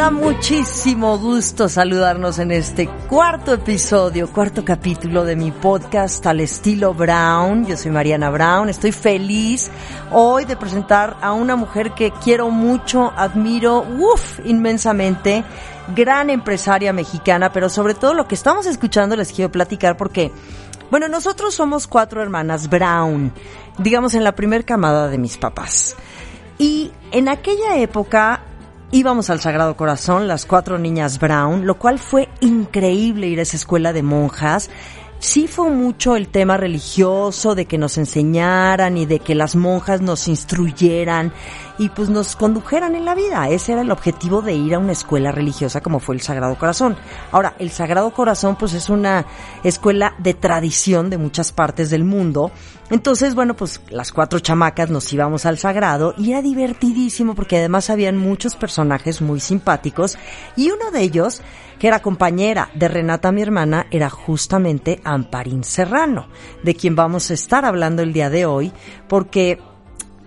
Da 0.00 0.10
muchísimo 0.10 1.18
gusto 1.18 1.68
saludarnos 1.68 2.38
en 2.38 2.52
este 2.52 2.88
cuarto 2.88 3.52
episodio, 3.52 4.32
cuarto 4.32 4.64
capítulo 4.64 5.26
de 5.26 5.36
mi 5.36 5.50
podcast 5.50 6.26
al 6.26 6.40
estilo 6.40 6.94
Brown. 6.94 7.66
Yo 7.66 7.76
soy 7.76 7.90
Mariana 7.90 8.30
Brown. 8.30 8.70
Estoy 8.70 8.92
feliz 8.92 9.70
hoy 10.10 10.46
de 10.46 10.56
presentar 10.56 11.18
a 11.20 11.34
una 11.34 11.54
mujer 11.54 11.92
que 11.92 12.12
quiero 12.12 12.48
mucho, 12.48 13.12
admiro, 13.14 13.80
uff, 13.82 14.40
inmensamente. 14.46 15.44
Gran 15.94 16.30
empresaria 16.30 16.94
mexicana, 16.94 17.52
pero 17.52 17.68
sobre 17.68 17.92
todo 17.92 18.14
lo 18.14 18.26
que 18.26 18.36
estamos 18.36 18.64
escuchando 18.64 19.16
les 19.16 19.32
quiero 19.32 19.52
platicar 19.52 19.98
porque, 19.98 20.32
bueno, 20.90 21.08
nosotros 21.08 21.52
somos 21.52 21.86
cuatro 21.86 22.22
hermanas 22.22 22.70
Brown, 22.70 23.34
digamos 23.76 24.14
en 24.14 24.24
la 24.24 24.32
primer 24.32 24.64
camada 24.64 25.08
de 25.08 25.18
mis 25.18 25.36
papás. 25.36 25.94
Y 26.56 26.90
en 27.12 27.28
aquella 27.28 27.76
época 27.76 28.44
íbamos 28.92 29.30
al 29.30 29.40
Sagrado 29.40 29.76
Corazón, 29.76 30.26
las 30.26 30.46
cuatro 30.46 30.78
niñas 30.78 31.18
Brown, 31.18 31.66
lo 31.66 31.78
cual 31.78 31.98
fue 31.98 32.28
increíble 32.40 33.28
ir 33.28 33.38
a 33.38 33.42
esa 33.42 33.56
escuela 33.56 33.92
de 33.92 34.02
monjas. 34.02 34.70
Sí 35.20 35.46
fue 35.46 35.68
mucho 35.70 36.16
el 36.16 36.28
tema 36.28 36.56
religioso, 36.56 37.54
de 37.54 37.66
que 37.66 37.76
nos 37.76 37.98
enseñaran 37.98 38.96
y 38.96 39.04
de 39.04 39.18
que 39.18 39.34
las 39.34 39.54
monjas 39.54 40.00
nos 40.00 40.28
instruyeran 40.28 41.30
y 41.78 41.90
pues 41.90 42.08
nos 42.08 42.36
condujeran 42.36 42.94
en 42.94 43.04
la 43.04 43.14
vida. 43.14 43.46
Ese 43.50 43.72
era 43.72 43.82
el 43.82 43.90
objetivo 43.90 44.40
de 44.40 44.54
ir 44.54 44.74
a 44.74 44.78
una 44.78 44.92
escuela 44.92 45.30
religiosa 45.30 45.82
como 45.82 46.00
fue 46.00 46.14
el 46.14 46.22
Sagrado 46.22 46.56
Corazón. 46.56 46.96
Ahora, 47.32 47.54
el 47.58 47.70
Sagrado 47.70 48.10
Corazón 48.12 48.56
pues 48.56 48.72
es 48.72 48.88
una 48.88 49.26
escuela 49.62 50.14
de 50.16 50.32
tradición 50.32 51.10
de 51.10 51.18
muchas 51.18 51.52
partes 51.52 51.90
del 51.90 52.04
mundo. 52.04 52.50
Entonces, 52.90 53.34
bueno, 53.34 53.54
pues 53.54 53.80
las 53.88 54.12
cuatro 54.12 54.40
chamacas 54.40 54.90
nos 54.90 55.12
íbamos 55.12 55.46
al 55.46 55.58
Sagrado 55.58 56.14
y 56.18 56.32
era 56.32 56.42
divertidísimo 56.42 57.34
porque 57.34 57.58
además 57.58 57.88
habían 57.88 58.16
muchos 58.16 58.56
personajes 58.56 59.22
muy 59.22 59.40
simpáticos 59.40 60.18
y 60.56 60.70
uno 60.70 60.90
de 60.90 61.02
ellos 61.02 61.40
que 61.78 61.86
era 61.88 62.02
compañera 62.02 62.68
de 62.74 62.88
Renata, 62.88 63.32
mi 63.32 63.40
hermana, 63.40 63.86
era 63.90 64.10
justamente 64.10 65.00
Amparín 65.02 65.64
Serrano, 65.64 66.28
de 66.62 66.74
quien 66.74 66.94
vamos 66.94 67.30
a 67.30 67.34
estar 67.34 67.64
hablando 67.64 68.02
el 68.02 68.12
día 68.12 68.28
de 68.28 68.44
hoy, 68.44 68.70
porque 69.08 69.58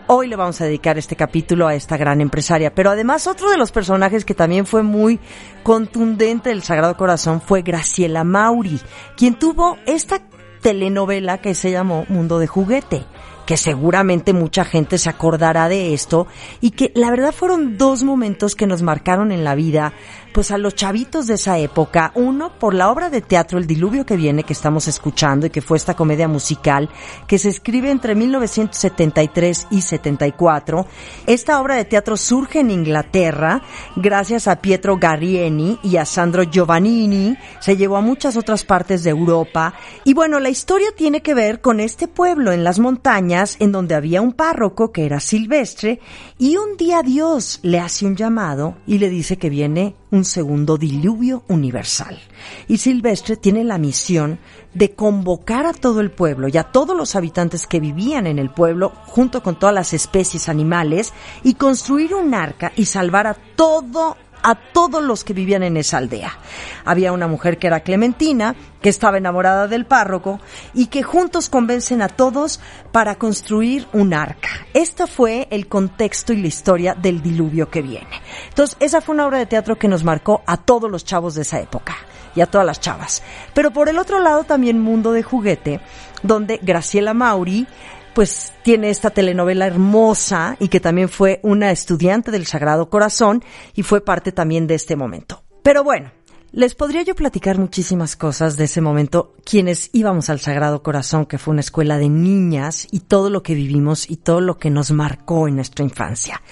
hoy 0.07 0.28
le 0.28 0.35
vamos 0.35 0.59
a 0.62 0.66
dedicar 0.66 0.97
este 0.97 1.16
capítulo 1.16 1.68
a 1.68 1.75
esta 1.75 1.97
gran 1.97 2.22
empresaria. 2.22 2.73
Pero 2.73 2.90
además 2.90 3.28
otro 3.28 3.52
de 3.52 3.57
los 3.57 3.72
personajes 3.72 4.25
que 4.25 4.34
también 4.34 4.66
fue 4.66 4.84
muy 4.84 5.19
contundente 5.63 6.50
del 6.50 6.63
Sagrado 6.63 6.97
Corazón 6.97 7.41
fue 7.41 7.62
Graciela 7.62 8.23
Mauri, 8.23 8.79
quien 9.16 9.35
tuvo 9.35 9.78
esta 9.85 10.22
telenovela 10.63 11.38
que 11.38 11.53
se 11.53 11.69
llamó 11.69 12.06
Mundo 12.09 12.40
de 12.40 12.47
Juguete 12.47 13.06
que 13.46 13.57
seguramente 13.57 14.34
mucha 14.34 14.63
gente 14.63 14.97
se 14.97 15.09
acordará 15.09 15.68
de 15.68 15.94
esto 15.94 16.28
y 16.62 16.72
que 16.72 16.91
la 16.96 17.09
verdad 17.09 17.34
fueron 17.34 17.78
dos 17.78 18.03
momentos 18.03 18.56
que 18.56 18.68
nos 18.68 18.81
marcaron 18.81 19.31
en 19.31 19.44
la 19.44 19.56
vida, 19.56 19.94
pues 20.33 20.51
a 20.51 20.57
los 20.57 20.75
chavitos 20.75 21.27
de 21.27 21.35
esa 21.35 21.57
época, 21.59 22.11
uno 22.16 22.57
por 22.57 22.73
la 22.73 22.89
obra 22.89 23.09
de 23.09 23.21
teatro 23.21 23.59
El 23.59 23.67
diluvio 23.67 24.05
que 24.05 24.17
viene 24.17 24.44
que 24.44 24.53
estamos 24.53 24.88
escuchando 24.88 25.45
y 25.45 25.49
que 25.49 25.61
fue 25.61 25.77
esta 25.77 25.94
comedia 25.94 26.27
musical 26.27 26.89
que 27.27 27.38
se 27.38 27.49
escribe 27.49 27.91
entre 27.91 28.16
1973 28.16 29.67
y 29.69 29.81
74. 29.81 30.88
Esta 31.27 31.61
obra 31.61 31.75
de 31.75 31.85
teatro 31.85 32.17
surge 32.17 32.59
en 32.59 32.72
Inglaterra 32.72 33.61
gracias 33.95 34.47
a 34.47 34.61
Pietro 34.61 34.97
Garrieni 34.97 35.79
y 35.83 35.97
a 35.97 36.05
Sandro 36.05 36.43
Giovannini, 36.43 37.38
se 37.59 37.77
llevó 37.77 37.97
a 37.97 38.01
muchas 38.01 38.35
otras 38.35 38.63
partes 38.63 39.03
de 39.03 39.11
Europa. 39.11 39.73
Y 40.03 40.13
bueno, 40.13 40.39
la 40.39 40.49
historia 40.49 40.88
tiene 40.95 41.22
que 41.22 41.33
ver 41.33 41.61
con 41.61 41.79
este 41.79 42.07
pueblo 42.07 42.51
en 42.51 42.63
las 42.63 42.79
montañas 42.79 43.57
en 43.59 43.72
donde 43.72 43.95
había 43.95 44.22
un 44.22 44.33
párroco 44.33 44.91
que 44.91 45.05
era 45.05 45.19
silvestre 45.19 45.99
y 46.39 46.57
un 46.57 46.77
día 46.77 47.01
Dios 47.03 47.59
le 47.61 47.79
hace 47.79 48.05
un 48.05 48.16
llamado 48.16 48.77
y 48.88 48.97
le 48.97 49.09
dice 49.09 49.38
que 49.38 49.49
viene 49.49 49.95
un 50.13 50.25
segundo 50.25 50.78
diluvio 50.78 51.44
universal. 51.47 52.19
Y 52.68 52.78
Silvestre 52.78 53.35
tiene 53.35 53.63
la 53.63 53.79
misión 53.79 54.38
de 54.75 54.91
convocar 54.91 55.66
a 55.66 55.74
todo 55.74 56.01
el 56.01 56.12
pueblo 56.12 56.47
y 56.47 56.57
a 56.57 56.66
todos 56.66 56.96
los 56.96 57.16
habitantes 57.16 57.66
que 57.66 57.79
vivían 57.79 58.28
en 58.28 58.38
el 58.38 58.52
pueblo, 58.52 58.91
junto 59.07 59.41
con 59.41 59.57
todas 59.57 59.73
las 59.73 59.91
especies 59.91 60.50
animales, 60.50 61.13
y 61.44 61.56
construir 61.56 62.13
un 62.13 62.35
arca 62.35 62.72
y 62.75 62.85
salvar 62.85 63.25
a 63.25 63.34
todo 63.34 64.16
a 64.43 64.55
todos 64.55 65.01
los 65.01 65.23
que 65.23 65.33
vivían 65.33 65.63
en 65.63 65.77
esa 65.77 65.97
aldea. 65.97 66.37
Había 66.85 67.13
una 67.13 67.27
mujer 67.27 67.57
que 67.57 67.67
era 67.67 67.79
Clementina, 67.79 68.55
que 68.81 68.89
estaba 68.89 69.17
enamorada 69.17 69.67
del 69.67 69.85
párroco 69.85 70.39
y 70.73 70.87
que 70.87 71.01
juntos 71.01 71.49
convencen 71.49 72.01
a 72.01 72.09
todos 72.09 72.59
para 72.91 73.15
construir 73.15 73.87
un 73.93 74.13
arca. 74.13 74.49
Este 74.73 75.07
fue 75.07 75.47
el 75.49 75.67
contexto 75.67 76.33
y 76.33 76.41
la 76.41 76.47
historia 76.47 76.93
del 76.93 77.21
diluvio 77.21 77.69
que 77.69 77.81
viene. 77.81 78.21
Entonces, 78.49 78.75
esa 78.79 79.01
fue 79.01 79.15
una 79.15 79.25
obra 79.25 79.39
de 79.39 79.45
teatro 79.45 79.77
que 79.77 79.87
nos 79.87 80.03
marcó 80.03 80.43
a 80.45 80.57
todos 80.57 80.91
los 80.91 81.05
chavos 81.05 81.35
de 81.35 81.43
esa 81.43 81.59
época 81.59 81.95
y 82.35 82.41
a 82.41 82.47
todas 82.47 82.67
las 82.67 82.79
chavas. 82.79 83.23
Pero 83.53 83.71
por 83.71 83.89
el 83.89 83.97
otro 83.97 84.19
lado 84.19 84.43
también 84.43 84.79
Mundo 84.79 85.11
de 85.11 85.23
Juguete, 85.23 85.79
donde 86.21 86.59
Graciela 86.61 87.13
Mauri 87.13 87.67
pues 88.13 88.53
tiene 88.63 88.90
esta 88.90 89.09
telenovela 89.09 89.68
hermosa 89.68 90.56
y 90.59 90.68
que 90.68 90.79
también 90.79 91.09
fue 91.09 91.40
una 91.44 91.72
estudiante 91.72 92.31
del 92.31 92.46
Sagrado 92.46 92.90
Corazón 92.90 93.44
y 93.75 93.84
fue 93.84 94.01
parte 94.01 94.31
también 94.31 94.68
de 94.68 94.75
este 94.75 94.96
momento. 94.96 95.44
Pero 95.63 95.84
bueno, 95.84 96.12
les 96.52 96.75
podría 96.75 97.02
yo 97.02 97.16
platicar 97.16 97.57
muchísimas 97.57 98.16
cosas 98.16 98.57
de 98.57 98.66
ese 98.66 98.79
momento, 98.79 99.34
quienes 99.44 99.90
íbamos 99.91 100.29
al 100.29 100.40
Sagrado 100.40 100.84
Corazón, 100.84 101.25
que 101.25 101.40
fue 101.40 101.53
una 101.53 101.62
escuela 101.62 101.97
de 101.97 102.09
niñas 102.09 102.88
y 102.91 103.00
todo 103.00 103.31
lo 103.31 103.41
que 103.41 103.56
vivimos 103.56 104.07
y 104.07 104.18
todo 104.18 104.40
lo 104.40 104.59
que 104.59 104.69
nos 104.69 104.91
marcó 104.91 105.47
en 105.47 105.56
nuestra 105.56 105.84
infancia. 105.84 106.44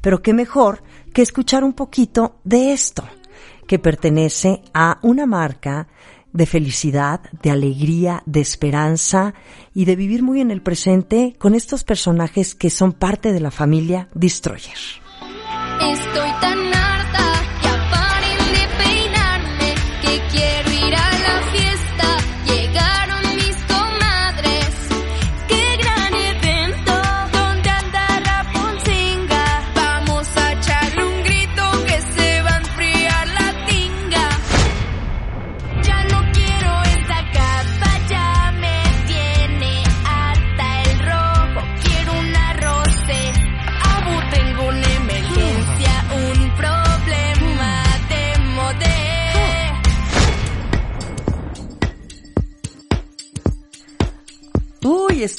Pero 0.00 0.22
qué 0.22 0.32
mejor 0.32 0.82
que 1.12 1.20
escuchar 1.20 1.62
un 1.62 1.74
poquito 1.74 2.36
de 2.42 2.72
esto, 2.72 3.04
que 3.66 3.78
pertenece 3.78 4.62
a 4.72 4.98
una 5.02 5.26
marca 5.26 5.88
de 6.32 6.46
felicidad, 6.46 7.20
de 7.42 7.50
alegría, 7.50 8.22
de 8.26 8.40
esperanza 8.40 9.34
y 9.74 9.84
de 9.84 9.96
vivir 9.96 10.22
muy 10.22 10.40
en 10.40 10.50
el 10.50 10.62
presente 10.62 11.34
con 11.38 11.54
estos 11.54 11.84
personajes 11.84 12.54
que 12.54 12.70
son 12.70 12.92
parte 12.92 13.32
de 13.32 13.40
la 13.40 13.50
familia 13.50 14.08
Destroyer. 14.14 14.78
Estoy 15.80 16.30
tan 16.40 16.70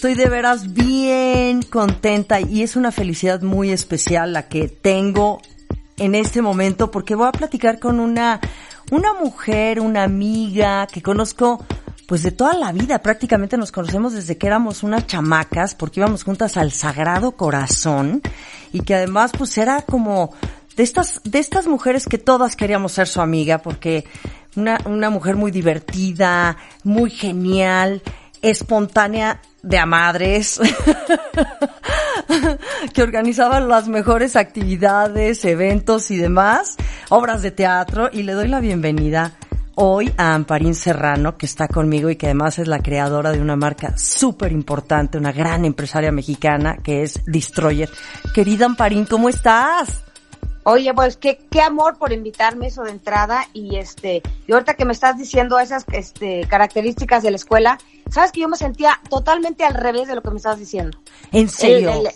estoy 0.02 0.16
de 0.16 0.30
veras 0.30 0.74
bien 0.74 1.62
contenta 1.62 2.42
y 2.42 2.64
es 2.64 2.76
una 2.76 2.92
felicidad 2.92 3.44
muy 3.44 3.70
especial 3.70 4.34
la 4.34 4.48
que 4.48 4.68
tengo 4.68 5.40
en 5.98 6.16
este 6.16 6.42
momento 6.42 6.90
porque 6.90 7.14
voy 7.14 7.28
a 7.28 7.32
platicar 7.32 7.78
con 7.78 8.00
una 8.00 8.42
una 8.90 9.14
mujer, 9.14 9.80
una 9.80 10.02
amiga 10.02 10.88
que 10.88 11.04
conozco 11.04 11.64
pues 12.08 12.24
de 12.24 12.32
toda 12.32 12.56
la 12.56 12.72
vida, 12.72 13.04
prácticamente 13.04 13.58
nos 13.58 13.72
conocemos 13.72 14.14
desde 14.14 14.40
que 14.40 14.48
éramos 14.48 14.82
unas 14.82 15.06
chamacas, 15.06 15.76
porque 15.76 16.00
íbamos 16.00 16.24
juntas 16.24 16.58
al 16.58 16.72
Sagrado 16.72 17.34
Corazón, 17.34 18.24
y 18.74 18.80
que 18.80 18.96
además 18.96 19.32
pues 19.38 19.56
era 19.60 19.84
como 19.84 20.34
de 20.76 20.82
estas, 20.82 21.22
de 21.24 21.38
estas 21.38 21.68
mujeres 21.68 22.08
que 22.08 22.18
todas 22.18 22.56
queríamos 22.56 22.94
ser 22.94 23.08
su 23.08 23.22
amiga, 23.22 23.60
porque 23.60 24.06
una, 24.56 24.80
una 24.86 25.12
mujer 25.12 25.36
muy 25.36 25.52
divertida, 25.52 26.58
muy 26.84 27.12
genial, 27.12 28.02
espontánea 28.42 29.42
de 29.62 29.78
a 29.78 29.86
madres, 29.86 30.60
que 32.94 33.04
organizaba 33.04 33.60
las 33.60 33.88
mejores 33.88 34.36
actividades, 34.36 35.46
eventos 35.46 36.10
y 36.12 36.18
demás, 36.18 36.78
obras 37.10 37.42
de 37.42 37.52
teatro, 37.52 38.10
y 38.12 38.24
le 38.24 38.34
doy 38.34 38.48
la 38.48 38.60
bienvenida 38.60 39.34
hoy 39.76 40.12
a 40.18 40.34
Amparín 40.34 40.76
Serrano, 40.76 41.38
que 41.38 41.46
está 41.46 41.68
conmigo 41.68 42.10
y 42.10 42.16
que 42.16 42.28
además 42.28 42.60
es 42.60 42.68
la 42.68 42.80
creadora 42.80 43.32
de 43.32 43.42
una 43.42 43.56
marca 43.56 43.98
súper 43.98 44.52
importante, 44.52 45.18
una 45.18 45.32
gran 45.32 45.66
empresaria 45.66 46.12
mexicana, 46.12 46.78
que 46.84 47.04
es 47.04 47.22
Destroyer. 47.26 47.90
Querida 48.34 48.66
Amparín, 48.66 49.06
¿cómo 49.06 49.30
estás? 49.30 50.04
Oye, 50.64 50.94
pues 50.94 51.18
qué, 51.18 51.40
qué 51.50 51.62
amor 51.62 51.98
por 51.98 52.12
invitarme 52.14 52.68
eso 52.68 52.84
de 52.84 52.92
entrada 52.92 53.46
y 53.54 53.78
este, 53.78 54.22
y 54.48 54.52
ahorita 54.54 54.76
que 54.76 54.86
me 54.86 54.94
estás 54.94 55.18
diciendo 55.18 55.58
esas 55.60 55.86
este, 55.92 56.46
características 56.48 57.24
de 57.24 57.32
la 57.32 57.38
escuela, 57.38 57.80
sabes 58.12 58.32
que 58.32 58.42
yo 58.42 58.48
me 58.48 58.58
sentía 58.58 59.00
totalmente 59.10 59.64
al 59.66 59.74
revés 59.74 60.08
de 60.08 60.16
lo 60.16 60.22
que 60.22 60.30
me 60.30 60.38
estás 60.38 60.60
diciendo. 60.60 60.98
¿En 61.32 61.50
serio? 61.50 61.90
El- 61.92 62.08
el- 62.08 62.14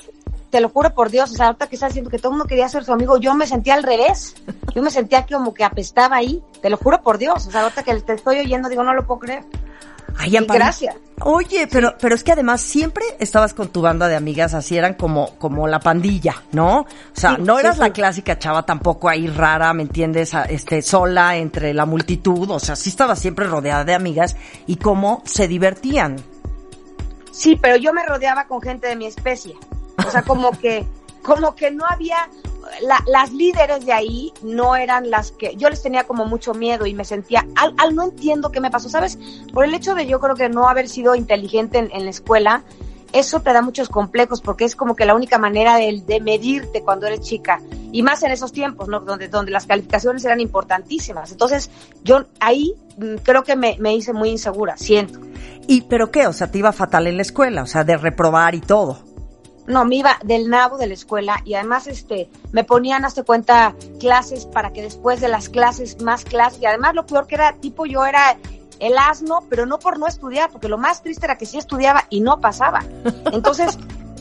te 0.51 0.62
lo 0.62 0.69
juro 0.69 0.94
por 0.94 1.09
Dios, 1.09 1.31
o 1.31 1.36
sea, 1.36 1.47
ahorita 1.47 1.68
que 1.68 1.75
estás 1.75 1.89
diciendo 1.89 2.09
que 2.09 2.18
todo 2.18 2.30
el 2.30 2.38
mundo 2.38 2.47
quería 2.47 2.69
ser 2.69 2.86
su 2.86 2.94
amigo, 2.94 3.18
yo 3.18 3.33
me 3.36 3.45
sentía 3.45 3.74
al 3.74 3.83
revés. 3.83 4.36
Yo 4.74 4.81
me 4.81 4.89
sentía 4.91 5.25
como 5.25 5.53
que 5.53 5.65
apestaba 5.65 6.15
ahí, 6.18 6.41
te 6.62 6.69
lo 6.69 6.77
juro 6.77 7.01
por 7.01 7.18
Dios, 7.18 7.45
o 7.48 7.51
sea, 7.51 7.63
ahorita 7.63 7.83
que 7.83 7.94
te 8.00 8.13
estoy 8.13 8.39
oyendo 8.39 8.69
digo, 8.69 8.83
no 8.83 8.94
lo 8.94 9.06
puedo 9.06 9.19
creer. 9.21 9.44
Ay, 10.17 10.38
gracias. 10.47 10.95
Oye, 11.21 11.67
pero, 11.71 11.95
pero 12.00 12.13
es 12.15 12.23
que 12.23 12.33
además 12.33 12.59
siempre 12.62 13.03
estabas 13.19 13.53
con 13.53 13.69
tu 13.69 13.81
banda 13.81 14.07
de 14.07 14.15
amigas, 14.15 14.53
así 14.53 14.77
eran 14.77 14.95
como, 14.95 15.35
como 15.38 15.65
la 15.67 15.79
pandilla, 15.79 16.44
¿no? 16.51 16.79
O 16.81 16.88
sea, 17.13 17.35
Sí, 17.35 17.41
no 17.41 17.57
eras 17.59 17.75
sí. 17.75 17.81
la 17.81 17.94
clásica 17.94 18.38
chava 18.38 18.63
tampoco 18.65 19.07
ahí 19.07 19.27
rara, 19.27 19.73
¿me 19.73 19.83
entiendes? 19.83 20.33
Este, 20.50 20.81
sola 20.81 21.38
entre 21.38 21.73
la 21.73 21.85
multitud, 21.85 22.50
o 22.51 22.59
sea, 22.59 22.75
sí 22.75 22.89
estabas 22.89 23.19
siempre 23.19 23.45
rodeada 23.47 23.85
de 23.85 23.94
amigas 23.94 24.35
y 24.67 24.75
cómo 24.75 25.21
se 25.25 25.47
divertían. 25.47 26.17
Sí, 27.31 27.57
pero 27.62 27.75
yo 27.77 27.94
me 27.94 28.06
rodeaba 28.06 28.45
con 28.47 28.62
gente 28.62 28.88
de 28.88 28.95
mi 28.95 29.06
especie. 29.06 29.56
O 30.06 30.09
sea, 30.12 30.21
como 30.21 30.51
que, 30.51 30.85
como 31.23 31.56
que 31.56 31.71
no 31.71 31.85
había, 31.89 32.29
la- 32.81 33.03
las 33.07 33.31
líderes 33.31 33.85
de 33.85 33.94
ahí 33.94 34.33
no 34.44 34.75
eran 34.75 35.09
las 35.09 35.31
que, 35.31 35.56
yo 35.56 35.69
les 35.69 35.81
tenía 35.81 36.06
como 36.06 36.25
mucho 36.25 36.53
miedo 36.53 36.85
y 36.85 36.94
me 36.94 37.06
sentía, 37.06 37.45
al, 37.56 37.73
al 37.77 37.95
no 37.95 38.03
entiendo 38.03 38.51
qué 38.51 38.59
me 38.62 38.71
pasó, 38.71 38.89
¿sabes? 38.89 39.17
Por 39.53 39.65
el 39.65 39.73
hecho 39.73 39.95
de 39.95 40.07
yo 40.07 40.19
creo 40.19 40.35
que 40.35 40.50
no 40.50 40.67
haber 40.67 40.89
sido 40.89 41.15
inteligente 41.15 41.77
en, 41.77 42.03
la 42.03 42.09
escuela, 42.09 42.63
eso 43.13 43.39
te 43.39 43.53
da 43.53 43.62
muchos 43.62 43.89
complejos 43.89 44.41
porque 44.41 44.65
es 44.65 44.75
como 44.75 44.95
que 44.95 45.06
la 45.06 45.15
única 45.15 45.38
manera 45.38 45.77
de, 45.77 46.03
de 46.06 46.19
medirte 46.19 46.81
cuando 46.81 47.07
eres 47.07 47.21
chica. 47.21 47.62
Y 47.91 48.03
más 48.03 48.23
en 48.23 48.31
esos 48.31 48.51
tiempos, 48.51 48.89
¿no? 48.89 49.00
Donde, 49.00 49.29
donde 49.29 49.51
las 49.51 49.65
calificaciones 49.65 50.25
eran 50.25 50.41
importantísimas. 50.41 51.31
Entonces, 51.31 51.71
yo 52.03 52.25
ahí 52.41 52.73
mm, 52.97 53.15
creo 53.23 53.44
que 53.44 53.56
me, 53.56 53.77
me 53.79 53.95
hice 53.95 54.12
muy 54.12 54.29
insegura, 54.29 54.75
siento. 54.75 55.19
¿Y 55.67 55.81
pero 55.83 56.12
qué? 56.12 56.27
O 56.27 56.33
sea, 56.33 56.51
te 56.51 56.57
iba 56.57 56.73
fatal 56.73 57.07
en 57.07 57.15
la 57.15 57.21
escuela, 57.21 57.63
o 57.63 57.67
sea, 57.67 57.83
de 57.85 57.95
reprobar 57.95 58.53
y 58.53 58.59
todo. 58.62 59.14
No, 59.67 59.85
me 59.85 59.95
iba 59.95 60.17
del 60.23 60.50
nabo 60.50 60.77
de 60.77 60.88
la 60.88 60.94
escuela 60.94 61.41
y 61.44 61.56
además 61.56 61.88
este 61.88 62.29
me 62.51 62.63
ponían 62.63 63.03
hasta 63.03 63.23
cuenta 63.23 63.75
clases 64.00 64.45
para 64.45 64.71
que 64.71 64.81
después 64.81 65.21
de 65.21 65.27
las 65.27 65.50
clases 65.50 66.01
más 66.01 66.23
clases 66.23 66.62
y 66.62 66.65
además 66.65 66.94
lo 66.94 67.06
peor 67.06 67.27
que 67.27 67.35
era 67.35 67.53
tipo 67.53 67.85
yo 67.85 68.06
era 68.06 68.38
el 68.79 68.97
asno, 68.97 69.44
pero 69.50 69.65
no 69.65 69.79
por 69.79 69.97
no 70.00 70.07
estudiar, 70.07 70.51
porque 70.51 70.67
lo 70.67 70.77
más 70.77 71.01
triste 71.01 71.25
era 71.25 71.38
que 71.38 71.45
sí 71.45 71.57
estudiaba 71.57 72.06
y 72.09 72.21
no 72.21 72.41
pasaba. 72.41 72.83
Entonces, 73.31 73.77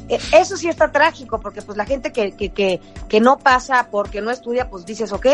eso 0.08 0.56
sí 0.56 0.68
está 0.68 0.92
trágico, 0.92 1.40
porque 1.40 1.62
pues 1.62 1.78
la 1.78 1.86
gente 1.86 2.12
que, 2.12 2.32
que, 2.32 2.50
que, 2.50 2.80
que 3.08 3.20
no 3.20 3.38
pasa 3.38 3.88
porque 3.90 4.20
no 4.20 4.30
estudia, 4.30 4.68
pues 4.68 4.84
dices, 4.84 5.12
ok, 5.12 5.26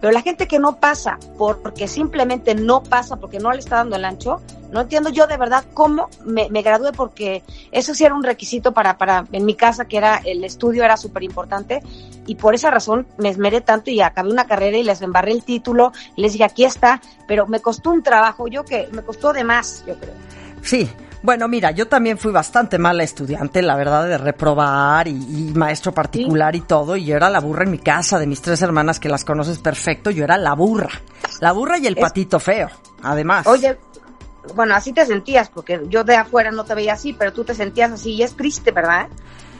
pero 0.00 0.12
la 0.12 0.20
gente 0.20 0.46
que 0.46 0.58
no 0.58 0.76
pasa 0.76 1.18
porque 1.38 1.88
simplemente 1.88 2.54
no 2.54 2.82
pasa, 2.82 3.16
porque 3.16 3.38
no 3.38 3.50
le 3.52 3.60
está 3.60 3.76
dando 3.76 3.96
el 3.96 4.04
ancho, 4.04 4.40
no 4.70 4.82
entiendo 4.82 5.10
yo 5.10 5.26
de 5.26 5.36
verdad 5.36 5.64
cómo 5.74 6.08
me, 6.24 6.48
me 6.50 6.62
gradué, 6.62 6.92
porque 6.92 7.42
eso 7.72 7.94
sí 7.94 8.04
era 8.04 8.14
un 8.14 8.22
requisito 8.22 8.72
para, 8.72 8.98
para, 8.98 9.24
en 9.32 9.44
mi 9.44 9.54
casa, 9.54 9.86
que 9.86 9.96
era 9.96 10.20
el 10.24 10.44
estudio 10.44 10.84
era 10.84 10.96
súper 10.96 11.22
importante, 11.22 11.82
y 12.26 12.34
por 12.34 12.54
esa 12.54 12.70
razón 12.70 13.06
me 13.16 13.30
esmeré 13.30 13.62
tanto 13.62 13.90
y 13.90 14.00
acabé 14.00 14.30
una 14.30 14.46
carrera 14.46 14.76
y 14.76 14.82
les 14.82 15.00
embarré 15.02 15.32
el 15.32 15.44
título, 15.44 15.92
les 16.16 16.32
dije, 16.32 16.44
aquí 16.44 16.64
está, 16.64 17.00
pero 17.26 17.46
me 17.46 17.60
costó 17.60 17.90
un 17.90 18.02
trabajo, 18.02 18.48
yo 18.48 18.64
que 18.64 18.88
me 18.92 19.02
costó 19.02 19.32
de 19.32 19.44
más, 19.44 19.82
yo 19.86 19.98
creo. 19.98 20.14
Sí. 20.62 20.90
Bueno, 21.22 21.48
mira, 21.48 21.70
yo 21.72 21.86
también 21.86 22.16
fui 22.16 22.32
bastante 22.32 22.78
mala 22.78 23.02
estudiante, 23.02 23.60
la 23.60 23.76
verdad, 23.76 24.08
de 24.08 24.16
reprobar 24.16 25.06
y, 25.06 25.10
y 25.10 25.52
maestro 25.54 25.92
particular 25.92 26.56
y 26.56 26.62
todo. 26.62 26.96
Y 26.96 27.04
yo 27.04 27.16
era 27.16 27.28
la 27.28 27.40
burra 27.40 27.64
en 27.64 27.70
mi 27.70 27.78
casa, 27.78 28.18
de 28.18 28.26
mis 28.26 28.40
tres 28.40 28.62
hermanas 28.62 28.98
que 28.98 29.08
las 29.10 29.24
conoces 29.24 29.58
perfecto, 29.58 30.10
yo 30.10 30.24
era 30.24 30.38
la 30.38 30.54
burra. 30.54 30.88
La 31.40 31.52
burra 31.52 31.76
y 31.78 31.86
el 31.86 31.94
Es- 31.94 32.00
patito 32.00 32.40
feo, 32.40 32.68
además. 33.02 33.46
Oye, 33.46 33.76
bueno, 34.54 34.74
así 34.74 34.92
te 34.94 35.04
sentías, 35.04 35.50
porque 35.50 35.82
yo 35.88 36.04
de 36.04 36.16
afuera 36.16 36.50
no 36.50 36.64
te 36.64 36.74
veía 36.74 36.94
así, 36.94 37.12
pero 37.12 37.32
tú 37.34 37.44
te 37.44 37.54
sentías 37.54 37.92
así 37.92 38.12
y 38.12 38.22
es 38.22 38.34
triste, 38.34 38.70
¿verdad? 38.72 39.08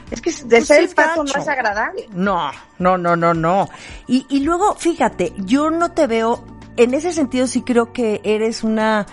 Es 0.09 0.19
que 0.19 0.31
de 0.31 0.57
Pues 0.57 0.67
ser 0.67 0.79
el 0.83 0.89
pato 0.89 1.23
no 1.23 1.31
es 1.39 1.47
agradable. 1.47 2.09
No, 2.11 2.49
no, 2.79 2.97
no, 2.97 3.15
no, 3.15 3.33
no. 3.35 3.69
Y, 4.07 4.25
y 4.29 4.39
luego, 4.41 4.75
fíjate, 4.75 5.33
yo 5.37 5.69
no 5.69 5.91
te 5.91 6.07
veo, 6.07 6.43
en 6.75 6.95
ese 6.95 7.13
sentido 7.13 7.45
sí 7.47 7.61
creo 7.61 7.93
que 7.93 8.19
eres 8.23 8.63
una, 8.63 9.05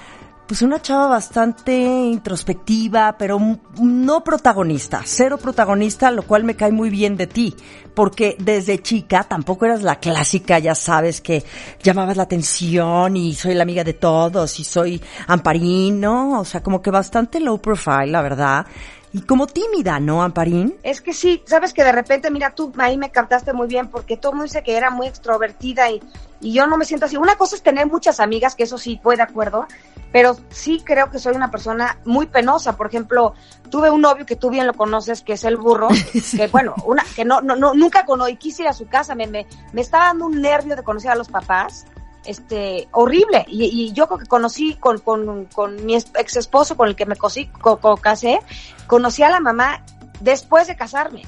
pues 0.49 0.63
una 0.63 0.81
chava 0.81 1.09
bastante 1.09 1.77
introspectiva, 1.77 3.17
pero 3.19 3.39
no 3.79 4.25
protagonista, 4.25 5.03
cero 5.05 5.37
protagonista, 5.37 6.11
lo 6.11 6.23
cual 6.23 6.43
me 6.43 6.57
cae 6.57 6.73
muy 6.73 6.89
bien 6.89 7.19
de 7.19 7.27
ti, 7.27 7.55
porque 7.95 8.35
desde 8.41 8.81
chica 8.81 9.25
tampoco 9.25 9.67
eras 9.67 9.83
la 9.83 9.97
clásica, 9.97 10.59
ya 10.59 10.75
sabes, 10.75 11.21
que 11.21 11.45
llamabas 11.83 12.17
la 12.17 12.23
atención 12.23 13.15
y 13.15 13.35
soy 13.35 13.53
la 13.53 13.65
amiga 13.65 13.85
de 13.85 13.93
todos 13.93 14.59
y 14.59 14.65
soy 14.65 15.03
Amparín, 15.27 16.01
¿no? 16.01 16.41
O 16.41 16.45
sea, 16.47 16.63
como 16.63 16.81
que 16.81 16.91
bastante 16.91 17.41
low 17.41 17.61
profile, 17.61 18.07
la 18.07 18.23
verdad. 18.23 18.67
Y 19.19 19.23
como 19.23 19.49
tímida, 19.49 19.99
¿no, 19.99 20.23
Amparín? 20.23 20.77
Es 20.85 21.01
que 21.01 21.13
sí, 21.13 21.43
sabes 21.45 21.73
que 21.73 21.83
de 21.83 21.91
repente, 21.91 22.31
mira, 22.31 22.55
tú 22.55 22.73
ahí 22.79 22.97
me 22.97 23.11
captaste 23.11 23.53
muy 23.53 23.67
bien, 23.67 23.89
porque 23.89 24.17
todo 24.17 24.31
el 24.31 24.37
mundo 24.37 24.45
dice 24.45 24.63
que 24.63 24.77
era 24.77 24.91
muy 24.91 25.09
extrovertida 25.09 25.91
y, 25.91 26.01
y 26.41 26.53
yo 26.53 26.69
no 26.69 26.77
me 26.77 26.85
siento 26.85 27.07
así. 27.07 27.17
Una 27.17 27.35
cosa 27.35 27.57
es 27.57 27.63
tener 27.65 27.89
muchas 27.89 28.21
amigas, 28.21 28.55
que 28.55 28.63
eso 28.63 28.79
sí, 28.79 29.01
fue 29.03 29.17
de 29.17 29.23
acuerdo, 29.23 29.67
pero 30.13 30.37
sí 30.51 30.83
creo 30.85 31.11
que 31.11 31.19
soy 31.19 31.35
una 31.35 31.51
persona 31.51 31.99
muy 32.05 32.27
penosa. 32.27 32.77
Por 32.77 32.87
ejemplo, 32.87 33.35
tuve 33.71 33.91
un 33.91 34.03
novio 34.03 34.25
que 34.25 34.37
tú 34.37 34.51
bien 34.51 34.69
lo 34.69 34.75
conoces, 34.75 35.23
que 35.23 35.33
es 35.33 35.43
el 35.43 35.57
burro, 35.57 35.89
que 36.37 36.47
bueno, 36.47 36.77
una, 36.85 37.05
que 37.17 37.25
no, 37.25 37.41
no, 37.41 37.57
no 37.57 37.75
nunca 37.75 38.07
conocí, 38.07 38.37
quise 38.37 38.63
ir 38.63 38.69
a 38.69 38.73
su 38.73 38.87
casa, 38.87 39.17
me, 39.17 39.27
me, 39.27 39.49
me 39.73 39.81
estaba 39.81 40.05
dando 40.05 40.27
un 40.27 40.41
nervio 40.41 40.77
de 40.77 40.85
conocer 40.85 41.11
a 41.11 41.17
los 41.17 41.29
papás. 41.29 41.87
Este, 42.29 42.89
horrible. 42.93 43.45
Y, 43.49 43.65
y 43.65 43.93
yo 43.93 44.07
creo 44.07 44.19
que 44.19 44.27
conocí 44.27 44.75
con, 44.75 44.99
con, 44.99 45.47
con 45.47 45.85
mi 45.87 45.97
ex 45.97 46.37
esposo, 46.37 46.77
con 46.77 46.89
el 46.89 46.95
que 46.97 47.07
me 47.07 47.17
cosí, 47.17 47.47
co, 47.47 47.79
co- 47.79 47.97
casé, 47.97 48.39
conocí 48.87 49.23
a 49.23 49.31
la 49.31 49.41
mamá 49.41 49.83
después 50.21 50.67
de 50.67 50.77
casarme. 50.77 51.23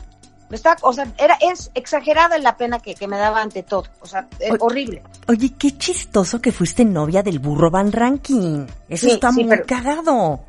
Me 0.50 0.56
estaba, 0.56 0.76
o 0.82 0.92
sea, 0.92 1.06
era, 1.16 1.38
es 1.40 1.70
exagerada 1.74 2.36
la 2.38 2.56
pena 2.56 2.80
que, 2.80 2.94
que 2.96 3.06
me 3.06 3.16
daba 3.16 3.40
ante 3.40 3.62
todo. 3.62 3.84
O 4.00 4.06
sea, 4.06 4.26
es 4.40 4.52
horrible. 4.58 5.02
Oye, 5.28 5.54
qué 5.58 5.78
chistoso 5.78 6.40
que 6.40 6.50
fuiste 6.52 6.84
novia 6.84 7.22
del 7.22 7.38
burro 7.38 7.70
Van 7.70 7.92
Ranking. 7.92 8.66
Eso 8.88 9.06
Sí, 9.06 9.12
está 9.12 9.30
sí, 9.32 9.44
muy 9.44 9.50
pero- 9.50 9.64
cagado. 9.66 10.40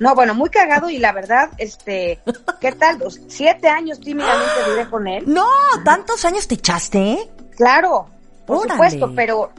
No, 0.00 0.14
bueno, 0.16 0.34
muy 0.34 0.48
cagado 0.50 0.90
y 0.90 0.98
la 0.98 1.12
verdad, 1.12 1.50
este, 1.58 2.18
¿qué 2.60 2.72
tal? 2.72 2.98
Los 2.98 3.20
siete 3.28 3.68
años 3.68 4.00
tímidamente 4.00 4.50
duré 4.68 4.88
con 4.90 5.06
él. 5.06 5.22
No, 5.26 5.46
tantos 5.84 6.24
años 6.24 6.48
te 6.48 6.54
echaste, 6.54 6.98
¿eh? 7.12 7.30
Claro, 7.56 8.06
por 8.46 8.56
Órale. 8.56 8.72
supuesto, 8.72 9.12
pero 9.14 9.52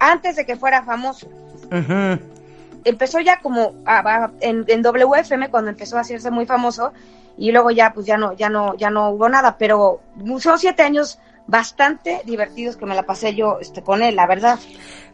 antes 0.00 0.34
de 0.36 0.44
que 0.44 0.56
fuera 0.56 0.82
famoso. 0.82 1.28
Empezó 2.84 3.20
ya 3.20 3.40
como 3.40 3.74
a- 3.84 3.98
a- 4.24 4.30
en, 4.40 4.64
en 4.66 4.82
WFM 4.82 5.50
cuando 5.50 5.70
empezó 5.70 5.98
a 5.98 6.00
hacerse 6.00 6.30
muy 6.30 6.46
famoso 6.46 6.92
y 7.36 7.52
luego 7.52 7.70
ya 7.70 7.92
pues 7.92 8.06
ya 8.06 8.16
no 8.16 8.32
ya 8.34 8.48
no 8.48 8.74
ya 8.76 8.90
no 8.90 9.10
hubo 9.10 9.28
nada 9.28 9.56
pero 9.58 10.00
son 10.38 10.58
siete 10.58 10.82
años 10.82 11.18
bastante 11.46 12.22
divertidos 12.24 12.76
que 12.76 12.86
me 12.86 12.94
la 12.94 13.02
pasé 13.04 13.34
yo 13.34 13.58
este 13.60 13.82
con 13.82 14.02
él 14.02 14.16
la 14.16 14.26
verdad 14.26 14.58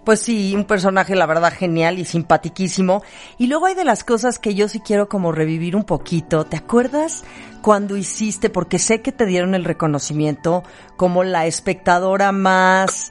Pues 0.05 0.21
sí, 0.21 0.55
un 0.55 0.64
personaje, 0.64 1.16
la 1.16 1.26
verdad, 1.26 1.52
genial 1.52 1.99
y 1.99 2.05
simpatiquísimo. 2.05 3.02
Y 3.38 3.49
luego 3.49 3.66
hay 3.66 3.75
de 3.75 3.83
las 3.85 4.05
cosas 4.05 4.38
que 4.38 4.55
yo 4.55 4.69
sí 4.69 4.78
quiero 4.78 5.09
como 5.09 5.33
revivir 5.33 5.75
un 5.75 5.83
poquito. 5.83 6.45
¿Te 6.47 6.57
acuerdas 6.57 7.25
cuando 7.61 7.97
hiciste, 7.97 8.49
porque 8.49 8.78
sé 8.78 9.02
que 9.02 9.11
te 9.11 9.26
dieron 9.26 9.57
el 9.57 9.64
reconocimiento 9.64 10.62
como 10.97 11.25
la 11.25 11.47
espectadora 11.47 12.31
más, 12.31 13.11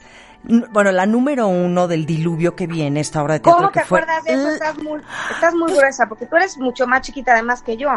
bueno, 0.70 0.92
la 0.92 1.06
número 1.06 1.48
uno 1.48 1.88
del 1.88 2.06
diluvio 2.06 2.54
que 2.54 2.66
viene 2.66 3.00
esta 3.00 3.22
obra 3.22 3.34
de 3.34 3.40
teatro 3.40 3.56
¿Cómo 3.58 3.72
que 3.72 3.80
te 3.80 3.86
fue- 3.86 4.00
acuerdas 4.00 4.24
de 4.24 4.32
eso? 4.34 4.48
Estás 4.50 4.78
muy, 4.78 5.00
estás 5.32 5.54
muy 5.54 5.72
gruesa, 5.72 6.06
porque 6.08 6.26
tú 6.26 6.36
eres 6.36 6.56
mucho 6.58 6.86
más 6.86 7.02
chiquita 7.02 7.32
además 7.32 7.62
que 7.62 7.76
yo. 7.76 7.88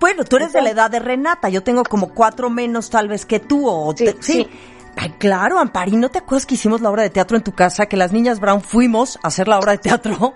Bueno, 0.00 0.24
tú 0.24 0.36
eres 0.36 0.52
de 0.52 0.62
la 0.62 0.70
edad 0.70 0.90
de 0.90 0.98
Renata, 0.98 1.48
yo 1.48 1.62
tengo 1.62 1.82
como 1.84 2.08
cuatro 2.08 2.50
menos 2.50 2.90
tal 2.90 3.08
vez 3.08 3.24
que 3.26 3.40
tú, 3.40 3.68
o 3.68 3.94
Sí, 3.96 4.04
te- 4.04 4.12
sí. 4.20 4.32
sí. 4.32 4.50
Ay, 4.96 5.10
claro, 5.18 5.58
Amparín, 5.58 5.98
¿no 6.00 6.08
te 6.08 6.18
acuerdas 6.18 6.46
que 6.46 6.54
hicimos 6.54 6.80
la 6.80 6.88
obra 6.88 7.02
de 7.02 7.10
teatro 7.10 7.36
en 7.36 7.42
tu 7.42 7.50
casa? 7.52 7.86
Que 7.86 7.96
las 7.96 8.12
niñas 8.12 8.38
Brown 8.38 8.60
fuimos 8.60 9.18
a 9.24 9.28
hacer 9.28 9.48
la 9.48 9.58
obra 9.58 9.72
de 9.72 9.78
teatro. 9.78 10.34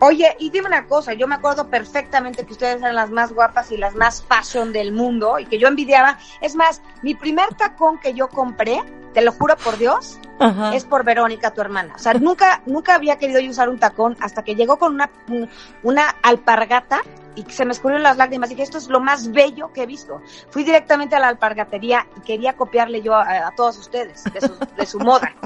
Oye, 0.00 0.36
y 0.38 0.50
dime 0.50 0.68
una 0.68 0.86
cosa, 0.86 1.12
yo 1.14 1.26
me 1.26 1.34
acuerdo 1.34 1.68
perfectamente 1.68 2.44
que 2.46 2.52
ustedes 2.52 2.80
eran 2.80 2.94
las 2.94 3.10
más 3.10 3.32
guapas 3.32 3.72
y 3.72 3.76
las 3.76 3.94
más 3.96 4.22
fashion 4.22 4.72
del 4.72 4.92
mundo 4.92 5.38
y 5.40 5.46
que 5.46 5.58
yo 5.58 5.66
envidiaba. 5.66 6.18
Es 6.40 6.54
más, 6.54 6.80
mi 7.02 7.14
primer 7.14 7.48
tacón 7.54 7.98
que 7.98 8.14
yo 8.14 8.28
compré, 8.28 8.80
te 9.12 9.22
lo 9.22 9.32
juro 9.32 9.56
por 9.56 9.76
Dios, 9.76 10.18
Ajá. 10.38 10.72
es 10.74 10.84
por 10.84 11.02
Verónica, 11.04 11.52
tu 11.52 11.60
hermana. 11.60 11.94
O 11.96 11.98
sea, 11.98 12.14
nunca, 12.20 12.62
nunca 12.66 12.94
había 12.94 13.16
querido 13.18 13.40
yo 13.40 13.50
usar 13.50 13.68
un 13.68 13.78
tacón 13.80 14.16
hasta 14.20 14.44
que 14.44 14.54
llegó 14.54 14.78
con 14.78 14.94
una, 14.94 15.10
un- 15.28 15.48
una 15.82 16.14
alpargata 16.22 17.00
y 17.34 17.42
se 17.50 17.64
me 17.64 17.72
escurrieron 17.72 18.04
las 18.04 18.16
lágrimas. 18.16 18.50
Dije, 18.50 18.62
esto 18.62 18.78
es 18.78 18.86
lo 18.88 19.00
más 19.00 19.32
bello 19.32 19.72
que 19.72 19.82
he 19.82 19.86
visto. 19.86 20.20
Fui 20.50 20.62
directamente 20.62 21.16
a 21.16 21.20
la 21.20 21.28
alpargatería 21.28 22.06
y 22.16 22.20
quería 22.20 22.52
copiarle 22.52 23.02
yo 23.02 23.14
a, 23.14 23.48
a 23.48 23.50
todos 23.56 23.76
ustedes 23.78 24.22
de 24.32 24.40
su, 24.40 24.56
de 24.76 24.86
su 24.86 25.00
moda. 25.00 25.32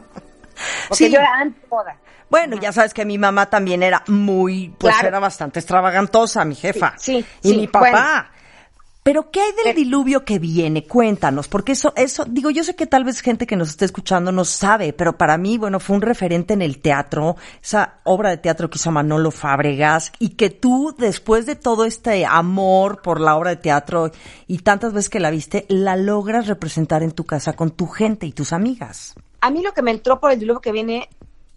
Porque 0.88 1.04
Sí. 1.06 1.10
yo 1.12 1.18
era 1.18 1.34
anti-moda. 1.40 1.96
Bueno, 2.30 2.56
ya 2.58 2.72
sabes 2.72 2.94
que 2.94 3.04
mi 3.04 3.18
mamá 3.18 3.46
también 3.50 3.82
era 3.82 4.02
muy, 4.08 4.74
pues 4.78 4.94
Claro. 4.94 5.08
era 5.08 5.18
bastante 5.20 5.58
extravagantosa, 5.60 6.44
mi 6.44 6.54
jefa. 6.54 6.94
Sí, 6.96 7.24
y 7.42 7.48
sí, 7.50 7.56
mi 7.56 7.66
papá. 7.68 7.90
bueno. 7.90 8.32
Pero 9.04 9.32
¿qué 9.32 9.40
hay 9.40 9.50
del 9.52 9.66
Eh. 9.72 9.74
diluvio 9.74 10.24
que 10.24 10.38
viene? 10.38 10.84
Cuéntanos, 10.86 11.48
porque 11.48 11.72
eso, 11.72 11.92
eso, 11.96 12.24
digo, 12.24 12.50
yo 12.50 12.62
sé 12.62 12.76
que 12.76 12.86
tal 12.86 13.02
vez 13.02 13.20
gente 13.20 13.48
que 13.48 13.56
nos 13.56 13.70
esté 13.70 13.84
escuchando 13.84 14.30
no 14.30 14.44
sabe, 14.44 14.92
pero 14.92 15.18
para 15.18 15.36
mí, 15.38 15.58
bueno, 15.58 15.80
fue 15.80 15.96
un 15.96 16.02
referente 16.02 16.54
en 16.54 16.62
el 16.62 16.78
teatro, 16.80 17.34
esa 17.60 17.94
obra 18.04 18.30
de 18.30 18.36
teatro 18.36 18.70
que 18.70 18.78
hizo 18.78 18.92
Manolo 18.92 19.32
Fábregas, 19.32 20.12
y 20.20 20.30
que 20.36 20.50
tú, 20.50 20.94
después 20.96 21.46
de 21.46 21.56
todo 21.56 21.84
este 21.84 22.24
amor 22.24 23.02
por 23.02 23.20
la 23.20 23.34
obra 23.36 23.50
de 23.50 23.56
teatro 23.56 24.12
y 24.46 24.58
tantas 24.58 24.92
veces 24.92 25.10
que 25.10 25.18
la 25.18 25.30
viste, 25.30 25.66
la 25.68 25.96
logras 25.96 26.46
representar 26.46 27.02
en 27.02 27.10
tu 27.10 27.24
casa 27.24 27.54
con 27.54 27.72
tu 27.72 27.88
gente 27.88 28.26
y 28.26 28.32
tus 28.32 28.52
amigas. 28.52 29.16
A 29.42 29.50
mí 29.50 29.62
lo 29.62 29.74
que 29.74 29.82
me 29.82 29.90
entró 29.90 30.18
por 30.18 30.32
el 30.32 30.38
diluvio 30.38 30.60
que 30.62 30.72
viene 30.72 31.08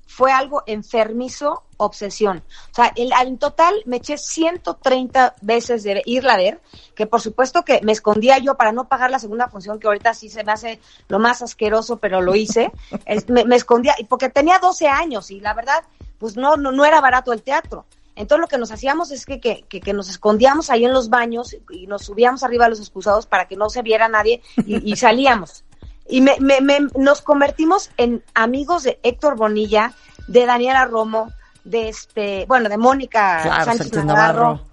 fue 0.07 0.31
algo 0.31 0.61
enfermizo, 0.67 1.63
obsesión. 1.77 2.43
O 2.71 2.75
sea, 2.75 2.91
el- 2.95 3.11
en 3.11 3.37
total 3.37 3.73
me 3.85 3.97
eché 3.97 4.17
130 4.17 5.35
veces 5.41 5.83
de 5.83 6.01
irla 6.05 6.33
a 6.33 6.37
ver, 6.37 6.61
que 6.95 7.07
por 7.07 7.21
supuesto 7.21 7.63
que 7.63 7.81
me 7.83 7.91
escondía 7.91 8.37
yo 8.37 8.55
para 8.55 8.71
no 8.71 8.87
pagar 8.87 9.09
la 9.11 9.19
segunda 9.19 9.47
función, 9.49 9.79
que 9.79 9.87
ahorita 9.87 10.13
sí 10.13 10.29
se 10.29 10.43
me 10.43 10.51
hace 10.51 10.79
lo 11.07 11.19
más 11.19 11.41
asqueroso, 11.41 11.97
pero 11.97 12.21
lo 12.21 12.35
hice. 12.35 12.71
Es- 13.05 13.29
me, 13.29 13.45
me 13.45 13.55
escondía, 13.55 13.95
porque 14.07 14.29
tenía 14.29 14.59
12 14.59 14.87
años 14.87 15.31
y 15.31 15.39
la 15.39 15.53
verdad, 15.53 15.83
pues 16.19 16.37
no, 16.37 16.55
no, 16.55 16.71
no 16.71 16.85
era 16.85 17.01
barato 17.01 17.33
el 17.33 17.41
teatro. 17.41 17.85
Entonces 18.15 18.41
lo 18.41 18.47
que 18.47 18.57
nos 18.57 18.71
hacíamos 18.71 19.11
es 19.11 19.25
que, 19.25 19.41
que, 19.41 19.65
que, 19.67 19.81
que 19.81 19.91
nos 19.93 20.07
escondíamos 20.07 20.69
ahí 20.69 20.85
en 20.85 20.93
los 20.93 21.09
baños 21.09 21.53
y 21.69 21.87
nos 21.87 22.03
subíamos 22.05 22.43
arriba 22.43 22.65
de 22.65 22.69
los 22.69 22.79
excusados 22.79 23.25
para 23.25 23.45
que 23.47 23.57
no 23.57 23.69
se 23.69 23.81
viera 23.81 24.07
nadie 24.07 24.41
y, 24.55 24.89
y 24.89 24.95
salíamos. 24.95 25.65
Y 26.07 26.21
me, 26.21 26.37
me, 26.39 26.61
me- 26.61 26.87
nos 26.97 27.21
convertimos 27.21 27.89
en 27.97 28.23
amigos 28.33 28.83
de 28.83 28.99
Héctor 29.03 29.35
Bonilla, 29.35 29.93
de 30.27 30.45
Daniela 30.45 30.85
Romo, 30.85 31.31
de 31.63 31.89
este, 31.89 32.45
bueno, 32.47 32.69
de 32.69 32.77
Mónica 32.77 33.39
Claro, 33.43 33.65
Sánchez 33.65 33.87
Sánchez 33.89 34.05
Navarro, 34.05 34.39
Navarro. 34.41 34.65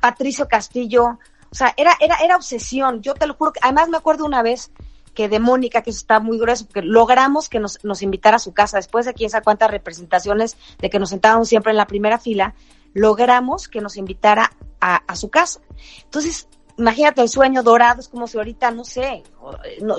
Patricio 0.00 0.46
Castillo. 0.48 1.18
O 1.50 1.54
sea, 1.56 1.72
era, 1.76 1.92
era, 2.00 2.16
era 2.16 2.36
obsesión. 2.36 3.00
Yo 3.00 3.14
te 3.14 3.26
lo 3.26 3.34
juro 3.34 3.52
que, 3.52 3.60
además 3.62 3.88
me 3.88 3.96
acuerdo 3.96 4.24
una 4.26 4.42
vez 4.42 4.70
que 5.14 5.28
de 5.28 5.38
Mónica, 5.38 5.80
que 5.82 5.90
eso 5.90 6.00
está 6.00 6.18
muy 6.20 6.38
grueso, 6.38 6.66
porque 6.66 6.82
logramos 6.82 7.48
que 7.48 7.60
nos, 7.60 7.78
nos 7.84 8.02
invitara 8.02 8.36
a 8.36 8.40
su 8.40 8.52
casa, 8.52 8.78
después 8.78 9.06
de 9.06 9.14
quién 9.14 9.30
sabe 9.30 9.44
cuántas 9.44 9.70
representaciones, 9.70 10.56
de 10.78 10.90
que 10.90 10.98
nos 10.98 11.10
sentábamos 11.10 11.48
siempre 11.48 11.70
en 11.70 11.76
la 11.76 11.86
primera 11.86 12.18
fila, 12.18 12.54
logramos 12.94 13.68
que 13.68 13.80
nos 13.80 13.96
invitara 13.96 14.50
a, 14.80 14.96
a 15.06 15.16
su 15.16 15.30
casa. 15.30 15.60
Entonces, 16.02 16.48
imagínate 16.76 17.22
el 17.22 17.28
sueño 17.28 17.62
dorado, 17.62 18.00
es 18.00 18.08
como 18.08 18.26
si 18.26 18.36
ahorita, 18.36 18.70
no 18.70 18.84
sé, 18.84 19.22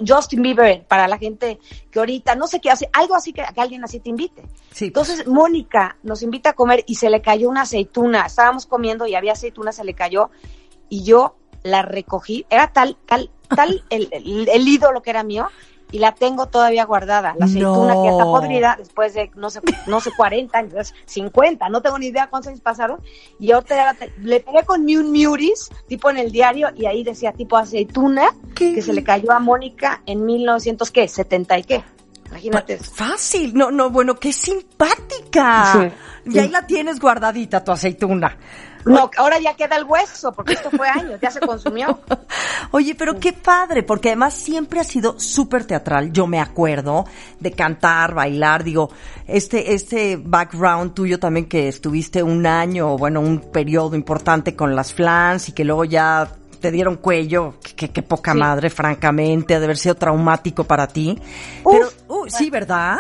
Justin 0.06 0.42
Bieber, 0.42 0.86
para 0.86 1.08
la 1.08 1.18
gente 1.18 1.60
que 1.92 2.00
ahorita, 2.00 2.36
no 2.36 2.48
sé 2.48 2.60
qué 2.60 2.72
hace, 2.72 2.90
algo 2.94 3.16
así 3.16 3.34
que, 3.34 3.44
que 3.54 3.62
alguien 3.62 3.84
así 3.84 4.00
te 4.00 4.10
invite. 4.10 4.42
Sí, 4.72 4.92
pues. 4.92 5.10
Entonces, 5.10 5.28
Mónica 5.28 5.98
nos 6.04 6.22
invita 6.22 6.52
a 6.52 6.54
comer 6.54 6.84
y 6.88 6.96
se 6.96 7.10
le 7.10 7.22
cayó 7.22 7.50
una 7.50 7.62
aceituna. 7.62 8.26
Estábamos 8.26 8.66
comiendo 8.66 9.08
y 9.08 9.16
había 9.16 9.34
aceituna, 9.34 9.72
se 9.72 9.84
le 9.84 9.94
cayó 9.94 10.30
y 10.90 11.04
yo 11.04 11.36
la 11.64 11.82
recogí. 11.82 12.46
Era 12.50 12.72
tal, 12.72 12.98
tal, 13.06 13.32
tal 13.48 13.84
el, 13.90 14.10
el, 14.12 14.50
el 14.50 14.68
ídolo 14.68 15.02
que 15.02 15.10
era 15.10 15.24
mío 15.24 15.48
y 15.92 16.00
la 16.00 16.14
tengo 16.14 16.48
todavía 16.48 16.84
guardada. 16.86 17.36
La 17.38 17.46
aceituna 17.46 17.94
No. 17.94 18.04
que 18.04 18.10
está 18.10 18.24
podrida 18.26 18.76
después 18.78 19.14
de, 19.14 19.32
no 19.36 19.50
sé, 19.50 19.62
no 19.88 20.00
sé, 20.02 20.12
40 20.18 20.58
años, 20.58 20.94
50, 21.06 21.70
no 21.70 21.82
tengo 21.82 21.98
ni 22.00 22.08
idea 22.08 22.28
cuántos 22.30 22.50
años 22.50 22.62
pasaron. 22.62 23.00
Y 23.40 23.52
ahorita 23.52 23.76
ya 23.76 23.86
la 23.86 23.94
te- 23.94 24.14
le 24.20 24.40
pegué 24.40 24.64
con 24.64 24.82
un 24.82 25.12
Muris, 25.12 25.70
tipo 25.88 26.10
en 26.10 26.18
el 26.18 26.32
diario, 26.32 26.70
y 26.76 26.86
ahí 26.86 27.04
decía 27.04 27.32
tipo 27.32 27.56
aceituna, 27.58 28.24
¿Qué? 28.56 28.74
que 28.76 28.82
se 28.82 28.94
le 28.94 29.04
cayó 29.04 29.32
a 29.32 29.40
Mónica 29.40 30.02
en 30.06 30.26
1900, 30.26 30.92
¿qué? 30.92 31.08
70 31.08 31.58
y 31.60 31.64
qué. 31.64 31.84
Imagínate. 32.30 32.78
Pues, 32.78 32.90
Fácil, 32.90 33.54
no, 33.54 33.72
no, 33.72 33.90
bueno, 33.92 34.16
qué 34.16 34.34
simpática. 34.34 35.92
Sí, 36.26 36.32
Y 36.34 36.40
ahí 36.40 36.50
la 36.50 36.66
tienes 36.66 37.00
guardadita, 37.00 37.64
tu 37.64 37.72
aceituna. 37.72 38.38
No, 38.86 39.10
ahora 39.18 39.40
ya 39.40 39.56
queda 39.56 39.76
el 39.78 39.84
hueso, 39.86 40.32
porque 40.32 40.54
esto 40.54 40.70
fue 40.72 40.88
años, 40.88 41.20
ya 41.22 41.32
se 41.32 41.40
consumió. 41.40 42.00
Oye, 42.72 42.94
pero 42.96 43.20
qué 43.20 43.34
padre, 43.34 43.84
porque 43.84 44.10
además 44.10 44.34
siempre 44.36 44.80
ha 44.80 44.84
sido 44.84 45.20
súper 45.20 45.66
teatral. 45.66 46.12
Yo 46.12 46.28
me 46.28 46.40
acuerdo 46.40 47.06
de 47.40 47.52
cantar, 47.52 48.14
bailar, 48.14 48.64
digo, 48.64 48.90
este, 49.28 49.74
este 49.74 50.18
background 50.24 50.94
tuyo 50.94 51.20
también 51.20 51.48
que 51.48 51.68
estuviste 51.68 52.22
un 52.22 52.46
año, 52.46 52.98
bueno, 52.98 53.22
un 53.22 53.40
periodo 53.52 53.96
importante 53.96 54.56
con 54.56 54.76
las 54.76 54.94
flans 54.94 55.50
y 55.50 55.52
que 55.54 55.64
luego 55.66 55.84
ya 55.86 56.28
te 56.62 56.72
dieron 56.72 56.98
cuello, 56.98 57.56
que, 57.62 57.76
que- 57.76 57.90
que 57.92 58.02
poca 58.04 58.34
Sí. 58.34 58.38
madre, 58.40 58.70
francamente, 58.70 59.56
ha 59.56 59.60
de 59.60 59.66
haber 59.66 59.78
sido 59.78 59.96
traumático 59.96 60.64
para 60.64 60.88
ti. 60.88 61.20
Uf, 61.64 61.74
pero, 61.74 61.90
uy, 62.22 62.30
sí, 62.32 62.50
¿verdad? 62.50 62.98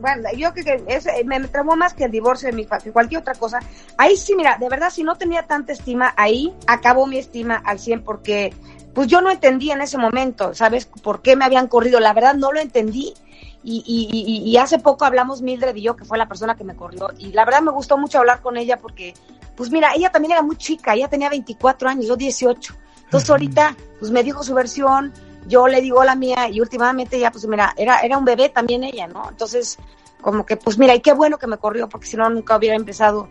Bueno, 0.00 0.28
yo 0.36 0.52
creo 0.52 0.64
que 0.64 0.84
es, 0.94 1.06
eh, 1.06 1.22
me, 1.24 1.38
me 1.38 1.48
traumó 1.48 1.76
más 1.76 1.94
que 1.94 2.04
el 2.04 2.10
divorcio 2.10 2.48
de 2.48 2.54
mi 2.54 2.64
que 2.64 2.92
cualquier 2.92 3.20
otra 3.20 3.34
cosa. 3.34 3.60
Ahí 3.98 4.16
sí, 4.16 4.34
mira, 4.34 4.56
de 4.58 4.68
verdad, 4.68 4.90
si 4.90 5.02
no 5.02 5.16
tenía 5.16 5.46
tanta 5.46 5.72
estima, 5.72 6.14
ahí 6.16 6.54
acabó 6.66 7.06
mi 7.06 7.18
estima 7.18 7.62
al 7.64 7.78
100 7.78 8.02
porque, 8.02 8.54
pues 8.94 9.08
yo 9.08 9.20
no 9.20 9.30
entendí 9.30 9.70
en 9.70 9.82
ese 9.82 9.98
momento, 9.98 10.54
¿sabes? 10.54 10.86
¿Por 10.86 11.20
qué 11.20 11.36
me 11.36 11.44
habían 11.44 11.68
corrido? 11.68 12.00
La 12.00 12.14
verdad 12.14 12.34
no 12.34 12.50
lo 12.52 12.60
entendí. 12.60 13.14
Y, 13.62 13.84
y, 13.86 14.08
y, 14.10 14.50
y 14.50 14.56
hace 14.56 14.78
poco 14.78 15.04
hablamos 15.04 15.42
Mildred 15.42 15.76
y 15.76 15.82
yo, 15.82 15.94
que 15.94 16.06
fue 16.06 16.16
la 16.16 16.26
persona 16.26 16.56
que 16.56 16.64
me 16.64 16.74
corrió, 16.74 17.10
y 17.18 17.32
la 17.32 17.44
verdad 17.44 17.60
me 17.60 17.70
gustó 17.70 17.98
mucho 17.98 18.18
hablar 18.18 18.40
con 18.40 18.56
ella 18.56 18.78
porque, 18.78 19.12
pues 19.54 19.70
mira, 19.70 19.90
ella 19.94 20.10
también 20.10 20.32
era 20.32 20.42
muy 20.42 20.56
chica, 20.56 20.94
ella 20.94 21.08
tenía 21.08 21.28
24 21.28 21.90
años, 21.90 22.06
yo 22.06 22.16
18. 22.16 22.74
Entonces 23.04 23.28
ahorita, 23.28 23.76
pues 23.98 24.10
me 24.10 24.22
dijo 24.22 24.42
su 24.42 24.54
versión, 24.54 25.12
yo 25.46 25.68
le 25.68 25.80
digo 25.80 26.04
la 26.04 26.14
mía, 26.14 26.48
y 26.48 26.60
últimamente 26.60 27.18
ya, 27.18 27.30
pues 27.30 27.46
mira, 27.46 27.74
era, 27.76 28.00
era 28.00 28.18
un 28.18 28.24
bebé 28.24 28.48
también 28.48 28.84
ella, 28.84 29.06
¿no? 29.06 29.28
Entonces, 29.28 29.78
como 30.20 30.44
que, 30.44 30.56
pues 30.56 30.78
mira, 30.78 30.94
y 30.94 31.00
qué 31.00 31.12
bueno 31.12 31.38
que 31.38 31.46
me 31.46 31.58
corrió, 31.58 31.88
porque 31.88 32.06
si 32.06 32.16
no, 32.16 32.28
nunca 32.28 32.56
hubiera 32.56 32.76
empezado 32.76 33.28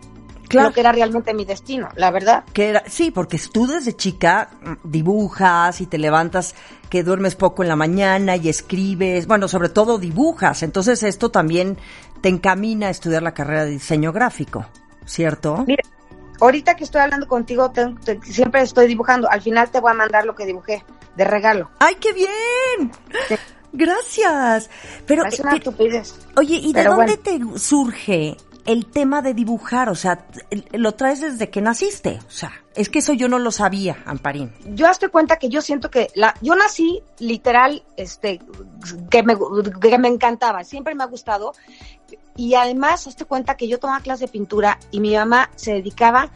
lo 0.51 0.73
que 0.73 0.79
era 0.79 0.91
realmente 0.91 1.33
mi 1.33 1.45
destino, 1.45 1.89
la 1.95 2.11
verdad. 2.11 2.43
Que 2.53 2.69
era, 2.69 2.83
sí, 2.87 3.11
porque 3.11 3.39
tú 3.51 3.67
desde 3.67 3.95
chica 3.95 4.49
mm, 4.61 4.89
dibujas 4.89 5.81
y 5.81 5.85
te 5.85 5.97
levantas 5.97 6.55
que 6.89 7.03
duermes 7.03 7.35
poco 7.35 7.61
en 7.61 7.69
la 7.69 7.75
mañana 7.75 8.35
y 8.35 8.49
escribes, 8.49 9.27
bueno, 9.27 9.47
sobre 9.47 9.69
todo 9.69 9.99
dibujas, 9.99 10.63
entonces 10.63 11.03
esto 11.03 11.29
también 11.29 11.77
te 12.21 12.29
encamina 12.29 12.87
a 12.87 12.89
estudiar 12.89 13.21
la 13.21 13.33
carrera 13.33 13.65
de 13.65 13.71
diseño 13.71 14.11
gráfico, 14.11 14.65
¿cierto? 15.05 15.63
Mira, 15.67 15.83
ahorita 16.39 16.75
que 16.75 16.83
estoy 16.83 17.01
hablando 17.01 17.27
contigo, 17.27 17.71
te- 17.71 17.93
te- 18.03 18.21
siempre 18.23 18.61
estoy 18.61 18.87
dibujando. 18.87 19.29
Al 19.29 19.41
final 19.41 19.69
te 19.69 19.79
voy 19.79 19.91
a 19.91 19.95
mandar 19.95 20.25
lo 20.25 20.35
que 20.35 20.45
dibujé 20.45 20.83
de 21.15 21.23
regalo. 21.25 21.69
¡Ay, 21.79 21.95
qué 21.95 22.13
bien! 22.13 22.91
Gracias. 23.71 24.69
Pero, 25.05 25.25
es 25.25 25.39
eh, 25.39 25.43
una 25.43 25.55
estupidez. 25.55 26.15
oye, 26.35 26.55
¿y 26.55 26.73
de 26.73 26.81
pero 26.81 26.95
dónde 26.95 27.17
te 27.17 27.39
surge 27.59 28.35
el 28.65 28.85
tema 28.85 29.21
de 29.21 29.33
dibujar? 29.33 29.89
O 29.89 29.95
sea, 29.95 30.25
lo 30.71 30.93
traes 30.93 31.21
desde 31.21 31.49
que 31.49 31.61
naciste. 31.61 32.19
O 32.27 32.31
sea, 32.31 32.51
es 32.75 32.89
que 32.89 32.99
eso 32.99 33.13
yo 33.13 33.27
no 33.27 33.39
lo 33.39 33.51
sabía, 33.51 33.97
Amparín. 34.05 34.53
Yo 34.73 34.87
hazte 34.87 35.09
cuenta 35.09 35.37
que 35.37 35.49
yo 35.49 35.61
siento 35.61 35.89
que 35.89 36.09
la, 36.15 36.35
yo 36.41 36.55
nací 36.55 37.01
literal, 37.19 37.83
este, 37.97 38.39
que 39.09 39.23
me, 39.23 39.35
que 39.81 39.97
me 39.97 40.07
encantaba, 40.07 40.63
siempre 40.63 40.95
me 40.95 41.03
ha 41.03 41.07
gustado. 41.07 41.53
Y 42.35 42.55
además, 42.55 43.07
hazte 43.07 43.25
cuenta 43.25 43.57
que 43.57 43.67
yo 43.67 43.79
tomaba 43.79 44.01
clase 44.01 44.25
de 44.25 44.31
pintura 44.31 44.79
y 44.91 44.99
mi 44.99 45.15
mamá 45.15 45.49
se 45.55 45.73
dedicaba 45.73 46.31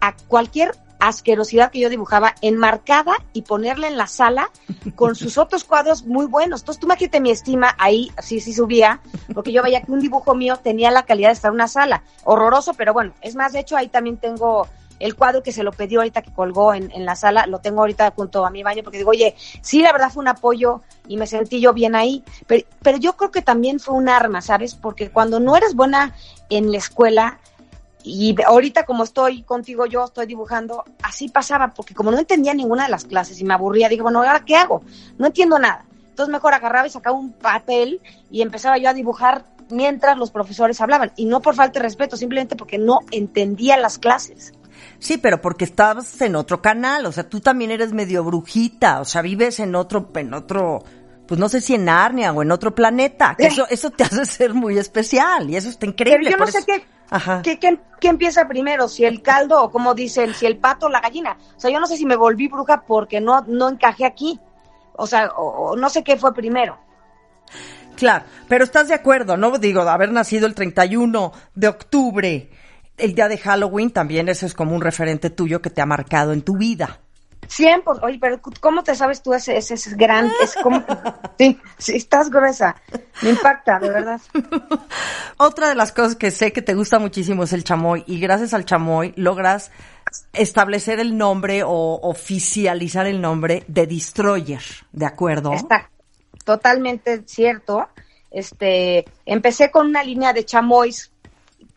a 0.00 0.14
cualquier 0.28 0.72
asquerosidad 0.98 1.70
que 1.70 1.80
yo 1.80 1.88
dibujaba, 1.88 2.34
enmarcada 2.42 3.14
y 3.32 3.42
ponerla 3.42 3.88
en 3.88 3.96
la 3.96 4.06
sala 4.06 4.50
con 4.94 5.14
sus 5.14 5.38
otros 5.38 5.64
cuadros 5.64 6.04
muy 6.04 6.26
buenos. 6.26 6.60
Entonces, 6.60 6.80
tú 6.80 6.86
imagínate 6.86 7.20
mi 7.20 7.30
estima 7.30 7.74
ahí, 7.78 8.10
sí, 8.22 8.40
sí 8.40 8.52
subía, 8.52 9.00
porque 9.34 9.52
yo 9.52 9.62
veía 9.62 9.82
que 9.82 9.92
un 9.92 10.00
dibujo 10.00 10.34
mío 10.34 10.56
tenía 10.56 10.90
la 10.90 11.04
calidad 11.04 11.28
de 11.28 11.34
estar 11.34 11.50
en 11.50 11.54
una 11.54 11.68
sala. 11.68 12.02
Horroroso, 12.24 12.74
pero 12.74 12.92
bueno, 12.92 13.12
es 13.20 13.34
más, 13.34 13.52
de 13.52 13.60
hecho, 13.60 13.76
ahí 13.76 13.88
también 13.88 14.16
tengo 14.16 14.66
el 14.98 15.14
cuadro 15.14 15.42
que 15.42 15.52
se 15.52 15.62
lo 15.62 15.72
pidió 15.72 16.00
ahorita 16.00 16.22
que 16.22 16.32
colgó 16.32 16.74
en, 16.74 16.90
en 16.90 17.04
la 17.04 17.14
sala, 17.14 17.46
lo 17.46 17.60
tengo 17.60 17.80
ahorita 17.80 18.12
junto 18.16 18.44
a 18.44 18.50
mi 18.50 18.62
baño, 18.62 18.82
porque 18.82 18.98
digo, 18.98 19.10
oye, 19.10 19.34
sí, 19.60 19.80
la 19.80 19.92
verdad 19.92 20.10
fue 20.10 20.22
un 20.22 20.28
apoyo 20.28 20.82
y 21.06 21.16
me 21.16 21.26
sentí 21.26 21.60
yo 21.60 21.72
bien 21.72 21.94
ahí, 21.94 22.24
pero, 22.46 22.66
pero 22.82 22.98
yo 22.98 23.16
creo 23.16 23.30
que 23.30 23.42
también 23.42 23.80
fue 23.80 23.94
un 23.94 24.08
arma, 24.08 24.40
¿sabes? 24.40 24.74
Porque 24.74 25.10
cuando 25.10 25.40
no 25.40 25.56
eres 25.56 25.74
buena 25.74 26.14
en 26.50 26.72
la 26.72 26.78
escuela, 26.78 27.38
y 28.04 28.36
ahorita 28.42 28.84
como 28.84 29.04
estoy 29.04 29.42
contigo 29.42 29.86
yo, 29.86 30.04
estoy 30.04 30.26
dibujando, 30.26 30.84
así 31.02 31.28
pasaba, 31.28 31.74
porque 31.74 31.94
como 31.94 32.10
no 32.10 32.18
entendía 32.18 32.54
ninguna 32.54 32.84
de 32.84 32.90
las 32.90 33.04
clases 33.04 33.40
y 33.40 33.44
me 33.44 33.54
aburría, 33.54 33.88
digo, 33.88 34.04
bueno, 34.04 34.20
¿ahora 34.20 34.44
qué 34.44 34.56
hago? 34.56 34.82
No 35.18 35.26
entiendo 35.26 35.58
nada. 35.58 35.84
Entonces 36.08 36.32
mejor 36.32 36.54
agarraba 36.54 36.86
y 36.86 36.90
sacaba 36.90 37.16
un 37.16 37.32
papel 37.32 38.00
y 38.30 38.42
empezaba 38.42 38.78
yo 38.78 38.88
a 38.88 38.94
dibujar 38.94 39.44
mientras 39.70 40.16
los 40.16 40.30
profesores 40.30 40.80
hablaban. 40.80 41.12
Y 41.16 41.26
no 41.26 41.40
por 41.40 41.54
falta 41.54 41.78
de 41.78 41.84
respeto, 41.84 42.16
simplemente 42.16 42.56
porque 42.56 42.78
no 42.78 43.00
entendía 43.10 43.76
las 43.76 43.98
clases. 43.98 44.52
Sí, 44.98 45.18
pero 45.18 45.40
porque 45.40 45.64
estabas 45.64 46.20
en 46.20 46.36
otro 46.36 46.60
canal, 46.60 47.06
o 47.06 47.12
sea, 47.12 47.28
tú 47.28 47.40
también 47.40 47.70
eres 47.70 47.92
medio 47.92 48.24
brujita, 48.24 49.00
o 49.00 49.04
sea, 49.04 49.22
vives 49.22 49.60
en 49.60 49.74
otro, 49.74 50.10
en 50.14 50.34
otro, 50.34 50.82
pues 51.26 51.38
no 51.38 51.48
sé 51.48 51.60
si 51.60 51.74
en 51.74 51.84
Narnia 51.84 52.32
o 52.32 52.42
en 52.42 52.50
otro 52.50 52.74
planeta, 52.74 53.36
que 53.38 53.46
eso, 53.48 53.66
eso 53.70 53.90
te 53.90 54.04
hace 54.04 54.24
ser 54.24 54.54
muy 54.54 54.78
especial 54.78 55.50
y 55.50 55.56
eso 55.56 55.68
está 55.68 55.86
increíble. 55.86 56.30
Pero 56.30 56.38
yo 56.38 56.44
no 56.44 56.50
sé 56.50 56.64
qué, 56.64 56.84
Ajá. 57.10 57.42
qué, 57.42 57.58
qué- 57.58 57.78
qué 58.00 58.08
empieza 58.08 58.46
primero, 58.46 58.86
si 58.88 59.04
el 59.04 59.22
caldo 59.22 59.62
o 59.62 59.70
como 59.70 59.94
dicen, 59.94 60.34
si 60.34 60.46
el 60.46 60.58
pato 60.58 60.86
o 60.86 60.88
la 60.88 61.00
gallina. 61.00 61.36
O 61.56 61.60
sea, 61.60 61.70
yo 61.70 61.80
no 61.80 61.86
sé 61.86 61.96
si 61.96 62.04
me 62.06 62.16
volví 62.16 62.48
bruja 62.48 62.82
porque 62.86 63.20
no, 63.20 63.42
no 63.46 63.68
encajé 63.68 64.04
aquí. 64.04 64.38
O 64.94 65.06
sea, 65.06 65.28
o, 65.36 65.70
o 65.70 65.76
no 65.76 65.88
sé 65.90 66.02
qué 66.04 66.16
fue 66.16 66.34
primero. 66.34 66.78
Claro, 67.96 68.24
pero 68.48 68.64
estás 68.64 68.88
de 68.88 68.94
acuerdo, 68.94 69.36
¿no? 69.36 69.58
Digo, 69.58 69.84
de 69.84 69.90
haber 69.90 70.12
nacido 70.12 70.46
el 70.46 70.54
31 70.54 71.32
de 71.54 71.68
octubre, 71.68 72.50
el 72.96 73.14
día 73.14 73.26
de 73.28 73.38
Halloween, 73.38 73.90
también 73.90 74.28
ese 74.28 74.46
es 74.46 74.54
como 74.54 74.74
un 74.74 74.80
referente 74.82 75.30
tuyo 75.30 75.60
que 75.62 75.70
te 75.70 75.80
ha 75.80 75.86
marcado 75.86 76.32
en 76.32 76.42
tu 76.42 76.56
vida. 76.56 77.00
100 77.48 77.82
por, 77.82 78.04
oye, 78.04 78.18
pero 78.20 78.40
¿cómo 78.60 78.84
te 78.84 78.94
sabes 78.94 79.22
tú 79.22 79.34
ese, 79.34 79.56
ese, 79.56 79.74
ese 79.74 79.94
gran, 79.96 80.30
es 80.42 80.54
como, 80.62 80.84
sí, 81.38 81.58
sí, 81.78 81.96
estás 81.96 82.30
gruesa, 82.30 82.76
me 83.22 83.30
impacta, 83.30 83.78
de 83.78 83.90
verdad. 83.90 84.20
Otra 85.38 85.68
de 85.68 85.74
las 85.74 85.92
cosas 85.92 86.16
que 86.16 86.30
sé 86.30 86.52
que 86.52 86.62
te 86.62 86.74
gusta 86.74 86.98
muchísimo 86.98 87.44
es 87.44 87.52
el 87.52 87.64
chamoy 87.64 88.04
y 88.06 88.20
gracias 88.20 88.54
al 88.54 88.64
chamoy 88.64 89.12
logras 89.16 89.70
establecer 90.32 91.00
el 91.00 91.16
nombre 91.16 91.62
o 91.64 92.00
oficializar 92.02 93.06
el 93.06 93.20
nombre 93.20 93.64
de 93.66 93.86
Destroyer, 93.86 94.62
¿de 94.92 95.06
acuerdo? 95.06 95.52
Está 95.52 95.90
totalmente 96.44 97.22
cierto. 97.26 97.88
Este, 98.30 99.06
empecé 99.24 99.70
con 99.70 99.86
una 99.86 100.02
línea 100.02 100.32
de 100.32 100.44
chamois 100.44 101.10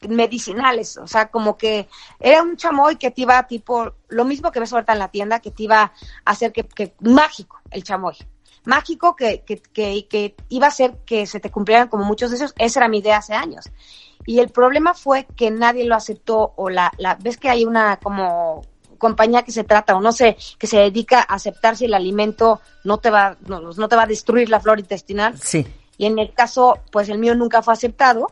medicinales, 0.07 0.97
o 0.97 1.07
sea, 1.07 1.29
como 1.29 1.57
que 1.57 1.87
era 2.19 2.41
un 2.41 2.57
chamoy 2.57 2.95
que 2.95 3.11
te 3.11 3.21
iba 3.21 3.45
tipo, 3.47 3.93
lo 4.09 4.25
mismo 4.25 4.51
que 4.51 4.59
ves 4.59 4.73
ahorita 4.73 4.93
en 4.93 4.99
la 4.99 5.09
tienda, 5.09 5.39
que 5.39 5.51
te 5.51 5.63
iba 5.63 5.81
a 5.81 5.91
hacer 6.25 6.51
que, 6.51 6.63
que 6.63 6.93
mágico 7.01 7.59
el 7.69 7.83
chamoy. 7.83 8.15
Mágico 8.63 9.15
que, 9.15 9.43
que, 9.43 9.57
que, 9.57 10.07
que 10.07 10.35
iba 10.49 10.67
a 10.67 10.69
hacer 10.69 10.99
que 11.05 11.25
se 11.25 11.39
te 11.39 11.49
cumplieran 11.49 11.87
como 11.87 12.05
muchos 12.05 12.29
deseos. 12.29 12.53
Esa 12.57 12.79
era 12.79 12.87
mi 12.87 12.99
idea 12.99 13.17
hace 13.17 13.33
años. 13.33 13.71
Y 14.25 14.39
el 14.39 14.49
problema 14.49 14.93
fue 14.93 15.25
que 15.35 15.49
nadie 15.49 15.83
lo 15.85 15.95
aceptó 15.95 16.53
o 16.55 16.69
la, 16.69 16.91
la 16.97 17.15
ves 17.15 17.37
que 17.37 17.49
hay 17.49 17.65
una 17.65 17.97
como 17.97 18.61
compañía 18.99 19.41
que 19.41 19.51
se 19.51 19.63
trata 19.63 19.95
o 19.95 20.01
no 20.01 20.11
sé, 20.11 20.37
que 20.59 20.67
se 20.67 20.77
dedica 20.77 21.21
a 21.21 21.35
aceptar 21.35 21.75
si 21.75 21.85
el 21.85 21.95
alimento 21.95 22.61
no 22.83 22.99
te 22.99 23.09
va, 23.09 23.35
no, 23.47 23.59
no 23.59 23.87
te 23.87 23.95
va 23.95 24.03
a 24.03 24.07
destruir 24.07 24.49
la 24.49 24.59
flora 24.59 24.79
intestinal. 24.79 25.39
Sí. 25.39 25.65
Y 25.97 26.05
en 26.05 26.19
el 26.19 26.33
caso, 26.33 26.79
pues 26.91 27.09
el 27.09 27.17
mío 27.17 27.33
nunca 27.33 27.63
fue 27.63 27.73
aceptado 27.73 28.27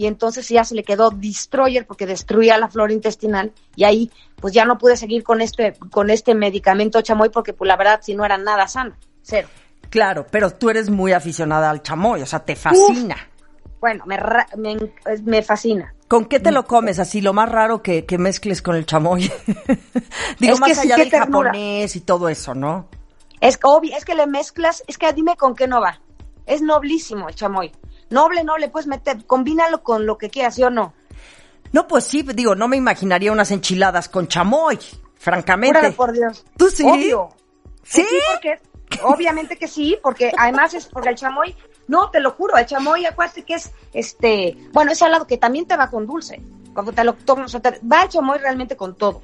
y 0.00 0.06
entonces 0.06 0.48
ya 0.48 0.64
se 0.64 0.74
le 0.74 0.82
quedó 0.82 1.10
destroyer 1.10 1.86
porque 1.86 2.06
destruía 2.06 2.56
la 2.56 2.70
flora 2.70 2.94
intestinal 2.94 3.52
y 3.76 3.84
ahí 3.84 4.10
pues 4.40 4.54
ya 4.54 4.64
no 4.64 4.78
pude 4.78 4.96
seguir 4.96 5.22
con 5.22 5.42
este 5.42 5.74
con 5.90 6.08
este 6.08 6.34
medicamento 6.34 7.02
chamoy 7.02 7.28
porque 7.28 7.52
pues 7.52 7.68
la 7.68 7.76
verdad 7.76 8.00
si 8.02 8.14
no 8.14 8.24
era 8.24 8.38
nada 8.38 8.66
sano, 8.66 8.96
cero. 9.20 9.48
Claro, 9.90 10.26
pero 10.30 10.52
tú 10.52 10.70
eres 10.70 10.88
muy 10.88 11.12
aficionada 11.12 11.68
al 11.68 11.82
chamoy, 11.82 12.22
o 12.22 12.26
sea, 12.26 12.38
te 12.42 12.56
fascina. 12.56 13.14
Bueno, 13.78 14.04
me, 14.06 14.18
me, 14.56 14.78
me 15.22 15.42
fascina. 15.42 15.92
¿Con 16.08 16.24
qué 16.24 16.40
te 16.40 16.50
lo 16.50 16.64
comes? 16.64 16.98
Así, 16.98 17.20
lo 17.20 17.34
más 17.34 17.50
raro 17.50 17.82
que, 17.82 18.06
que 18.06 18.16
mezcles 18.16 18.62
con 18.62 18.76
el 18.76 18.86
chamoy. 18.86 19.30
Digo, 20.38 20.54
Es 20.54 20.60
más 20.60 20.70
que 20.70 20.74
sí, 20.76 20.80
allá 20.86 20.96
qué 20.96 21.10
del 21.10 21.20
japonés 21.20 21.94
y 21.94 22.00
todo 22.00 22.30
eso, 22.30 22.54
¿no? 22.54 22.88
Es 23.40 23.58
obvio, 23.62 23.94
es 23.94 24.06
que 24.06 24.14
le 24.14 24.26
mezclas, 24.26 24.82
es 24.86 24.96
que 24.96 25.12
dime 25.12 25.36
con 25.36 25.54
qué 25.54 25.66
no 25.66 25.80
va. 25.82 26.00
Es 26.46 26.62
noblísimo 26.62 27.28
el 27.28 27.34
chamoy. 27.34 27.72
Noble, 28.10 28.44
noble, 28.44 28.68
puedes 28.68 28.86
meter, 28.86 29.24
combínalo 29.26 29.82
con 29.82 30.04
lo 30.06 30.18
que 30.18 30.30
quieras, 30.30 30.54
¿sí 30.56 30.62
o 30.62 30.70
no? 30.70 30.94
No, 31.72 31.86
pues 31.86 32.04
sí, 32.04 32.22
digo, 32.22 32.54
no 32.56 32.66
me 32.68 32.76
imaginaría 32.76 33.30
unas 33.30 33.50
enchiladas 33.52 34.08
con 34.08 34.26
chamoy, 34.26 34.78
francamente. 35.16 35.78
Júralo 35.78 35.96
por 35.96 36.12
Dios. 36.12 36.44
¿Tú 36.56 36.68
sí? 36.70 36.84
Obvio. 36.84 37.28
¿Sí? 37.84 38.04
Pues 38.08 38.22
porque, 38.32 39.02
obviamente 39.04 39.56
que 39.56 39.68
sí, 39.68 39.96
porque 40.02 40.32
además 40.36 40.74
es 40.74 40.86
porque 40.86 41.10
el 41.10 41.14
chamoy, 41.14 41.54
no, 41.86 42.10
te 42.10 42.18
lo 42.20 42.32
juro, 42.32 42.56
el 42.56 42.66
chamoy, 42.66 43.06
acuérdate 43.06 43.44
que 43.44 43.54
es, 43.54 43.70
este, 43.92 44.56
bueno, 44.72 44.90
es 44.92 44.98
salado 44.98 45.26
que 45.26 45.38
también 45.38 45.66
te 45.66 45.76
va 45.76 45.88
con 45.88 46.06
dulce. 46.06 46.42
Cuando 46.74 46.92
te 46.92 47.04
lo 47.04 47.14
tomas, 47.14 47.46
o 47.46 47.48
sea, 47.48 47.60
te- 47.60 47.80
va 47.86 48.02
el 48.02 48.08
chamoy 48.08 48.38
realmente 48.38 48.76
con 48.76 48.96
todo. 48.96 49.22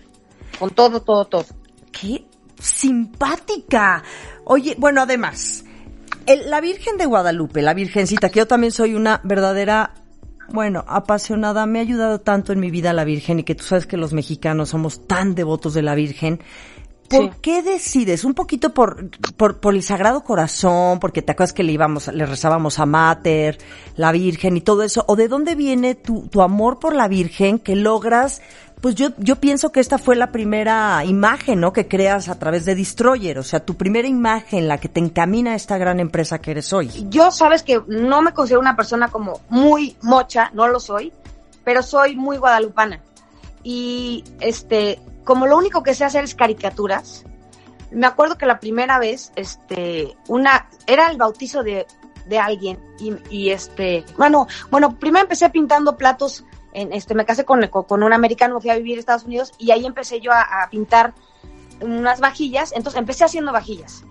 Con 0.59 0.70
todo, 0.70 1.03
todo, 1.03 1.25
todo. 1.27 1.44
¡Qué 1.92 2.27
simpática! 2.61 4.03
Oye, 4.44 4.75
bueno, 4.79 5.03
además, 5.03 5.64
el- 6.27 6.51
la 6.51 6.61
Virgen 6.61 6.97
de 6.97 7.07
Guadalupe, 7.07 7.62
la 7.62 7.75
Virgencita, 7.75 8.29
que 8.31 8.41
yo 8.41 8.47
también 8.47 8.73
soy 8.73 8.95
una 8.95 9.21
verdadera, 9.25 9.95
bueno, 10.49 10.85
apasionada, 10.87 11.67
me 11.67 11.79
ha 11.79 11.83
ayudado 11.83 12.21
tanto 12.21 12.53
en 12.53 12.61
mi 12.61 12.71
vida 12.71 12.93
la 12.93 13.05
Virgen 13.05 13.41
y 13.41 13.45
que 13.45 13.55
tú 13.55 13.65
sabes 13.65 13.87
que 13.87 13.97
los 13.97 14.12
mexicanos 14.12 14.71
somos 14.71 15.07
tan 15.07 15.35
devotos 15.35 15.75
de 15.75 15.83
la 15.83 15.95
Virgen. 15.95 16.41
¿Por 17.09 17.23
Sí. 17.23 17.31
qué 17.41 17.62
decides? 17.62 18.25
Un 18.25 18.35
poquito 18.35 18.75
por, 18.75 19.11
por, 19.37 19.61
por 19.61 19.75
el 19.77 19.83
Sagrado 19.85 20.25
Corazón, 20.25 20.99
porque 20.99 21.23
te 21.23 21.31
acuerdas 21.33 21.53
que 21.53 21.62
le 21.62 21.71
íbamos, 21.71 22.09
le 22.09 22.27
rezábamos 22.27 22.81
a 22.81 22.87
Mater, 22.87 23.59
la 23.95 24.11
Virgen 24.11 24.57
y 24.57 24.61
todo 24.61 24.83
eso, 24.83 25.05
o 25.07 25.15
de 25.15 25.29
dónde 25.29 25.55
viene 25.55 25.95
tu, 25.95 26.27
tu 26.27 26.43
amor 26.43 26.81
por 26.81 26.97
la 26.97 27.07
Virgen 27.07 27.61
que 27.61 27.77
logras, 27.77 28.43
pues 28.87 28.94
yo, 28.94 29.09
yo 29.18 29.35
pienso 29.35 29.72
que 29.72 29.81
esta 29.81 29.99
fue 29.99 30.14
la 30.14 30.31
primera 30.31 31.05
imagen, 31.05 31.59
¿no? 31.59 31.72
Que 31.72 31.88
creas 31.88 32.29
a 32.29 32.38
través 32.38 32.64
de 32.66 32.77
Destroyer, 32.77 33.37
o 33.37 33.42
sea, 33.42 33.59
tu 33.59 33.75
primera 33.75 34.07
imagen, 34.07 34.68
la 34.68 34.79
que 34.79 34.88
te 34.88 35.01
encamina 35.01 35.55
a 35.55 35.55
esta 35.57 35.77
gran 35.77 35.99
empresa 35.99 36.38
que 36.38 36.53
eres 36.53 36.72
hoy. 36.72 36.88
Yo 37.09 37.33
sabes 37.33 37.64
que 37.64 37.83
no 37.88 38.22
me 38.22 38.33
considero 38.33 38.61
una 38.61 38.77
persona 38.77 39.09
como 39.09 39.40
muy 39.49 39.96
mocha, 40.03 40.53
no 40.55 40.68
lo 40.68 40.79
soy, 40.79 41.12
pero 41.64 41.83
soy 41.83 42.14
muy 42.14 42.37
guadalupana. 42.37 43.03
Y 43.64 44.22
este, 44.38 45.01
como 45.25 45.49
lo 45.49 45.59
único 45.59 45.83
que 45.83 45.92
sé 45.92 46.05
hacer 46.05 46.22
es 46.22 46.37
caricaturas, 46.37 47.25
me 47.90 48.07
acuerdo 48.07 48.38
que 48.38 48.46
la 48.46 48.61
primera 48.61 49.01
vez, 49.01 49.33
este, 49.35 50.16
una, 50.29 50.68
era 50.87 51.11
el 51.11 51.16
bautizo 51.16 51.64
de, 51.64 51.87
de 52.29 52.38
alguien 52.38 52.79
y, 53.01 53.16
y 53.31 53.51
este, 53.51 54.05
bueno, 54.16 54.46
bueno, 54.70 54.96
primero 54.96 55.25
empecé 55.25 55.51
pintando 55.51 55.96
platos, 55.96 56.44
en, 56.77 56.93
este, 56.93 57.15
me 57.15 57.25
casé 57.25 57.45
con, 57.45 57.67
con, 57.69 58.03
un 58.03 58.12
americano, 58.12 58.57
me 58.57 58.61
fui 58.61 58.71
a 58.71 58.77
vivir 58.77 58.99
a 58.99 59.01
Estados 59.01 59.25
Unidos 59.25 59.53
y 59.59 59.71
ahí 59.71 59.87
empecé 59.87 60.21
yo 60.21 60.31
a, 60.31 60.43
a 60.62 60.69
pintar 60.69 61.15
unas 61.81 62.21
vajillas, 62.21 62.73
entonces 62.73 62.99
empecé 62.99 63.25
haciendo 63.25 63.51
vajillas. 63.51 64.05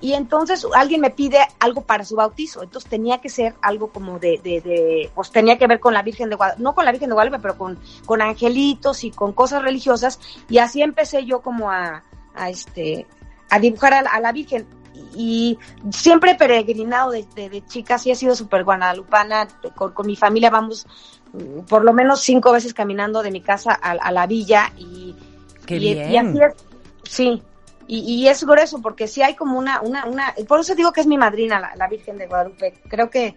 Y 0.00 0.12
entonces 0.14 0.66
alguien 0.74 1.00
me 1.00 1.10
pide 1.10 1.38
algo 1.58 1.82
para 1.82 2.04
su 2.04 2.16
bautizo, 2.16 2.62
entonces 2.62 2.90
tenía 2.90 3.18
que 3.18 3.28
ser 3.28 3.54
algo 3.62 3.92
como 3.92 4.18
de, 4.18 4.40
de, 4.42 4.60
de 4.60 5.10
pues 5.14 5.30
tenía 5.30 5.58
que 5.58 5.66
ver 5.66 5.80
con 5.80 5.94
la 5.94 6.02
Virgen 6.02 6.28
de 6.28 6.36
Guadalupe, 6.36 6.62
no 6.62 6.74
con 6.74 6.84
la 6.84 6.92
Virgen 6.92 7.08
de 7.08 7.14
Guadalupe, 7.14 7.40
pero 7.40 7.56
con, 7.56 7.78
con 8.04 8.20
angelitos 8.20 9.04
y 9.04 9.10
con 9.10 9.32
cosas 9.32 9.62
religiosas, 9.62 10.20
y 10.48 10.58
así 10.58 10.82
empecé 10.82 11.24
yo 11.24 11.40
como 11.40 11.70
a, 11.70 12.04
a 12.34 12.50
este, 12.50 13.06
a 13.50 13.58
dibujar 13.58 13.94
a 13.94 14.02
la, 14.02 14.10
a 14.10 14.20
la 14.20 14.32
Virgen. 14.32 14.66
Y 15.14 15.58
siempre 15.90 16.34
peregrinado 16.34 17.12
de, 17.12 17.24
de, 17.36 17.48
de 17.48 17.64
chica, 17.64 17.98
sí 17.98 18.10
he 18.10 18.16
sido 18.16 18.34
súper 18.34 18.64
guadalupana, 18.64 19.46
con, 19.76 19.92
con 19.92 20.06
mi 20.06 20.16
familia 20.16 20.50
vamos 20.50 20.86
por 21.68 21.84
lo 21.84 21.92
menos 21.92 22.20
cinco 22.20 22.52
veces 22.52 22.74
caminando 22.74 23.22
de 23.22 23.30
mi 23.30 23.40
casa 23.40 23.78
a, 23.80 23.90
a 23.92 24.12
la 24.12 24.26
villa 24.26 24.72
y, 24.76 25.14
Qué 25.66 25.76
y, 25.76 25.94
bien. 25.94 26.10
y 26.12 26.16
así 26.16 26.38
es, 26.40 26.54
sí, 27.10 27.42
y, 27.86 27.98
y 28.00 28.28
es 28.28 28.44
grueso 28.44 28.80
porque 28.80 29.06
sí 29.08 29.22
hay 29.22 29.34
como 29.34 29.58
una, 29.58 29.80
una, 29.80 30.04
una, 30.06 30.34
por 30.46 30.60
eso 30.60 30.74
digo 30.74 30.92
que 30.92 31.00
es 31.00 31.06
mi 31.06 31.18
madrina, 31.18 31.58
la, 31.60 31.74
la 31.76 31.88
Virgen 31.88 32.18
de 32.18 32.26
Guadalupe. 32.26 32.74
Creo 32.88 33.08
que, 33.10 33.36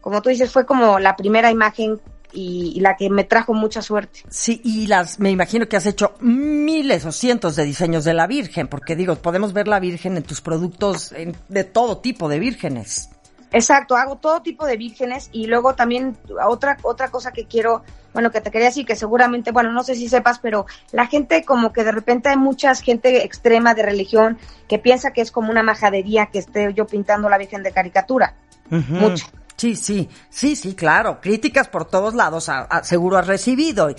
como 0.00 0.22
tú 0.22 0.28
dices, 0.30 0.50
fue 0.52 0.64
como 0.66 0.98
la 0.98 1.16
primera 1.16 1.50
imagen 1.50 2.00
y, 2.32 2.72
y 2.76 2.80
la 2.80 2.96
que 2.96 3.10
me 3.10 3.24
trajo 3.24 3.54
mucha 3.54 3.82
suerte. 3.82 4.20
Sí, 4.30 4.60
y 4.64 4.86
las, 4.86 5.18
me 5.20 5.30
imagino 5.30 5.68
que 5.68 5.76
has 5.76 5.86
hecho 5.86 6.14
miles 6.20 7.04
o 7.04 7.12
cientos 7.12 7.56
de 7.56 7.64
diseños 7.64 8.04
de 8.04 8.14
la 8.14 8.26
Virgen, 8.26 8.68
porque 8.68 8.96
digo, 8.96 9.16
podemos 9.16 9.52
ver 9.52 9.68
la 9.68 9.80
Virgen 9.80 10.16
en 10.16 10.22
tus 10.22 10.40
productos 10.40 11.12
en- 11.12 11.36
de 11.48 11.64
todo 11.64 11.98
tipo 11.98 12.28
de 12.28 12.38
vírgenes. 12.38 13.10
Exacto, 13.52 13.96
hago 13.96 14.16
todo 14.16 14.40
tipo 14.42 14.66
de 14.66 14.76
vírgenes 14.76 15.28
y 15.32 15.46
luego 15.46 15.74
también 15.74 16.16
otra 16.46 16.78
otra 16.82 17.08
cosa 17.08 17.32
que 17.32 17.44
quiero, 17.46 17.82
bueno, 18.14 18.30
que 18.30 18.40
te 18.40 18.50
quería 18.50 18.68
decir 18.68 18.86
que 18.86 18.96
seguramente, 18.96 19.52
bueno, 19.52 19.70
no 19.72 19.82
sé 19.82 19.94
si 19.94 20.08
sepas, 20.08 20.38
pero 20.38 20.64
la 20.92 21.06
gente 21.06 21.44
como 21.44 21.72
que 21.72 21.84
de 21.84 21.92
repente 21.92 22.30
hay 22.30 22.36
mucha 22.38 22.74
gente 22.74 23.24
extrema 23.24 23.74
de 23.74 23.82
religión 23.82 24.38
que 24.68 24.78
piensa 24.78 25.12
que 25.12 25.20
es 25.20 25.30
como 25.30 25.50
una 25.50 25.62
majadería 25.62 26.26
que 26.26 26.38
esté 26.38 26.72
yo 26.72 26.86
pintando 26.86 27.28
la 27.28 27.36
Virgen 27.38 27.62
de 27.62 27.72
caricatura. 27.72 28.34
Mucho. 28.70 29.26
Sí, 29.56 29.76
sí, 29.76 30.08
sí, 30.30 30.56
sí, 30.56 30.74
claro. 30.74 31.20
Críticas 31.20 31.68
por 31.68 31.84
todos 31.84 32.14
lados, 32.14 32.48
a- 32.48 32.62
a- 32.62 32.82
seguro 32.82 33.18
has 33.18 33.26
recibido. 33.26 33.90
Y, 33.90 33.96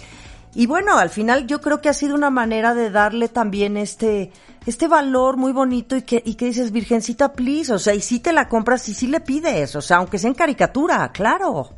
y 0.56 0.66
bueno, 0.68 0.98
al 0.98 1.10
final 1.10 1.48
yo 1.48 1.62
creo 1.62 1.82
que 1.82 1.90
ha 1.90 1.94
sido 1.94 2.16
una 2.16 2.30
manera 2.30 2.74
de 2.74 2.90
darle 2.92 3.28
también 3.30 3.78
este, 3.78 4.32
este 4.66 4.88
valor 4.88 5.38
muy 5.38 5.52
bonito 5.52 5.96
y 5.96 6.02
que, 6.04 6.22
y 6.26 6.36
que 6.36 6.46
dices, 6.46 6.72
Virgencita, 6.72 7.34
please, 7.34 7.74
o 7.74 7.80
sea, 7.80 7.94
y 7.94 8.02
si 8.02 8.20
te 8.20 8.34
la 8.34 8.48
compras 8.50 8.88
y 8.90 8.94
si 8.94 9.08
le 9.08 9.20
pides, 9.20 9.76
o 9.76 9.82
sea, 9.82 9.98
aunque 9.98 10.20
sea 10.20 10.30
en 10.30 10.36
caricatura, 10.36 11.12
claro. 11.12 11.70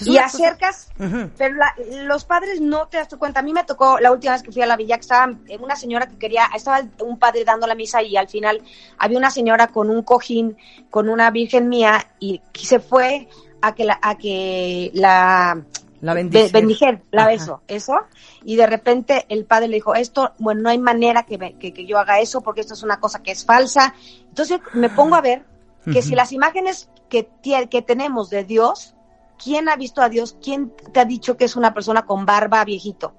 Y 0.00 0.14
cosa- 0.16 0.26
acercas, 0.26 0.88
pero 1.36 1.54
la- 1.56 1.74
los 2.04 2.24
padres 2.24 2.60
no 2.60 2.86
te 2.86 2.98
das 2.98 3.08
tu 3.08 3.18
cuenta. 3.18 3.40
A 3.40 3.42
mí 3.42 3.52
me 3.52 3.64
tocó 3.64 3.98
la 3.98 4.12
última 4.12 4.34
vez 4.34 4.42
que 4.42 4.52
fui 4.52 4.62
a 4.62 4.66
la 4.66 4.76
villa, 4.76 4.96
que 4.96 5.00
estaba 5.00 5.32
eh, 5.48 5.58
una 5.60 5.74
señora 5.74 6.06
que 6.06 6.16
quería, 6.18 6.44
estaba 6.54 6.82
un 7.00 7.18
padre 7.18 7.44
dando 7.44 7.66
la 7.66 7.74
misa 7.74 8.02
y 8.02 8.16
al 8.16 8.28
final 8.28 8.62
había 8.98 9.18
una 9.18 9.30
señora 9.30 9.68
con 9.68 9.90
un 9.90 10.02
cojín, 10.02 10.56
con 10.90 11.08
una 11.08 11.30
virgen 11.32 11.68
mía 11.68 12.06
y 12.20 12.40
se 12.54 12.78
fue 12.78 13.28
a 13.62 13.74
que 13.74 13.84
la, 13.84 13.98
a 14.00 14.16
que 14.18 14.92
la 14.94 15.64
La 16.00 16.14
be- 16.14 16.22
bendición. 16.22 16.52
bendijer, 16.52 17.02
la 17.10 17.22
Ajá. 17.22 17.30
beso, 17.32 17.62
eso. 17.66 17.94
Y 18.44 18.56
de 18.56 18.66
repente 18.66 19.26
el 19.28 19.44
padre 19.44 19.68
le 19.68 19.76
dijo, 19.76 19.94
esto, 19.94 20.32
bueno, 20.38 20.62
no 20.62 20.68
hay 20.70 20.78
manera 20.78 21.24
que, 21.24 21.38
me- 21.38 21.54
que, 21.58 21.72
que 21.74 21.86
yo 21.86 21.98
haga 21.98 22.20
eso 22.20 22.40
porque 22.40 22.60
esto 22.60 22.74
es 22.74 22.82
una 22.82 23.00
cosa 23.00 23.22
que 23.22 23.32
es 23.32 23.44
falsa. 23.44 23.94
Entonces 24.28 24.60
me 24.74 24.90
pongo 24.90 25.14
a 25.16 25.20
ver 25.20 25.44
que 25.92 26.02
si 26.02 26.14
las 26.14 26.32
imágenes 26.32 26.88
que, 27.08 27.28
que 27.70 27.82
tenemos 27.82 28.28
de 28.30 28.44
Dios, 28.44 28.94
¿quién 29.42 29.68
ha 29.68 29.76
visto 29.76 30.02
a 30.02 30.08
Dios? 30.08 30.36
¿Quién 30.42 30.72
te 30.92 31.00
ha 31.00 31.04
dicho 31.04 31.36
que 31.36 31.46
es 31.46 31.56
una 31.56 31.72
persona 31.74 32.04
con 32.04 32.26
barba 32.26 32.64
viejito? 32.64 33.14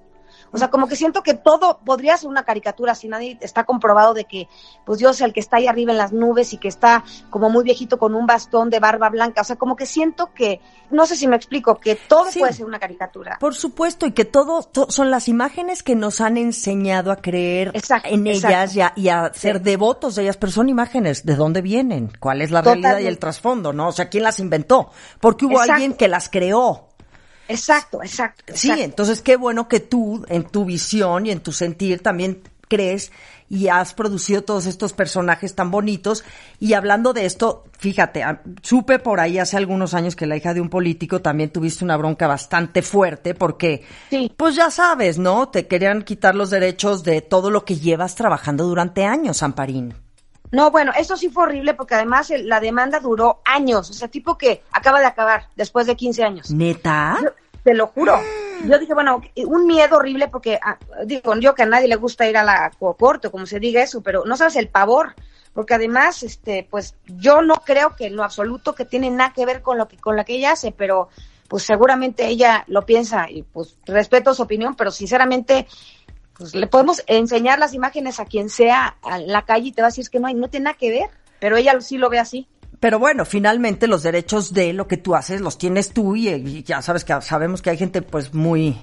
O 0.52 0.58
sea, 0.58 0.68
como 0.68 0.88
que 0.88 0.96
siento 0.96 1.22
que 1.22 1.34
todo 1.34 1.78
podría 1.84 2.16
ser 2.16 2.28
una 2.28 2.44
caricatura 2.44 2.94
si 2.94 3.08
nadie 3.08 3.38
está 3.40 3.64
comprobado 3.64 4.14
de 4.14 4.24
que 4.24 4.48
pues 4.84 4.98
Dios 4.98 5.20
el 5.20 5.32
que 5.32 5.40
está 5.40 5.58
ahí 5.58 5.66
arriba 5.68 5.92
en 5.92 5.98
las 5.98 6.12
nubes 6.12 6.52
y 6.52 6.56
que 6.58 6.68
está 6.68 7.04
como 7.30 7.50
muy 7.50 7.62
viejito 7.64 7.98
con 7.98 8.14
un 8.14 8.26
bastón 8.26 8.68
de 8.70 8.80
barba 8.80 9.08
blanca. 9.10 9.42
O 9.42 9.44
sea, 9.44 9.56
como 9.56 9.76
que 9.76 9.86
siento 9.86 10.32
que, 10.34 10.60
no 10.90 11.06
sé 11.06 11.14
si 11.16 11.28
me 11.28 11.36
explico, 11.36 11.76
que 11.76 11.94
todo 11.96 12.30
Sí. 12.30 12.40
puede 12.40 12.52
ser 12.52 12.66
una 12.66 12.78
caricatura. 12.80 13.36
Por 13.38 13.54
supuesto, 13.54 14.06
y 14.06 14.12
que 14.12 14.24
todo, 14.24 14.62
to- 14.64 14.90
son 14.90 15.10
las 15.10 15.28
imágenes 15.28 15.82
que 15.82 15.94
nos 15.94 16.20
han 16.20 16.36
enseñado 16.36 17.12
a 17.12 17.16
creer 17.16 17.70
Exacto, 17.74 18.08
en 18.08 18.26
ellas 18.26 18.74
y 18.74 18.80
a, 18.80 18.92
y 18.96 19.08
a 19.08 19.32
ser 19.32 19.58
Sí. 19.58 19.62
devotos 19.64 20.14
de 20.16 20.22
ellas, 20.22 20.36
pero 20.36 20.50
son 20.52 20.68
imágenes. 20.68 21.24
¿De 21.24 21.36
dónde 21.36 21.62
vienen? 21.62 22.10
¿Cuál 22.20 22.42
es 22.42 22.50
la 22.50 22.62
realidad 22.62 22.98
y 22.98 23.06
el 23.06 23.18
trasfondo? 23.18 23.72
¿No? 23.72 23.88
O 23.88 23.92
sea, 23.92 24.08
¿quién 24.08 24.24
las 24.24 24.40
inventó? 24.40 24.90
Porque 25.20 25.46
hubo 25.46 25.52
Exacto. 25.54 25.72
alguien 25.74 25.94
que 25.94 26.08
las 26.08 26.28
creó. 26.28 26.88
Exacto, 27.50 28.02
exacto. 28.02 28.52
Sí, 28.56 28.70
entonces 28.70 29.20
qué 29.22 29.36
bueno 29.36 29.68
que 29.68 29.80
tú, 29.80 30.24
en 30.28 30.44
tu 30.44 30.64
visión 30.64 31.26
y 31.26 31.30
en 31.30 31.40
tu 31.40 31.52
sentir, 31.52 32.00
también 32.02 32.42
crees 32.68 33.10
y 33.48 33.66
has 33.66 33.94
producido 33.94 34.42
todos 34.44 34.66
estos 34.66 34.92
personajes 34.92 35.56
tan 35.56 35.72
bonitos. 35.72 36.22
Y 36.60 36.74
hablando 36.74 37.12
de 37.12 37.26
esto, 37.26 37.64
fíjate, 37.78 38.22
ah, 38.22 38.42
supe 38.62 39.00
por 39.00 39.18
ahí 39.18 39.38
hace 39.38 39.56
algunos 39.56 39.92
años 39.92 40.14
que 40.14 40.26
la 40.26 40.36
hija 40.36 40.54
de 40.54 40.60
un 40.60 40.68
político 40.70 41.20
también 41.20 41.50
tuviste 41.50 41.84
una 41.84 41.96
bronca 41.96 42.28
bastante 42.28 42.82
fuerte 42.82 43.34
porque, 43.34 43.82
Sí. 44.08 44.32
pues 44.36 44.54
ya 44.54 44.70
sabes, 44.70 45.18
¿no? 45.18 45.48
Te 45.48 45.66
querían 45.66 46.02
quitar 46.02 46.36
los 46.36 46.50
derechos 46.50 47.02
de 47.02 47.22
todo 47.22 47.50
lo 47.50 47.64
que 47.64 47.74
llevas 47.74 48.14
trabajando 48.14 48.64
durante 48.68 49.04
años, 49.04 49.42
Amparín. 49.42 49.94
No, 50.52 50.70
bueno, 50.70 50.92
eso 50.98 51.16
sí 51.16 51.28
fue 51.28 51.44
horrible 51.44 51.74
porque 51.74 51.94
además 51.94 52.30
el- 52.30 52.48
la 52.48 52.60
demanda 52.60 52.98
duró 53.00 53.40
años. 53.44 53.88
O 53.90 53.92
sea, 53.92 54.08
tipo 54.08 54.36
que 54.36 54.62
acaba 54.72 54.98
de 55.00 55.06
acabar 55.06 55.48
después 55.56 55.86
de 55.86 55.96
15 55.96 56.24
años. 56.24 56.50
¿Neta? 56.50 57.16
Yo- 57.22 57.30
te 57.62 57.74
lo 57.74 57.86
juro. 57.88 58.18
Yo 58.66 58.78
dije, 58.78 58.94
bueno, 58.94 59.20
un 59.46 59.66
miedo 59.66 59.96
horrible 59.96 60.28
porque, 60.28 60.58
ah, 60.62 60.78
digo, 61.04 61.34
yo 61.36 61.54
que 61.54 61.62
a 61.62 61.66
nadie 61.66 61.88
le 61.88 61.96
gusta 61.96 62.28
ir 62.28 62.36
a 62.36 62.42
la 62.44 62.70
co- 62.78 62.94
corte, 62.94 63.30
como 63.30 63.46
se 63.46 63.60
diga 63.60 63.82
eso, 63.82 64.02
pero 64.02 64.24
no 64.26 64.36
sabes 64.36 64.56
el 64.56 64.68
pavor, 64.68 65.14
porque 65.54 65.74
además, 65.74 66.22
este, 66.22 66.66
pues 66.70 66.94
yo 67.06 67.42
no 67.42 67.54
creo 67.56 67.94
que 67.96 68.06
en 68.06 68.16
lo 68.16 68.24
absoluto 68.24 68.74
que 68.74 68.84
tiene 68.86 69.10
nada 69.10 69.32
que 69.34 69.46
ver 69.46 69.62
con 69.62 69.78
lo 69.78 69.88
que, 69.88 69.96
con 69.98 70.16
lo 70.16 70.24
que 70.24 70.34
ella 70.34 70.52
hace, 70.52 70.72
pero 70.72 71.08
pues 71.48 71.64
seguramente 71.64 72.26
ella 72.28 72.62
lo 72.68 72.86
piensa 72.86 73.28
y 73.28 73.42
pues 73.42 73.76
respeto 73.84 74.32
su 74.34 74.42
opinión, 74.42 74.74
pero 74.76 74.90
sinceramente, 74.92 75.66
pues 76.40 76.54
le 76.54 76.66
podemos 76.66 77.02
enseñar 77.06 77.58
las 77.58 77.74
imágenes 77.74 78.18
a 78.18 78.24
quien 78.24 78.48
sea 78.48 78.96
a 79.02 79.18
la 79.18 79.44
calle 79.44 79.68
y 79.68 79.72
te 79.72 79.82
va 79.82 79.88
a 79.88 79.90
decir 79.90 80.08
que 80.08 80.18
no 80.18 80.26
hay, 80.26 80.32
no 80.32 80.48
tiene 80.48 80.64
nada 80.64 80.76
que 80.78 80.88
ver, 80.88 81.10
pero 81.38 81.58
ella 81.58 81.78
sí 81.82 81.98
lo 81.98 82.08
ve 82.08 82.18
así. 82.18 82.48
Pero 82.80 82.98
bueno, 82.98 83.26
finalmente 83.26 83.86
los 83.86 84.02
derechos 84.02 84.54
de 84.54 84.72
lo 84.72 84.88
que 84.88 84.96
tú 84.96 85.14
haces 85.14 85.42
los 85.42 85.58
tienes 85.58 85.92
tú 85.92 86.16
y 86.16 86.62
ya 86.62 86.80
sabes 86.80 87.04
que 87.04 87.20
sabemos 87.20 87.60
que 87.60 87.68
hay 87.68 87.76
gente 87.76 88.00
pues 88.00 88.32
muy 88.32 88.80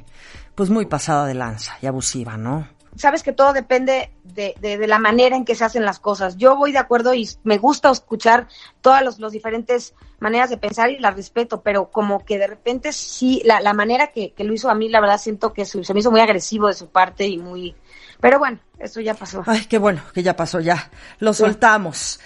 pues 0.53 0.69
muy 0.69 0.85
pasada 0.85 1.25
de 1.25 1.33
lanza 1.33 1.79
y 1.81 1.87
abusiva, 1.87 2.37
¿no? 2.37 2.67
Sabes 2.97 3.23
que 3.23 3.33
todo 3.33 3.53
depende 3.53 4.11
de, 4.23 4.55
de, 4.59 4.77
de 4.77 4.87
la 4.87 4.99
manera 4.99 5.35
en 5.35 5.45
que 5.45 5.55
se 5.55 5.63
hacen 5.65 5.85
las 5.85 5.99
cosas. 5.99 6.37
Yo 6.37 6.55
voy 6.55 6.71
de 6.71 6.77
acuerdo 6.77 7.13
y 7.13 7.29
me 7.43 7.57
gusta 7.57 7.89
escuchar 7.89 8.47
todas 8.81 9.03
los, 9.03 9.19
los 9.19 9.31
diferentes 9.31 9.93
maneras 10.19 10.49
de 10.49 10.57
pensar 10.57 10.89
y 10.89 10.99
las 10.99 11.15
respeto, 11.15 11.61
pero 11.61 11.91
como 11.91 12.25
que 12.25 12.37
de 12.37 12.47
repente 12.47 12.91
sí, 12.91 13.41
la, 13.45 13.59
la 13.59 13.73
manera 13.73 14.07
que, 14.07 14.33
que 14.33 14.43
lo 14.43 14.53
hizo 14.53 14.69
a 14.69 14.75
mí, 14.75 14.89
la 14.89 14.99
verdad 14.99 15.19
siento 15.19 15.53
que 15.53 15.65
se, 15.65 15.83
se 15.83 15.93
me 15.93 15.99
hizo 15.99 16.11
muy 16.11 16.21
agresivo 16.21 16.67
de 16.67 16.73
su 16.73 16.89
parte 16.89 17.27
y 17.27 17.37
muy... 17.37 17.75
Pero 18.19 18.39
bueno, 18.39 18.59
eso 18.79 18.99
ya 18.99 19.13
pasó. 19.13 19.43
Ay, 19.45 19.65
qué 19.65 19.77
bueno 19.77 20.01
que 20.13 20.23
ya 20.23 20.35
pasó 20.35 20.59
ya. 20.59 20.89
Lo 21.19 21.33
soltamos. 21.33 22.19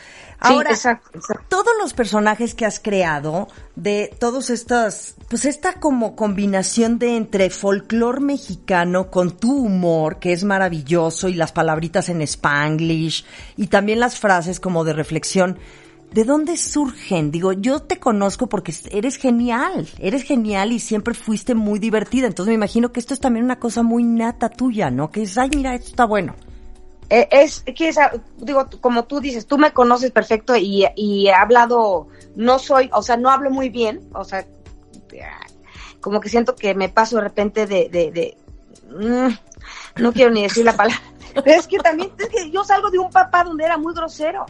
Ahora, 0.44 0.72
exacto, 0.72 1.12
exacto. 1.14 1.46
todos 1.50 1.72
los 1.80 1.94
personajes 1.94 2.56
que 2.56 2.66
has 2.66 2.80
creado, 2.80 3.48
de 3.76 4.12
todos 4.20 4.50
estas, 4.50 5.14
pues 5.30 5.46
esta 5.46 5.74
como 5.74 6.16
combinación 6.16 6.98
de 6.98 7.16
entre 7.16 7.52
folclore 7.52 8.22
mexicano 8.22 9.12
con 9.12 9.38
tu 9.38 9.56
humor, 9.56 10.18
que 10.18 10.34
es 10.34 10.44
maravilloso, 10.44 11.30
y 11.30 11.36
las 11.36 11.52
palabritas 11.52 12.10
en 12.10 12.24
spanglish, 12.24 13.24
y 13.56 13.68
también 13.68 14.00
las 14.00 14.18
frases 14.18 14.60
como 14.60 14.84
de 14.84 14.94
reflexión, 14.94 15.60
¿de 16.12 16.24
dónde 16.24 16.58
surgen? 16.58 17.30
Digo, 17.30 17.54
yo 17.54 17.84
te 17.84 18.00
conozco 18.00 18.50
porque 18.50 18.74
eres 18.90 19.18
genial, 19.18 19.88
eres 20.00 20.24
genial 20.24 20.72
y 20.72 20.80
siempre 20.80 21.14
fuiste 21.14 21.54
muy 21.54 21.78
divertida, 21.78 22.26
entonces 22.26 22.50
me 22.50 22.56
imagino 22.56 22.92
que 22.92 23.00
esto 23.00 23.14
es 23.14 23.20
también 23.20 23.46
una 23.46 23.60
cosa 23.60 23.84
muy 23.84 24.04
nata 24.04 24.50
tuya, 24.50 24.90
¿no? 24.90 25.12
Que 25.12 25.22
es, 25.22 25.38
ay, 25.38 25.52
mira, 25.56 25.76
esto 25.76 25.90
está 25.90 26.06
bueno. 26.06 26.34
Eh, 27.14 27.28
es 27.30 27.60
que 27.76 27.94
digo, 28.38 28.70
como 28.80 29.04
tú 29.04 29.20
dices, 29.20 29.46
tú 29.46 29.58
me 29.58 29.74
conoces 29.74 30.12
perfecto 30.12 30.56
y, 30.56 30.88
y 30.96 31.28
he 31.28 31.34
hablado, 31.34 32.08
no 32.38 32.58
soy, 32.58 32.90
o 32.94 33.02
sea, 33.02 33.18
no 33.18 33.30
hablo 33.30 33.50
muy 33.52 33.68
bien, 33.68 34.10
o 34.14 34.24
sea, 34.24 34.46
como 36.00 36.22
que 36.22 36.30
siento 36.30 36.56
que 36.56 36.74
me 36.74 36.88
paso 36.88 37.18
de 37.18 37.24
repente 37.24 37.68
de, 37.68 37.90
de, 37.90 38.12
de 38.12 38.38
mm, 38.96 40.02
no 40.02 40.14
quiero 40.14 40.32
ni 40.32 40.44
decir 40.44 40.64
la 40.64 40.72
palabra, 40.78 41.04
pero 41.34 41.52
es 41.60 41.68
que 41.68 41.80
también, 41.80 42.14
es 42.18 42.30
que 42.30 42.50
yo 42.50 42.64
salgo 42.64 42.90
de 42.90 43.00
un 43.00 43.10
papá 43.10 43.44
donde 43.44 43.66
era 43.66 43.78
muy 43.78 43.94
grosero, 43.94 44.46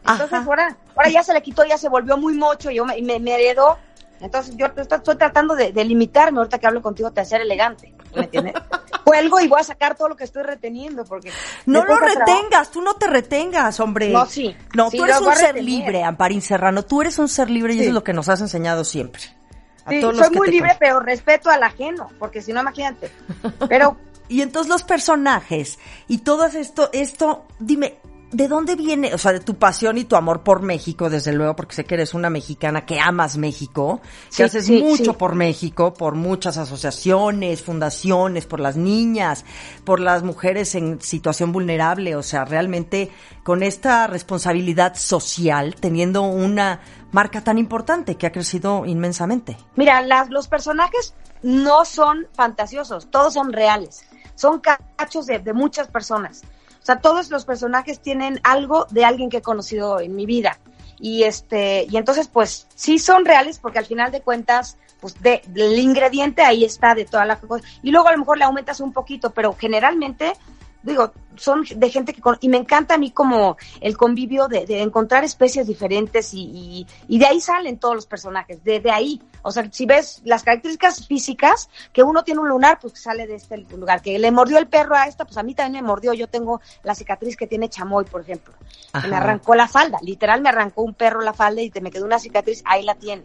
entonces 0.00 0.34
ahora, 0.34 0.76
ahora 0.94 1.08
ya 1.08 1.22
se 1.22 1.32
le 1.32 1.40
quitó, 1.40 1.64
ya 1.64 1.78
se 1.78 1.88
volvió 1.88 2.18
muy 2.18 2.34
mocho, 2.34 2.70
yo 2.70 2.84
me, 2.84 3.00
me, 3.00 3.18
me 3.20 3.36
heredó, 3.36 3.78
entonces 4.20 4.54
yo 4.58 4.66
estoy, 4.66 4.84
estoy 4.98 5.16
tratando 5.16 5.54
de, 5.54 5.72
de 5.72 5.84
limitarme, 5.86 6.40
ahorita 6.40 6.58
que 6.58 6.66
hablo 6.66 6.82
contigo, 6.82 7.08
de 7.08 7.24
ser 7.24 7.40
elegante, 7.40 7.94
¿me 8.14 8.24
entiendes? 8.24 8.52
Cuelgo 9.06 9.38
y 9.38 9.46
voy 9.46 9.60
a 9.60 9.64
sacar 9.64 9.96
todo 9.96 10.08
lo 10.08 10.16
que 10.16 10.24
estoy 10.24 10.42
reteniendo, 10.42 11.04
porque... 11.04 11.30
No 11.64 11.84
lo 11.84 11.86
cuesta 11.86 12.12
trabajo. 12.12 12.32
retengas, 12.34 12.70
tú 12.72 12.82
no 12.82 12.94
te 12.94 13.06
retengas, 13.06 13.78
hombre. 13.78 14.08
No, 14.08 14.26
sí. 14.26 14.56
No, 14.74 14.90
Sí, 14.90 14.96
tú 14.98 15.04
eres 15.04 15.20
un 15.20 15.32
ser 15.32 15.62
libre, 15.62 16.02
Amparín 16.02 16.42
Serrano. 16.42 16.82
Tú 16.82 17.02
eres 17.02 17.16
un 17.20 17.28
ser 17.28 17.48
libre 17.48 17.74
y 17.74 17.78
eso 17.78 17.88
es 17.90 17.94
lo 17.94 18.02
que 18.02 18.12
nos 18.12 18.28
has 18.28 18.40
enseñado 18.40 18.82
siempre. 18.82 19.22
A 19.84 19.90
Sí, 19.90 20.00
todos 20.00 20.16
los 20.16 20.26
soy 20.26 20.32
que 20.32 20.38
muy 20.40 20.50
libre, 20.50 20.76
pero 20.80 20.98
respeto 20.98 21.50
al 21.50 21.62
ajeno, 21.62 22.10
porque 22.18 22.42
si 22.42 22.52
no, 22.52 22.60
imagínate. 22.62 23.12
Pero 23.68 23.96
Y 24.28 24.42
entonces 24.42 24.68
los 24.68 24.82
personajes 24.82 25.78
y 26.08 26.18
todo 26.18 26.46
esto, 26.46 26.90
esto, 26.92 27.44
dime, 27.58 27.98
¿de 28.32 28.48
dónde 28.48 28.76
viene? 28.76 29.14
O 29.14 29.18
sea, 29.18 29.32
de 29.32 29.40
tu 29.40 29.54
pasión 29.54 29.98
y 29.98 30.04
tu 30.04 30.16
amor 30.16 30.42
por 30.42 30.62
México, 30.62 31.08
desde 31.10 31.32
luego, 31.32 31.56
porque 31.56 31.74
sé 31.74 31.84
que 31.84 31.94
eres 31.94 32.14
una 32.14 32.30
mexicana 32.30 32.84
que 32.84 33.00
amas 33.00 33.36
México, 33.36 34.00
que 34.36 34.44
haces 34.44 34.66
sí, 34.66 34.82
mucho 34.82 35.12
sí. 35.12 35.16
por 35.18 35.34
México, 35.34 35.94
por 35.94 36.14
muchas 36.14 36.58
asociaciones, 36.58 37.62
fundaciones, 37.62 38.46
por 38.46 38.60
las 38.60 38.76
niñas, 38.76 39.44
por 39.84 40.00
las 40.00 40.22
mujeres 40.22 40.74
en 40.74 41.00
situación 41.00 41.52
vulnerable, 41.52 42.16
o 42.16 42.22
sea, 42.22 42.44
realmente 42.44 43.10
con 43.44 43.62
esta 43.62 44.06
responsabilidad 44.06 44.96
social, 44.96 45.76
teniendo 45.76 46.22
una 46.22 46.80
marca 47.12 47.42
tan 47.42 47.58
importante 47.58 48.16
que 48.16 48.26
ha 48.26 48.32
crecido 48.32 48.84
inmensamente. 48.86 49.56
mira, 49.76 50.00
las, 50.02 50.30
los 50.30 50.48
personajes 50.48 51.14
no 51.42 51.84
son 51.84 52.26
fantasiosos, 52.34 53.10
todos 53.10 53.34
son 53.34 53.52
reales. 53.52 54.04
Son 54.34 54.60
cachos 54.60 55.26
de, 55.26 55.38
de 55.38 55.54
muchas 55.54 55.88
personas. 55.88 56.42
Sea, 56.86 57.00
todos 57.00 57.30
los 57.30 57.44
personajes 57.44 57.98
tienen 57.98 58.38
algo 58.44 58.86
de 58.90 59.04
alguien 59.04 59.28
que 59.28 59.38
he 59.38 59.42
conocido 59.42 59.98
en 59.98 60.14
mi 60.14 60.24
vida. 60.24 60.60
Y 61.00 61.24
este, 61.24 61.84
y 61.90 61.96
entonces, 61.96 62.28
pues, 62.28 62.68
sí 62.76 63.00
son 63.00 63.24
reales 63.24 63.58
porque 63.58 63.80
al 63.80 63.86
final 63.86 64.12
de 64.12 64.20
cuentas, 64.20 64.78
pues, 65.00 65.20
de, 65.20 65.42
del 65.48 65.76
ingrediente 65.80 66.42
ahí 66.42 66.64
está 66.64 66.94
de 66.94 67.04
toda 67.04 67.24
la 67.24 67.40
cosa. 67.40 67.66
Y 67.82 67.90
luego 67.90 68.06
a 68.06 68.12
lo 68.12 68.18
mejor 68.18 68.38
le 68.38 68.44
aumentas 68.44 68.78
un 68.78 68.92
poquito, 68.92 69.30
pero 69.30 69.56
generalmente, 69.58 70.34
digo, 70.86 71.12
son 71.36 71.64
de 71.74 71.90
gente 71.90 72.14
que, 72.14 72.20
con- 72.22 72.38
y 72.40 72.48
me 72.48 72.56
encanta 72.56 72.94
a 72.94 72.98
mí 72.98 73.10
como 73.10 73.56
el 73.80 73.96
convivio 73.96 74.48
de, 74.48 74.64
de 74.64 74.80
encontrar 74.80 75.24
especies 75.24 75.66
diferentes 75.66 76.32
y, 76.32 76.40
y, 76.44 76.86
y 77.08 77.18
de 77.18 77.26
ahí 77.26 77.40
salen 77.40 77.78
todos 77.78 77.94
los 77.94 78.06
personajes, 78.06 78.64
de, 78.64 78.80
de 78.80 78.90
ahí. 78.90 79.20
O 79.42 79.50
sea, 79.52 79.68
si 79.70 79.84
ves 79.86 80.22
las 80.24 80.42
características 80.42 81.06
físicas, 81.06 81.68
que 81.92 82.02
uno 82.02 82.24
tiene 82.24 82.40
un 82.40 82.48
lunar, 82.48 82.78
pues 82.80 82.94
sale 83.00 83.26
de 83.26 83.34
este 83.34 83.58
lugar. 83.58 84.00
Que 84.00 84.18
le 84.18 84.30
mordió 84.30 84.58
el 84.58 84.66
perro 84.68 84.94
a 84.96 85.06
esta, 85.06 85.24
pues 85.24 85.36
a 85.36 85.42
mí 85.42 85.54
también 85.54 85.84
me 85.84 85.88
mordió. 85.88 86.14
Yo 86.14 86.26
tengo 86.28 86.60
la 86.82 86.94
cicatriz 86.94 87.36
que 87.36 87.46
tiene 87.46 87.68
chamoy, 87.68 88.04
por 88.06 88.22
ejemplo. 88.22 88.54
Que 89.00 89.08
me 89.08 89.16
arrancó 89.16 89.54
la 89.54 89.68
falda, 89.68 89.98
literal 90.02 90.40
me 90.40 90.48
arrancó 90.48 90.82
un 90.82 90.94
perro 90.94 91.20
la 91.20 91.34
falda 91.34 91.60
y 91.60 91.68
te 91.70 91.80
me 91.82 91.90
quedó 91.90 92.04
una 92.06 92.18
cicatriz, 92.18 92.62
ahí 92.64 92.82
la 92.82 92.94
tiene. 92.94 93.24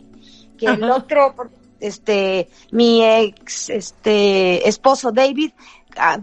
Que 0.58 0.65
el 0.67 0.84
Ajá. 0.84 0.95
otro, 0.95 1.34
por- 1.36 1.50
este, 1.80 2.47
mi 2.71 3.04
ex, 3.04 3.69
este, 3.69 4.67
esposo 4.69 5.12
David, 5.12 5.52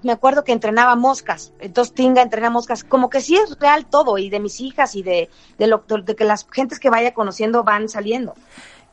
me 0.02 0.12
acuerdo 0.12 0.44
que 0.44 0.52
entrenaba 0.52 0.96
moscas, 0.96 1.52
entonces 1.58 1.94
Tinga 1.94 2.22
entrena 2.22 2.50
moscas, 2.50 2.84
como 2.84 3.10
que 3.10 3.20
sí 3.20 3.36
es 3.36 3.58
real 3.58 3.86
todo, 3.86 4.18
y 4.18 4.30
de 4.30 4.40
mis 4.40 4.60
hijas 4.60 4.94
y 4.94 5.02
de, 5.02 5.28
de 5.58 5.66
lo, 5.66 5.84
de 5.86 6.16
que 6.16 6.24
las 6.24 6.46
gentes 6.50 6.78
que 6.78 6.90
vaya 6.90 7.14
conociendo 7.14 7.64
van 7.64 7.88
saliendo. 7.88 8.34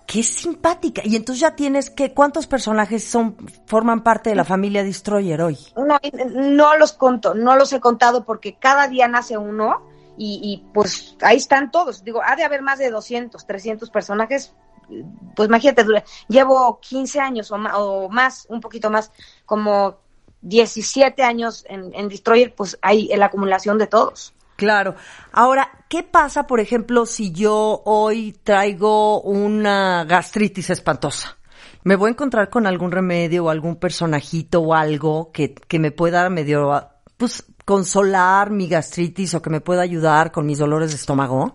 Qué 0.06 0.22
simpática. 0.22 1.02
Y 1.04 1.16
entonces 1.16 1.42
ya 1.42 1.56
tienes 1.56 1.90
que, 1.90 2.14
¿cuántos 2.14 2.46
personajes 2.46 3.04
son, 3.04 3.36
forman 3.66 4.04
parte 4.04 4.30
de 4.30 4.36
la 4.36 4.46
familia 4.46 4.84
Destroyer 4.84 5.42
hoy? 5.42 5.58
No, 5.76 6.00
no 6.30 6.78
los 6.78 6.94
conto, 6.94 7.34
no 7.34 7.56
los 7.56 7.74
he 7.74 7.80
contado 7.80 8.24
porque 8.24 8.56
cada 8.56 8.88
día 8.88 9.08
nace 9.08 9.38
uno 9.38 9.82
y, 10.18 10.40
y, 10.44 10.72
pues 10.74 11.18
ahí 11.22 11.38
están 11.38 11.72
todos. 11.72 12.04
Digo, 12.04 12.22
ha 12.24 12.36
de 12.36 12.44
haber 12.44 12.62
más 12.62 12.78
de 12.78 12.92
200, 12.92 13.46
300 13.48 13.90
personajes. 13.90 14.54
Pues 15.36 15.50
imagínate, 15.50 15.84
llevo 16.28 16.80
15 16.80 17.20
años 17.20 17.52
o 17.52 17.58
más, 17.58 17.74
o 17.76 18.10
más, 18.10 18.46
un 18.50 18.62
poquito 18.62 18.92
más, 18.92 19.12
como 19.46 20.05
17 20.46 21.24
años 21.24 21.66
en, 21.68 21.94
en 21.94 22.08
Destroyer, 22.08 22.54
pues 22.54 22.78
hay 22.82 23.08
la 23.08 23.26
acumulación 23.26 23.78
de 23.78 23.88
todos. 23.88 24.34
Claro. 24.56 24.96
Ahora, 25.32 25.70
¿qué 25.90 26.04
pasa, 26.04 26.48
por 26.48 26.60
ejemplo, 26.60 27.06
si 27.06 27.32
yo 27.32 27.82
hoy 27.86 28.38
traigo 28.44 29.22
una 29.22 30.06
gastritis 30.06 30.70
espantosa? 30.70 31.38
¿Me 31.84 31.96
voy 31.96 32.10
a 32.10 32.12
encontrar 32.12 32.50
con 32.50 32.66
algún 32.66 32.92
remedio 32.92 33.46
o 33.46 33.50
algún 33.50 33.76
personajito 33.76 34.62
o 34.62 34.74
algo 34.74 35.32
que, 35.32 35.54
que 35.54 35.78
me 35.78 35.92
pueda 35.92 36.30
medio, 36.30 36.90
pues, 37.18 37.46
consolar 37.66 38.50
mi 38.52 38.68
gastritis 38.68 39.34
o 39.34 39.42
que 39.42 39.50
me 39.50 39.62
pueda 39.62 39.82
ayudar 39.82 40.32
con 40.32 40.46
mis 40.46 40.60
dolores 40.60 40.92
de 40.92 40.96
estómago? 40.96 41.54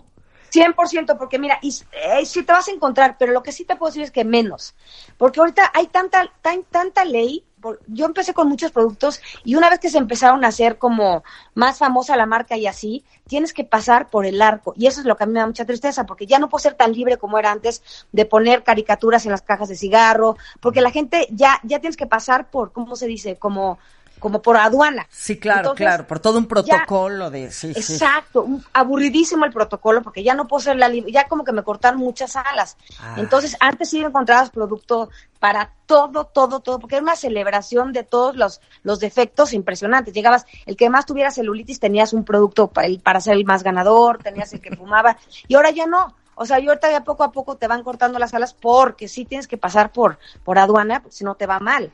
100%, 0.53 1.17
porque 1.17 1.39
mira, 1.39 1.59
y, 1.63 1.75
eh, 1.93 2.27
sí 2.27 2.43
te 2.43 2.53
vas 2.53 2.69
a 2.69 2.73
encontrar, 2.73 3.17
pero 3.19 3.33
lo 3.33 3.43
que 3.43 3.53
sí 3.53 3.65
te 3.65 3.77
puedo 3.77 3.91
decir 3.91 4.03
es 4.03 4.11
que 4.11 4.25
menos. 4.25 4.75
Porque 5.17 5.41
ahorita 5.41 5.71
hay 5.73 5.87
tanta, 5.87 6.31
tan, 6.43 6.65
tanta 6.65 7.05
ley. 7.05 7.45
Yo 7.87 8.07
empecé 8.07 8.35
con 8.35 8.49
muchos 8.49 8.73
productos 8.73 9.21
y 9.45 9.55
una 9.55 9.69
vez 9.71 9.79
que 9.79 9.91
se 9.91 9.99
empezaron 9.99 10.45
a 10.45 10.49
hacer 10.49 10.79
como 10.79 11.23
más 11.55 11.79
famosa 11.79 12.17
la 12.17 12.27
marca 12.27 12.57
y 12.57 12.67
así, 12.67 13.05
tienes 13.27 13.53
que 13.53 13.65
pasar 13.65 14.11
por 14.11 14.27
el 14.27 14.41
arco. 14.41 14.75
Y 14.77 14.87
eso 14.87 15.01
es 15.01 15.07
lo 15.07 15.17
que 15.17 15.25
a 15.25 15.27
mí 15.27 15.33
me 15.33 15.41
da 15.41 15.47
mucha 15.47 15.65
tristeza, 15.65 16.07
porque 16.07 16.27
ya 16.27 16.39
no 16.39 16.49
puedo 16.49 16.63
ser 16.63 16.75
tan 16.75 16.93
libre 16.93 17.17
como 17.17 17.39
era 17.39 17.53
antes 17.53 18.07
de 18.13 18.25
poner 18.25 18.63
caricaturas 18.63 19.25
en 19.25 19.33
las 19.33 19.43
cajas 19.43 19.69
de 19.69 19.77
cigarro, 19.77 20.37
porque 20.61 20.81
la 20.81 20.91
gente 20.91 21.29
ya, 21.31 21.61
ya 21.63 21.81
tienes 21.81 21.97
que 21.97 22.07
pasar 22.07 22.51
por, 22.51 22.73
¿cómo 22.73 22.97
se 22.97 23.07
dice? 23.07 23.37
Como, 23.37 23.79
como 24.21 24.41
por 24.43 24.57
aduana. 24.57 25.07
Sí, 25.11 25.39
claro, 25.39 25.61
Entonces, 25.61 25.87
claro, 25.87 26.07
por 26.07 26.21
todo 26.21 26.39
un 26.39 26.45
ya- 26.45 26.49
protocolo 26.49 27.31
de, 27.31 27.51
sí, 27.51 27.75
sí. 27.75 27.95
Exacto, 27.95 28.43
un- 28.43 28.65
aburridísimo 28.73 29.45
el 29.45 29.53
protocolo 29.53 30.03
porque 30.03 30.23
ya 30.23 30.35
no 30.35 30.47
puedo 30.47 30.61
ser 30.61 30.77
la 30.77 30.89
ya 30.91 31.27
como 31.27 31.43
que 31.45 31.53
me 31.53 31.63
cortaron 31.65 31.99
muchas 31.99 32.37
alas. 32.37 32.77
Ah. 33.01 33.15
Entonces, 33.17 33.57
antes 33.59 33.91
sí 33.91 34.01
encontrabas 34.01 34.51
producto 34.51 35.11
para 35.41 35.73
todo, 35.87 36.27
todo, 36.27 36.61
todo, 36.61 36.79
porque 36.79 36.97
era 36.97 37.03
una 37.03 37.17
celebración 37.17 37.93
de 37.93 38.05
todos 38.05 38.37
los, 38.37 38.61
los 38.83 39.01
defectos 39.01 39.53
impresionantes. 39.55 40.13
Llegabas, 40.15 40.45
el 40.67 40.77
que 40.77 40.91
más 40.91 41.07
tuviera 41.07 41.31
celulitis 41.31 41.81
tenías 41.81 42.13
un 42.13 42.25
producto 42.25 42.69
pa- 42.69 42.85
el- 42.85 43.01
para 43.01 43.21
ser 43.21 43.35
el 43.35 43.45
más 43.47 43.63
ganador, 43.63 44.19
tenías 44.23 44.53
el 44.53 44.61
que 44.61 44.77
fumaba, 44.77 45.17
y 45.49 45.55
ahora 45.55 45.71
ya 45.71 45.87
no. 45.87 46.15
O 46.43 46.47
sea, 46.47 46.59
y 46.59 46.67
ahorita 46.67 46.91
ya 46.91 47.05
poco 47.05 47.23
a 47.23 47.33
poco 47.33 47.57
te 47.59 47.69
van 47.69 47.83
cortando 47.83 48.19
las 48.19 48.33
alas 48.33 48.55
porque 48.55 49.09
sí 49.09 49.27
tienes 49.27 49.47
que 49.47 49.59
pasar 49.59 49.93
por, 49.93 50.19
por 50.43 50.59
aduana, 50.59 51.03
si 51.11 51.23
no 51.23 51.35
te 51.35 51.45
va 51.45 51.59
mal. 51.61 51.93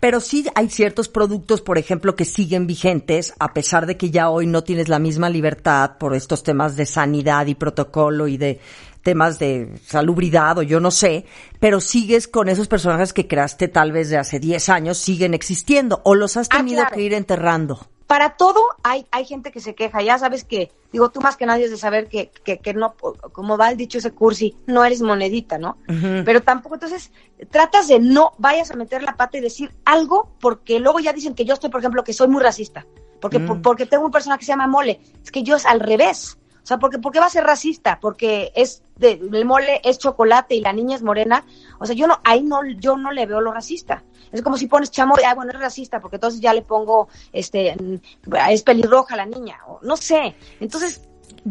Pero 0.00 0.20
sí 0.20 0.44
hay 0.54 0.68
ciertos 0.68 1.08
productos, 1.08 1.62
por 1.62 1.78
ejemplo, 1.78 2.14
que 2.14 2.26
siguen 2.26 2.66
vigentes, 2.66 3.32
a 3.38 3.54
pesar 3.54 3.86
de 3.86 3.96
que 3.96 4.10
ya 4.10 4.28
hoy 4.28 4.46
no 4.46 4.62
tienes 4.64 4.90
la 4.90 4.98
misma 4.98 5.30
libertad 5.30 5.92
por 5.98 6.14
estos 6.14 6.42
temas 6.42 6.76
de 6.76 6.84
sanidad 6.84 7.46
y 7.46 7.54
protocolo 7.54 8.28
y 8.28 8.36
de 8.36 8.60
temas 9.02 9.38
de 9.38 9.78
salubridad 9.86 10.58
o 10.58 10.62
yo 10.62 10.78
no 10.78 10.90
sé, 10.90 11.24
pero 11.58 11.80
sigues 11.80 12.28
con 12.28 12.50
esos 12.50 12.68
personajes 12.68 13.14
que 13.14 13.26
creaste 13.26 13.68
tal 13.68 13.92
vez 13.92 14.10
de 14.10 14.18
hace 14.18 14.38
10 14.40 14.68
años, 14.68 14.98
siguen 14.98 15.32
existiendo 15.32 16.02
o 16.04 16.14
los 16.14 16.36
has 16.36 16.48
Ah, 16.50 16.58
tenido 16.58 16.80
claro. 16.82 16.94
que 16.96 17.02
ir 17.02 17.14
enterrando. 17.14 17.86
Para 18.06 18.36
todo 18.36 18.60
hay, 18.82 19.06
hay 19.10 19.24
gente 19.24 19.50
que 19.52 19.60
se 19.60 19.74
queja. 19.74 20.02
Ya 20.02 20.18
sabes 20.18 20.44
que, 20.44 20.70
digo, 20.92 21.10
tú 21.10 21.20
más 21.20 21.36
que 21.36 21.46
nadie 21.46 21.64
es 21.64 21.70
de 21.70 21.76
saber 21.76 22.08
que, 22.08 22.30
que, 22.44 22.58
que 22.58 22.72
no, 22.74 22.94
como 23.32 23.56
va 23.58 23.70
el 23.70 23.76
dicho 23.76 23.98
ese 23.98 24.12
cursi, 24.12 24.56
no 24.66 24.84
eres 24.84 25.02
monedita, 25.02 25.58
¿no? 25.58 25.78
Pero 26.24 26.42
tampoco, 26.42 26.76
entonces, 26.76 27.10
tratas 27.50 27.88
de 27.88 27.98
no 27.98 28.32
vayas 28.38 28.70
a 28.70 28.76
meter 28.76 29.02
la 29.02 29.16
pata 29.16 29.38
y 29.38 29.40
decir 29.40 29.74
algo, 29.84 30.30
porque 30.40 30.78
luego 30.80 31.00
ya 31.00 31.12
dicen 31.12 31.34
que 31.34 31.44
yo 31.44 31.54
estoy, 31.54 31.70
por 31.70 31.80
ejemplo, 31.80 32.04
que 32.04 32.12
soy 32.12 32.28
muy 32.28 32.42
racista. 32.42 32.86
Porque, 33.20 33.40
por- 33.46 33.62
porque 33.62 33.86
tengo 33.86 34.04
un 34.04 34.12
personaje 34.12 34.40
que 34.40 34.44
se 34.46 34.52
llama 34.52 34.66
Mole. 34.66 35.00
Es 35.24 35.30
que 35.30 35.42
yo 35.42 35.56
es 35.56 35.66
al 35.66 35.80
revés. 35.80 36.38
O 36.66 36.68
sea, 36.68 36.78
porque, 36.78 36.98
¿por 36.98 37.12
qué 37.12 37.20
va 37.20 37.26
a 37.26 37.30
ser 37.30 37.44
racista? 37.44 38.00
Porque 38.00 38.50
es 38.56 38.82
de, 38.96 39.12
el 39.12 39.44
mole 39.44 39.80
es 39.84 39.98
chocolate 40.00 40.56
y 40.56 40.60
la 40.60 40.72
niña 40.72 40.96
es 40.96 41.02
morena. 41.02 41.44
O 41.78 41.86
sea, 41.86 41.94
yo 41.94 42.08
no, 42.08 42.18
ahí 42.24 42.42
no, 42.42 42.58
yo 42.80 42.96
no 42.96 43.12
le 43.12 43.24
veo 43.24 43.40
lo 43.40 43.52
racista. 43.52 44.02
Es 44.32 44.42
como 44.42 44.56
si 44.56 44.66
pones 44.66 44.90
chamoy, 44.90 45.22
ah, 45.24 45.36
bueno, 45.36 45.52
es 45.52 45.60
racista, 45.60 46.00
porque 46.00 46.16
entonces 46.16 46.40
ya 46.40 46.52
le 46.52 46.62
pongo, 46.62 47.06
este, 47.32 47.76
mm, 47.76 48.34
es 48.50 48.64
pelirroja 48.64 49.14
la 49.14 49.26
niña, 49.26 49.58
o 49.68 49.78
no 49.82 49.96
sé. 49.96 50.34
Entonces, 50.58 51.02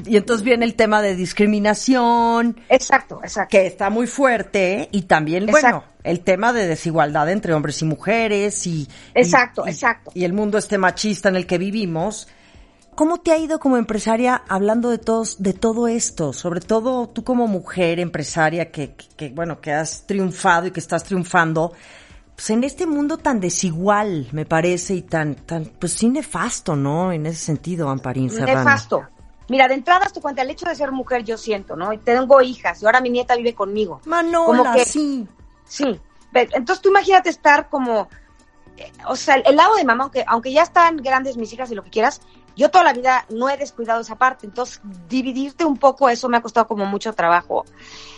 Y 0.05 0.17
entonces 0.17 0.43
viene 0.43 0.65
el 0.65 0.75
tema 0.75 1.01
de 1.01 1.15
discriminación, 1.15 2.59
exacto, 2.67 3.21
exacto. 3.23 3.49
que 3.51 3.65
está 3.67 3.89
muy 3.89 4.07
fuerte, 4.07 4.89
y 4.91 5.03
también, 5.03 5.45
bueno, 5.45 5.85
el 6.03 6.19
tema 6.19 6.51
de 6.51 6.67
desigualdad 6.67 7.29
entre 7.29 7.53
hombres 7.53 7.81
y 7.81 7.85
mujeres 7.85 8.67
y... 8.67 8.89
Exacto, 9.13 9.63
y- 9.65 9.69
exacto. 9.69 10.11
Y 10.13 10.25
el 10.25 10.33
mundo 10.33 10.57
este 10.57 10.77
machista 10.77 11.29
en 11.29 11.37
el 11.37 11.47
que 11.47 11.57
vivimos. 11.57 12.27
¿Cómo 12.95 13.19
te 13.19 13.31
ha 13.31 13.37
ido 13.37 13.59
como 13.59 13.77
empresaria 13.77 14.41
hablando 14.47 14.89
de 14.89 14.97
todos, 14.97 15.41
de 15.43 15.53
todo 15.53 15.87
esto? 15.87 16.31
Sobre 16.33 16.61
todo 16.61 17.07
tú 17.09 17.23
como 17.23 17.47
mujer 17.47 17.99
empresaria 17.99 18.71
que, 18.71 18.95
que- 18.95 19.07
que, 19.17 19.29
bueno, 19.29 19.59
que 19.61 19.73
has 19.73 20.07
triunfado 20.07 20.67
y 20.67 20.71
que 20.71 20.79
estás 20.79 21.03
triunfando, 21.03 21.73
pues 22.35 22.49
en 22.49 22.63
este 22.63 22.85
mundo 22.87 23.17
tan 23.17 23.39
desigual, 23.39 24.27
me 24.31 24.45
parece, 24.45 24.93
y 24.95 25.01
tan, 25.01 25.35
tan, 25.35 25.65
pues 25.65 25.93
sí 25.93 26.07
nefasto, 26.09 26.75
¿no? 26.75 27.11
En 27.11 27.25
ese 27.25 27.39
sentido, 27.43 27.89
Amparín 27.89 28.29
Serrano. 28.29 28.59
Nefasto. 28.59 29.03
Mira, 29.47 29.67
de 29.67 29.75
entrada, 29.75 30.07
te 30.07 30.19
cuenta, 30.21 30.41
el 30.41 30.49
hecho 30.49 30.65
de 30.65 30.75
ser 30.75 30.91
mujer, 30.91 31.23
yo 31.23 31.37
siento, 31.37 31.75
¿no? 31.75 31.93
Y 31.93 31.97
tengo 31.99 32.41
hijas, 32.41 32.81
y 32.81 32.85
ahora 32.85 32.99
mi 33.01 33.09
nieta 33.09 33.35
vive 33.35 33.53
conmigo. 33.53 34.01
Manola, 34.05 34.57
Como 34.63 34.73
que- 34.73 34.85
sí. 34.85 35.27
Sí. 35.65 35.99
Entonces 36.33 36.81
tú 36.81 36.89
imagínate 36.89 37.29
estar 37.29 37.69
como, 37.69 38.09
eh, 38.77 38.91
o 39.07 39.15
sea, 39.15 39.35
el 39.35 39.55
lado 39.55 39.75
de 39.75 39.85
mamá, 39.85 40.03
aunque, 40.05 40.25
aunque 40.27 40.51
ya 40.51 40.63
están 40.63 40.97
grandes 40.97 41.37
mis 41.37 41.53
hijas 41.53 41.71
y 41.71 41.75
lo 41.75 41.83
que 41.83 41.91
quieras, 41.91 42.21
yo 42.55 42.69
toda 42.69 42.83
la 42.83 42.93
vida 42.93 43.25
no 43.29 43.49
he 43.49 43.57
descuidado 43.57 44.01
esa 44.01 44.15
parte. 44.15 44.45
Entonces, 44.45 44.81
dividirte 45.09 45.65
un 45.65 45.77
poco, 45.77 46.09
eso 46.09 46.29
me 46.29 46.37
ha 46.37 46.41
costado 46.41 46.67
como 46.67 46.85
mucho 46.85 47.13
trabajo. 47.13 47.65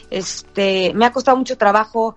Este, 0.09 0.93
me 0.93 1.05
ha 1.05 1.11
costado 1.11 1.37
mucho 1.37 1.57
trabajo 1.57 2.15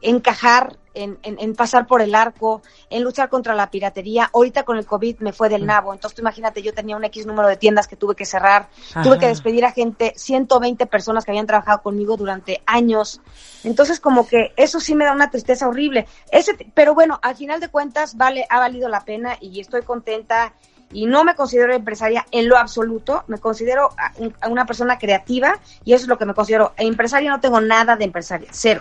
encajar, 0.00 0.78
en, 0.94 1.18
en, 1.22 1.36
en 1.40 1.54
pasar 1.54 1.86
por 1.86 2.02
el 2.02 2.14
arco, 2.14 2.62
en 2.90 3.02
luchar 3.02 3.28
contra 3.28 3.54
la 3.54 3.70
piratería. 3.70 4.30
Ahorita 4.32 4.64
con 4.64 4.76
el 4.76 4.86
COVID 4.86 5.20
me 5.20 5.32
fue 5.32 5.48
del 5.48 5.64
nabo. 5.64 5.92
Entonces, 5.92 6.16
tú 6.16 6.22
imagínate, 6.22 6.62
yo 6.62 6.74
tenía 6.74 6.96
un 6.96 7.04
X 7.04 7.26
número 7.26 7.48
de 7.48 7.56
tiendas 7.56 7.86
que 7.86 7.96
tuve 7.96 8.14
que 8.14 8.26
cerrar, 8.26 8.68
tuve 9.02 9.18
que 9.18 9.26
despedir 9.26 9.64
a 9.64 9.72
gente, 9.72 10.12
120 10.16 10.86
personas 10.86 11.24
que 11.24 11.30
habían 11.30 11.46
trabajado 11.46 11.82
conmigo 11.82 12.16
durante 12.16 12.62
años. 12.66 13.20
Entonces, 13.64 14.00
como 14.00 14.26
que 14.26 14.52
eso 14.56 14.80
sí 14.80 14.94
me 14.94 15.04
da 15.04 15.12
una 15.12 15.30
tristeza 15.30 15.68
horrible. 15.68 16.06
Ese, 16.30 16.52
pero 16.74 16.94
bueno, 16.94 17.18
al 17.22 17.36
final 17.36 17.60
de 17.60 17.68
cuentas, 17.68 18.16
vale, 18.16 18.46
ha 18.50 18.58
valido 18.58 18.88
la 18.88 19.04
pena 19.04 19.36
y 19.40 19.60
estoy 19.60 19.82
contenta. 19.82 20.54
Y 20.92 21.06
no 21.06 21.24
me 21.24 21.34
considero 21.34 21.74
empresaria 21.74 22.26
en 22.30 22.48
lo 22.48 22.56
absoluto, 22.58 23.24
me 23.28 23.38
considero 23.38 23.90
a- 23.98 24.48
una 24.48 24.66
persona 24.66 24.98
creativa 24.98 25.58
y 25.84 25.92
eso 25.94 26.04
es 26.04 26.08
lo 26.08 26.18
que 26.18 26.26
me 26.26 26.34
considero. 26.34 26.72
Empresaria 26.76 27.30
no 27.30 27.40
tengo 27.40 27.60
nada 27.60 27.96
de 27.96 28.04
empresaria, 28.04 28.48
cero. 28.52 28.80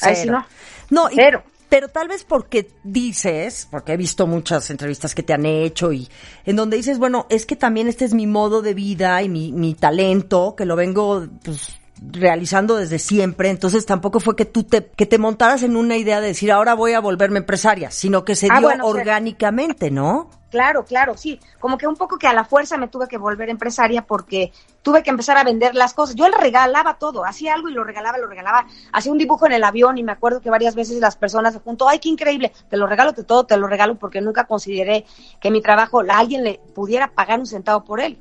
Ahí 0.00 0.14
sí 0.16 0.22
Cero. 0.24 0.44
no. 0.90 1.04
No, 1.04 1.10
y- 1.10 1.14
Cero. 1.16 1.42
pero 1.68 1.88
tal 1.88 2.08
vez 2.08 2.24
porque 2.24 2.70
dices, 2.84 3.66
porque 3.70 3.92
he 3.92 3.96
visto 3.96 4.26
muchas 4.26 4.68
entrevistas 4.70 5.14
que 5.14 5.22
te 5.22 5.32
han 5.32 5.46
hecho 5.46 5.92
y 5.92 6.08
en 6.44 6.56
donde 6.56 6.76
dices, 6.76 6.98
bueno, 6.98 7.26
es 7.30 7.46
que 7.46 7.56
también 7.56 7.88
este 7.88 8.04
es 8.04 8.12
mi 8.14 8.26
modo 8.26 8.60
de 8.62 8.74
vida 8.74 9.22
y 9.22 9.28
mi, 9.28 9.52
mi 9.52 9.74
talento, 9.74 10.54
que 10.56 10.64
lo 10.66 10.76
vengo 10.76 11.26
pues, 11.44 11.68
realizando 12.10 12.76
desde 12.76 12.98
siempre, 12.98 13.50
entonces 13.50 13.86
tampoco 13.86 14.20
fue 14.20 14.36
que 14.36 14.44
tú 14.44 14.64
te, 14.64 14.86
que 14.86 15.06
te 15.06 15.18
montaras 15.18 15.62
en 15.62 15.76
una 15.76 15.96
idea 15.96 16.20
de 16.20 16.28
decir, 16.28 16.50
ahora 16.52 16.74
voy 16.74 16.92
a 16.92 17.00
volverme 17.00 17.38
empresaria, 17.38 17.90
sino 17.90 18.24
que 18.24 18.34
se 18.34 18.48
Ah, 18.50 18.58
dio 18.58 18.68
bueno, 18.68 18.86
orgánicamente, 18.86 19.90
¿no? 19.90 20.28
Claro, 20.50 20.84
claro, 20.84 21.16
sí. 21.16 21.40
Como 21.58 21.78
que 21.78 21.86
un 21.86 21.96
poco 21.96 22.18
que 22.18 22.26
a 22.26 22.34
la 22.34 22.44
fuerza 22.44 22.76
me 22.76 22.88
tuve 22.88 23.08
que 23.08 23.16
volver 23.16 23.48
empresaria 23.48 24.02
porque 24.02 24.52
tuve 24.82 25.02
que 25.02 25.08
empezar 25.08 25.38
a 25.38 25.44
vender 25.44 25.74
las 25.74 25.94
cosas. 25.94 26.14
Yo 26.14 26.28
le 26.28 26.36
regalaba 26.36 26.98
todo, 26.98 27.24
hacía 27.24 27.54
algo 27.54 27.70
y 27.70 27.72
lo 27.72 27.84
regalaba, 27.84 28.18
lo 28.18 28.26
regalaba. 28.26 28.66
Hacía 28.92 29.12
un 29.12 29.16
dibujo 29.16 29.46
en 29.46 29.52
el 29.52 29.64
avión 29.64 29.96
y 29.96 30.02
me 30.02 30.12
acuerdo 30.12 30.42
que 30.42 30.50
varias 30.50 30.74
veces 30.74 31.00
las 31.00 31.16
personas 31.16 31.54
se 31.54 31.60
juntó, 31.60 31.88
ay, 31.88 32.00
qué 32.00 32.10
increíble, 32.10 32.52
te 32.68 32.76
lo 32.76 32.86
regalo 32.86 33.12
de 33.12 33.24
todo, 33.24 33.46
te 33.46 33.56
lo 33.56 33.66
regalo 33.66 33.94
porque 33.94 34.20
nunca 34.20 34.44
consideré 34.44 35.06
que 35.40 35.50
mi 35.50 35.62
trabajo 35.62 36.02
a 36.02 36.18
alguien 36.18 36.44
le 36.44 36.60
pudiera 36.74 37.08
pagar 37.08 37.38
un 37.38 37.46
centavo 37.46 37.84
por 37.84 38.00
él. 38.00 38.18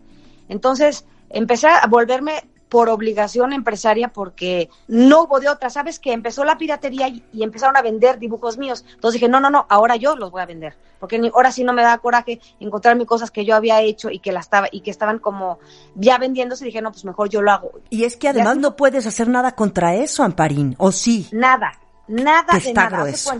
Entonces, 0.47 1.05
empecé 1.29 1.67
a 1.67 1.85
volverme 1.87 2.49
por 2.71 2.87
obligación 2.87 3.51
empresaria 3.51 4.07
porque 4.07 4.69
no 4.87 5.23
hubo 5.23 5.41
de 5.41 5.49
otra. 5.49 5.69
Sabes 5.69 5.99
que 5.99 6.13
empezó 6.13 6.45
la 6.45 6.57
piratería 6.57 7.09
y, 7.09 7.21
y 7.33 7.43
empezaron 7.43 7.75
a 7.75 7.81
vender 7.81 8.17
dibujos 8.17 8.57
míos. 8.57 8.85
Entonces 8.93 9.19
dije, 9.19 9.29
no, 9.29 9.41
no, 9.41 9.49
no, 9.49 9.65
ahora 9.67 9.97
yo 9.97 10.15
los 10.15 10.31
voy 10.31 10.41
a 10.41 10.45
vender. 10.45 10.77
Porque 10.97 11.19
ni- 11.19 11.27
ahora 11.35 11.51
sí 11.51 11.65
no 11.65 11.73
me 11.73 11.81
da 11.81 11.97
coraje 11.97 12.39
encontrarme 12.61 13.05
cosas 13.05 13.29
que 13.29 13.43
yo 13.43 13.55
había 13.57 13.81
hecho 13.81 14.09
y 14.09 14.19
que, 14.19 14.31
la 14.31 14.39
estaba, 14.39 14.69
y 14.71 14.79
que 14.79 14.89
estaban 14.89 15.19
como 15.19 15.59
ya 15.95 16.17
vendiéndose. 16.17 16.63
Dije, 16.63 16.81
no, 16.81 16.91
pues 16.93 17.03
mejor 17.03 17.27
yo 17.27 17.41
lo 17.41 17.51
hago. 17.51 17.71
Y 17.89 18.05
es 18.05 18.15
que 18.15 18.29
además 18.29 18.55
no 18.55 18.77
puedes 18.77 19.05
hacer 19.05 19.27
nada 19.27 19.51
contra 19.51 19.93
eso, 19.95 20.23
Amparín, 20.23 20.73
¿o 20.77 20.93
sí? 20.93 21.27
Nada, 21.33 21.73
nada 22.07 22.53
de 22.53 22.57
está 22.69 22.85
nada. 22.89 22.97
grueso. 22.99 23.33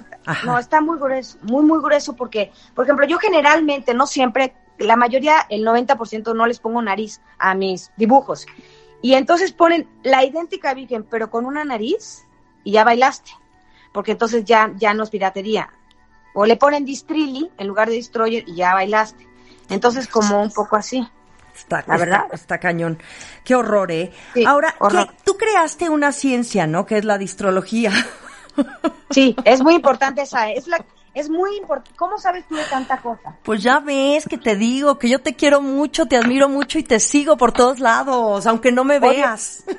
No, 0.46 0.60
está 0.60 0.82
muy 0.82 0.98
grueso, 1.00 1.38
muy, 1.44 1.64
muy 1.64 1.82
grueso 1.82 2.18
porque, 2.18 2.52
por 2.76 2.84
ejemplo, 2.84 3.08
yo 3.08 3.18
generalmente, 3.18 3.94
no 3.94 4.08
siempre, 4.08 4.56
la 4.78 4.98
mayoría, 4.98 5.46
el 5.48 5.64
90% 5.66 6.36
no 6.36 6.46
les 6.48 6.60
pongo 6.60 6.82
nariz 6.82 7.22
a 7.40 7.54
mis 7.54 7.92
dibujos. 7.96 8.46
Y 9.02 9.14
entonces 9.16 9.52
ponen 9.52 9.88
la 10.04 10.24
idéntica 10.24 10.74
virgen, 10.74 11.04
pero 11.10 11.30
con 11.32 11.46
una 11.46 11.64
nariz 11.66 12.26
y 12.64 12.74
ya 12.74 12.84
bailaste, 12.84 13.32
porque 13.92 14.12
entonces 14.12 14.46
ya, 14.46 14.72
ya 14.76 14.94
no 14.94 15.04
es 15.04 15.10
piratería. 15.10 15.70
O 16.34 16.46
le 16.46 16.56
ponen 16.56 16.86
Distrilli 16.86 17.50
en 17.58 17.68
lugar 17.68 17.90
de 17.90 17.96
Destroyer 17.96 18.44
y 18.48 18.56
ya 18.56 18.74
bailaste. 18.74 19.28
Entonces, 19.70 20.08
como 20.08 20.42
un 20.42 20.52
poco 20.52 20.76
así. 20.76 21.06
Está, 21.56 21.84
La 21.88 21.98
verdad. 21.98 22.22
está, 22.26 22.36
está 22.36 22.58
cañón. 22.60 23.00
Qué 23.44 23.56
horror, 23.56 23.92
¿eh? 23.92 24.12
Sí, 24.34 24.46
Ahora, 24.46 24.74
¿qué- 24.90 25.10
tú 25.26 25.36
creaste 25.38 25.90
una 25.90 26.12
ciencia, 26.12 26.68
¿no? 26.68 26.86
Que 26.86 26.98
es 26.98 27.06
la 27.06 27.18
distrología. 27.18 27.92
Sí, 29.10 29.36
es 29.46 29.62
muy 29.62 29.76
importante 29.76 30.22
esa, 30.22 30.52
es 30.52 30.68
la, 30.68 30.84
es 31.14 31.30
muy 31.30 31.58
importante. 31.58 31.96
¿Cómo 31.98 32.18
sabes 32.18 32.46
tú 32.48 32.56
de 32.56 32.64
tanta 32.66 32.98
cosa? 33.02 33.38
Pues 33.44 33.62
ya 33.62 33.80
ves 33.80 34.26
que 34.28 34.38
te 34.38 34.56
digo 34.56 34.98
que 34.98 35.10
yo 35.10 35.22
te 35.22 35.36
quiero 35.36 35.62
mucho, 35.62 36.06
te 36.08 36.18
admiro 36.18 36.48
mucho 36.50 36.80
y 36.80 36.84
te 36.84 37.00
sigo 37.00 37.38
por 37.38 37.52
todos 37.52 37.80
lados, 37.80 38.46
aunque 38.48 38.72
no 38.72 38.84
me 38.84 38.98
Oye. 38.98 39.10
veas. 39.10 39.64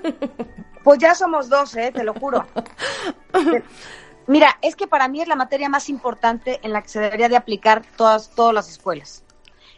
Pues 0.85 0.99
ya 0.99 1.15
somos 1.15 1.49
dos, 1.49 1.77
¿eh? 1.77 1.93
te 1.95 2.03
lo 2.03 2.13
juro. 2.13 2.45
Mira, 4.27 4.59
es 4.63 4.77
que 4.77 4.87
para 4.87 5.09
mí 5.09 5.21
es 5.21 5.29
la 5.29 5.37
materia 5.37 5.69
más 5.69 5.89
importante 5.89 6.59
en 6.63 6.73
la 6.73 6.83
que 6.83 6.89
se 6.89 7.01
debería 7.01 7.29
de 7.29 7.37
aplicar 7.37 7.83
todas, 7.97 8.31
todas 8.35 8.55
las 8.55 8.69
escuelas. 8.69 9.23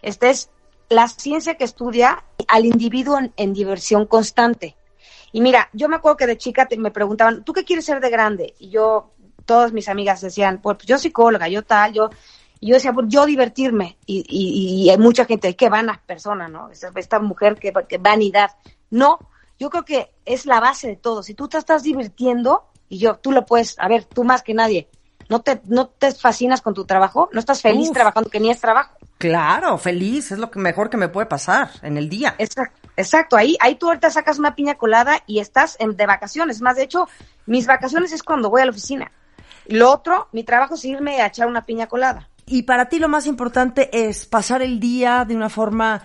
Esta 0.03 0.29
es 0.31 0.51
la 0.89 1.09
ciencia 1.09 1.57
que 1.57 1.65
estudia 1.65 2.25
al 2.49 2.67
individuo 2.67 3.19
en, 3.19 3.33
en 3.37 3.53
diversión 3.55 4.07
constante. 4.07 4.77
Y 5.33 5.41
mira, 5.41 5.69
yo 5.73 5.89
me 5.89 5.97
acuerdo 5.97 6.17
que 6.19 6.27
de 6.27 6.37
chica 6.39 6.67
te- 6.67 6.77
me 6.77 6.91
preguntaban, 6.91 7.43
¿tú 7.45 7.53
qué 7.53 7.65
quieres 7.65 7.85
ser 7.87 8.01
de 8.01 8.11
grande? 8.11 8.55
Y 8.59 8.71
yo, 8.71 9.11
todas 9.45 9.73
mis 9.73 9.89
amigas 9.89 10.21
decían, 10.21 10.61
pues 10.63 10.79
yo 10.87 10.99
psicóloga, 10.99 11.49
yo 11.49 11.63
tal, 11.63 11.93
yo... 11.93 12.11
Y 12.61 12.69
yo 12.69 12.75
decía, 12.77 12.95
pues 12.95 13.09
yo 13.11 13.27
divertirme. 13.27 13.99
Y, 14.07 14.25
y, 14.27 14.85
y 14.85 14.89
hay 14.89 14.97
mucha 14.97 15.27
gente, 15.27 15.55
qué 15.55 15.69
vana 15.69 16.01
persona, 16.07 16.49
¿no? 16.49 16.71
Esta, 16.71 16.91
esta 16.95 17.19
mujer, 17.19 17.57
que, 17.57 17.75
que 17.87 17.99
vanidad. 17.99 18.53
No, 18.91 19.19
yo 19.59 19.69
creo 19.69 19.85
que 19.85 20.15
es 20.25 20.47
la 20.47 20.61
base 20.61 20.89
de 20.89 20.97
todo. 20.97 21.23
Si 21.23 21.35
tú 21.35 21.47
te 21.47 21.59
estás 21.59 21.83
divirtiendo, 21.83 22.65
y 22.89 22.99
yo, 22.99 23.17
tú 23.17 23.33
lo 23.33 23.45
puedes, 23.45 23.79
a 23.79 23.87
ver, 23.87 24.05
tú 24.05 24.25
más 24.25 24.43
que 24.43 24.55
nadie, 24.55 24.89
¿no 25.29 25.43
te, 25.43 25.61
no 25.67 25.89
te 25.89 26.13
fascinas 26.13 26.63
con 26.63 26.73
tu 26.73 26.87
trabajo? 26.87 27.29
¿No 27.33 27.41
estás 27.41 27.61
feliz 27.61 27.89
Uf. 27.89 27.95
trabajando 27.95 28.31
que 28.31 28.41
ni 28.41 28.51
es 28.51 28.61
trabajo? 28.61 28.97
Claro, 29.19 29.77
feliz, 29.77 30.33
es 30.33 30.39
lo 30.39 30.51
que 30.51 30.59
mejor 30.59 30.89
que 30.89 30.97
me 30.97 31.09
puede 31.09 31.27
pasar 31.27 31.71
en 31.83 31.99
el 31.99 32.09
día. 32.09 32.35
Exacto, 32.39 32.89
exacto. 32.97 33.37
Ahí, 33.37 33.59
ahí 33.61 33.75
tú 33.75 33.89
ahorita 33.89 34.09
sacas 34.09 34.39
una 34.39 34.55
piña 34.55 34.77
colada 34.77 35.23
y 35.27 35.41
estás 35.41 35.77
en, 35.81 35.97
de 35.97 36.07
vacaciones. 36.07 36.63
Más, 36.63 36.77
de 36.77 36.85
hecho, 36.85 37.09
mis 37.45 37.67
vacaciones 37.67 38.13
es 38.13 38.23
cuando 38.23 38.49
voy 38.49 38.63
a 38.63 38.65
la 38.65 38.71
oficina. 38.71 39.13
Lo 39.67 39.91
otro, 39.93 40.29
mi 40.33 40.45
trabajo 40.45 40.75
es 40.75 40.85
irme 40.85 41.21
a 41.21 41.27
echar 41.27 41.47
una 41.49 41.65
piña 41.65 41.87
colada. 41.87 42.29
Y 42.47 42.63
para 42.63 42.89
ti 42.89 42.99
lo 42.99 43.09
más 43.09 43.27
importante 43.27 43.89
es 44.09 44.27
pasar 44.27 44.61
el 44.63 44.79
día 44.81 45.25
de 45.27 45.35
una 45.35 45.49
forma 45.49 46.03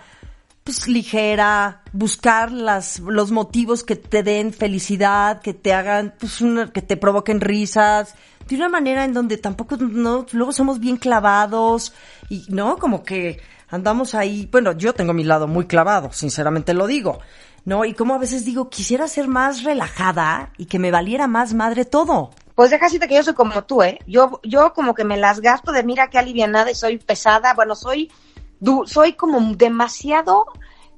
pues 0.64 0.88
ligera, 0.88 1.82
buscar 1.92 2.52
las 2.52 3.00
los 3.00 3.30
motivos 3.30 3.82
que 3.82 3.96
te 3.96 4.22
den 4.22 4.52
felicidad, 4.52 5.40
que 5.40 5.54
te 5.54 5.72
hagan 5.74 6.14
pues 6.18 6.40
una- 6.40 6.70
que 6.72 6.82
te 6.82 6.96
provoquen 6.96 7.40
risas, 7.40 8.14
de 8.48 8.56
una 8.56 8.68
manera 8.68 9.04
en 9.04 9.12
donde 9.14 9.36
tampoco 9.38 9.76
no 9.78 10.26
luego 10.32 10.52
somos 10.52 10.78
bien 10.80 10.96
clavados 10.96 11.92
y 12.28 12.44
no 12.48 12.76
como 12.78 13.02
que 13.04 13.40
andamos 13.70 14.14
ahí, 14.14 14.48
bueno, 14.50 14.72
yo 14.72 14.92
tengo 14.92 15.12
mi 15.12 15.24
lado 15.24 15.46
muy 15.46 15.66
clavado, 15.66 16.12
sinceramente 16.12 16.74
lo 16.74 16.86
digo. 16.86 17.20
¿No? 17.66 17.84
Y 17.84 17.92
como 17.92 18.14
a 18.14 18.18
veces 18.18 18.46
digo, 18.46 18.70
quisiera 18.70 19.06
ser 19.06 19.28
más 19.28 19.64
relajada 19.64 20.50
y 20.56 20.64
que 20.64 20.78
me 20.78 20.90
valiera 20.90 21.26
más 21.26 21.52
madre 21.52 21.84
todo. 21.84 22.30
Pues 22.60 22.68
deja 22.68 22.84
decirte 22.84 23.08
que 23.08 23.14
yo 23.14 23.22
soy 23.22 23.32
como 23.32 23.64
tú, 23.64 23.82
¿eh? 23.82 23.98
Yo, 24.06 24.38
yo 24.42 24.74
como 24.74 24.92
que 24.92 25.02
me 25.02 25.16
las 25.16 25.40
gasto 25.40 25.72
de 25.72 25.82
mira 25.82 26.10
qué 26.10 26.18
alivianada 26.18 26.70
y 26.70 26.74
soy 26.74 26.98
pesada. 26.98 27.54
Bueno, 27.54 27.74
soy, 27.74 28.12
du- 28.58 28.86
soy 28.86 29.14
como 29.14 29.40
demasiado 29.54 30.44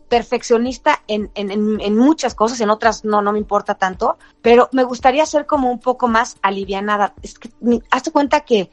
perfeccionista 0.09 1.03
en, 1.07 1.31
en, 1.37 1.53
en, 1.53 1.81
en 1.81 1.97
muchas 1.97 2.35
cosas, 2.35 2.61
en 2.61 2.69
otras 2.69 3.05
no, 3.05 3.23
no 3.23 3.31
me 3.31 3.39
importa 3.39 3.77
tanto, 3.77 4.19
pero 4.43 4.71
me 4.73 4.83
gustaría 4.83 5.25
ser 5.25 5.47
como 5.47 5.71
un 5.71 5.79
poco 5.79 6.09
más 6.09 6.37
alivianada. 6.43 7.15
Es 7.23 7.39
que, 7.39 7.49
hazte 7.93 8.11
cuenta 8.11 8.41
que 8.41 8.69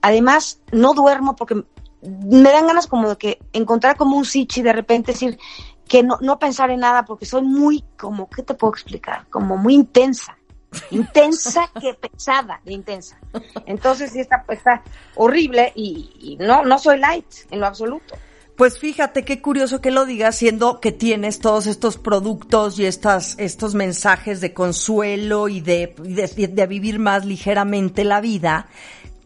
además 0.00 0.62
no 0.72 0.94
duermo 0.94 1.36
porque 1.36 1.56
me 2.00 2.52
dan 2.52 2.68
ganas 2.68 2.86
como 2.86 3.10
de 3.10 3.16
que 3.18 3.38
encontrar 3.52 3.98
como 3.98 4.16
un 4.16 4.24
sichi 4.24 4.62
de 4.62 4.72
repente 4.72 5.12
decir 5.12 5.38
que 5.86 6.02
no, 6.02 6.16
no 6.22 6.38
pensar 6.38 6.70
en 6.70 6.80
nada 6.80 7.04
porque 7.04 7.26
soy 7.26 7.42
muy 7.42 7.84
como, 7.98 8.30
¿qué 8.30 8.42
te 8.42 8.54
puedo 8.54 8.72
explicar? 8.72 9.28
Como 9.28 9.58
muy 9.58 9.74
intensa. 9.74 10.38
Intensa 10.90 11.70
que 11.80 11.94
pesada 11.94 12.60
de 12.64 12.72
intensa. 12.72 13.18
Entonces 13.66 14.12
sí 14.12 14.20
está, 14.20 14.44
está 14.48 14.82
horrible 15.16 15.72
y, 15.74 16.10
y 16.20 16.36
no, 16.36 16.64
no 16.64 16.78
soy 16.78 16.98
light 16.98 17.26
en 17.50 17.60
lo 17.60 17.66
absoluto. 17.66 18.16
Pues 18.56 18.78
fíjate 18.78 19.24
qué 19.24 19.40
curioso 19.40 19.80
que 19.80 19.90
lo 19.90 20.04
digas, 20.04 20.36
siendo 20.36 20.80
que 20.80 20.92
tienes 20.92 21.38
todos 21.38 21.66
estos 21.66 21.96
productos 21.96 22.78
y 22.78 22.84
estas, 22.84 23.34
estos 23.38 23.74
mensajes 23.74 24.42
de 24.42 24.52
consuelo 24.52 25.48
y 25.48 25.62
de, 25.62 25.94
de, 25.96 26.48
de 26.48 26.66
vivir 26.66 26.98
más 26.98 27.24
ligeramente 27.24 28.04
la 28.04 28.20
vida 28.20 28.68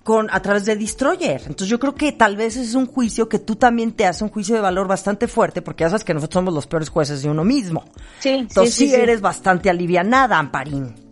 con, 0.04 0.28
a 0.30 0.40
través 0.40 0.66
de 0.66 0.76
Destroyer. 0.76 1.40
Entonces 1.40 1.68
yo 1.68 1.80
creo 1.80 1.96
que 1.96 2.12
tal 2.12 2.36
vez 2.36 2.56
es 2.56 2.74
un 2.76 2.86
juicio 2.86 3.28
que 3.28 3.40
tú 3.40 3.56
también 3.56 3.90
te 3.90 4.06
haces 4.06 4.22
un 4.22 4.28
juicio 4.28 4.54
de 4.54 4.60
valor 4.60 4.86
bastante 4.86 5.26
fuerte, 5.26 5.62
porque 5.62 5.82
ya 5.82 5.90
sabes 5.90 6.04
que 6.04 6.14
nosotros 6.14 6.34
somos 6.40 6.54
los 6.54 6.68
peores 6.68 6.88
jueces 6.88 7.22
de 7.22 7.28
uno 7.28 7.42
mismo. 7.42 7.84
Sí, 8.20 8.28
Entonces 8.28 8.74
sí, 8.74 8.84
sí, 8.84 8.90
sí, 8.90 8.96
sí. 8.96 9.02
eres 9.02 9.20
bastante 9.20 9.68
alivianada, 9.68 10.38
Amparín. 10.38 11.03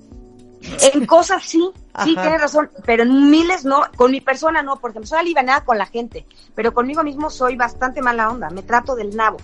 En 0.93 1.07
cosas 1.07 1.43
sí, 1.43 1.71
sí, 1.75 1.81
Ajá. 1.93 2.05
tienes 2.05 2.41
razón, 2.41 2.71
pero 2.85 3.03
en 3.03 3.31
miles 3.31 3.65
no, 3.65 3.83
con 3.97 4.11
mi 4.11 4.21
persona 4.21 4.63
no, 4.63 4.77
porque 4.77 5.05
soy 5.07 5.19
alivianada 5.19 5.65
con 5.65 5.79
la 5.79 5.87
gente, 5.87 6.27
pero 6.55 6.73
conmigo 6.73 7.03
mismo 7.03 7.31
soy 7.31 7.57
bastante 7.57 8.01
mala 8.01 8.31
onda, 8.31 8.51
me 8.51 8.63
trato 8.63 8.95
del 8.95 9.17
nabo. 9.17 9.39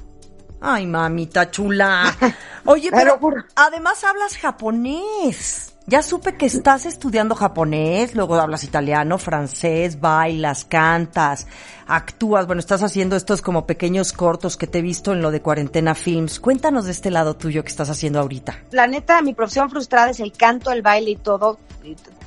Ay, 0.61 0.87
mamita 0.87 1.50
chula. 1.50 2.14
Oye, 2.64 2.90
pero 2.90 3.18
además 3.54 4.02
hablas 4.04 4.37
japonés. 4.37 5.77
Ya 5.88 6.03
supe 6.03 6.37
que 6.37 6.44
estás 6.44 6.85
estudiando 6.85 7.35
japonés, 7.35 8.14
luego 8.14 8.35
hablas 8.35 8.62
italiano, 8.62 9.16
francés, 9.16 9.98
bailas, 9.98 10.66
cantas, 10.66 11.46
actúas. 11.87 12.46
Bueno, 12.46 12.61
estás 12.61 12.83
haciendo 12.83 13.16
estos 13.16 13.40
como 13.40 13.64
pequeños 13.64 14.12
cortos 14.12 14.59
que 14.59 14.66
te 14.66 14.81
he 14.81 14.83
visto 14.83 15.14
en 15.14 15.22
lo 15.22 15.31
de 15.31 15.40
Cuarentena 15.40 15.94
Films. 15.94 16.40
Cuéntanos 16.40 16.85
de 16.85 16.90
este 16.90 17.11
lado 17.11 17.37
tuyo 17.37 17.62
que 17.62 17.70
estás 17.70 17.88
haciendo 17.88 18.20
ahorita. 18.20 18.64
La 18.72 18.87
neta, 18.87 19.22
mi 19.22 19.33
profesión 19.33 19.70
frustrada 19.70 20.11
es 20.11 20.20
el 20.20 20.33
canto, 20.33 20.70
el 20.72 20.83
baile 20.83 21.12
y 21.12 21.16
todo. 21.16 21.59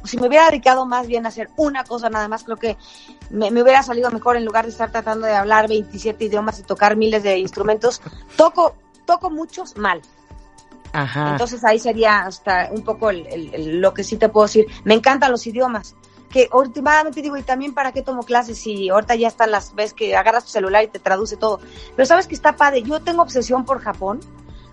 Si 0.06 0.18
me 0.18 0.28
hubiera 0.28 0.50
dedicado 0.50 0.88
más 0.88 1.06
bien 1.06 1.28
a 1.28 1.30
hacer 1.30 1.52
una 1.56 1.84
cosa 1.84 2.10
nada 2.10 2.28
más, 2.28 2.44
creo 2.44 2.58
que 2.58 2.78
me 3.30 3.62
hubiera 3.62 3.84
salido 3.84 4.10
mejor 4.10 4.38
en 4.38 4.46
lugar 4.46 4.66
de 4.66 4.72
estar 4.72 4.92
tratando 4.92 5.28
de 5.28 5.36
hablar 5.36 5.68
27 5.68 6.26
idiomas 6.26 6.60
y 6.60 6.64
tocar 6.64 6.96
miles 6.96 7.22
de 7.22 7.38
instrumentos. 7.38 8.02
Toco, 8.36 8.76
toco 9.06 9.30
muchos 9.30 9.78
mal. 9.78 10.02
Ajá. 10.94 11.32
Entonces 11.32 11.64
ahí 11.64 11.80
sería 11.80 12.20
hasta 12.26 12.70
un 12.72 12.84
poco 12.84 13.10
el- 13.10 13.26
el- 13.28 13.54
el- 13.56 13.80
lo 13.82 13.94
que 13.94 14.04
sí 14.04 14.18
te 14.18 14.30
puedo 14.30 14.48
decir. 14.48 14.66
Me 14.84 14.94
encantan 14.94 15.32
los 15.32 15.46
idiomas. 15.48 15.96
Que 16.30 16.48
últimamente 16.54 17.22
digo, 17.22 17.36
y 17.36 17.44
también 17.44 17.74
para 17.74 17.92
qué 17.92 18.02
tomo 18.02 18.24
clases 18.24 18.58
si 18.58 18.88
ahorita 18.90 19.16
ya 19.16 19.28
están 19.28 19.52
las, 19.52 19.76
ves 19.76 19.94
que 19.94 20.16
agarras 20.16 20.46
tu 20.46 20.52
celular 20.52 20.82
y 20.84 20.88
te 20.88 21.00
traduce 21.00 21.36
todo. 21.36 21.60
Pero 21.96 22.06
sabes 22.06 22.26
que 22.28 22.36
está 22.36 22.56
padre. 22.56 22.84
Yo 22.84 23.02
tengo 23.02 23.22
obsesión 23.22 23.66
por 23.66 23.82
Japón. 23.82 24.22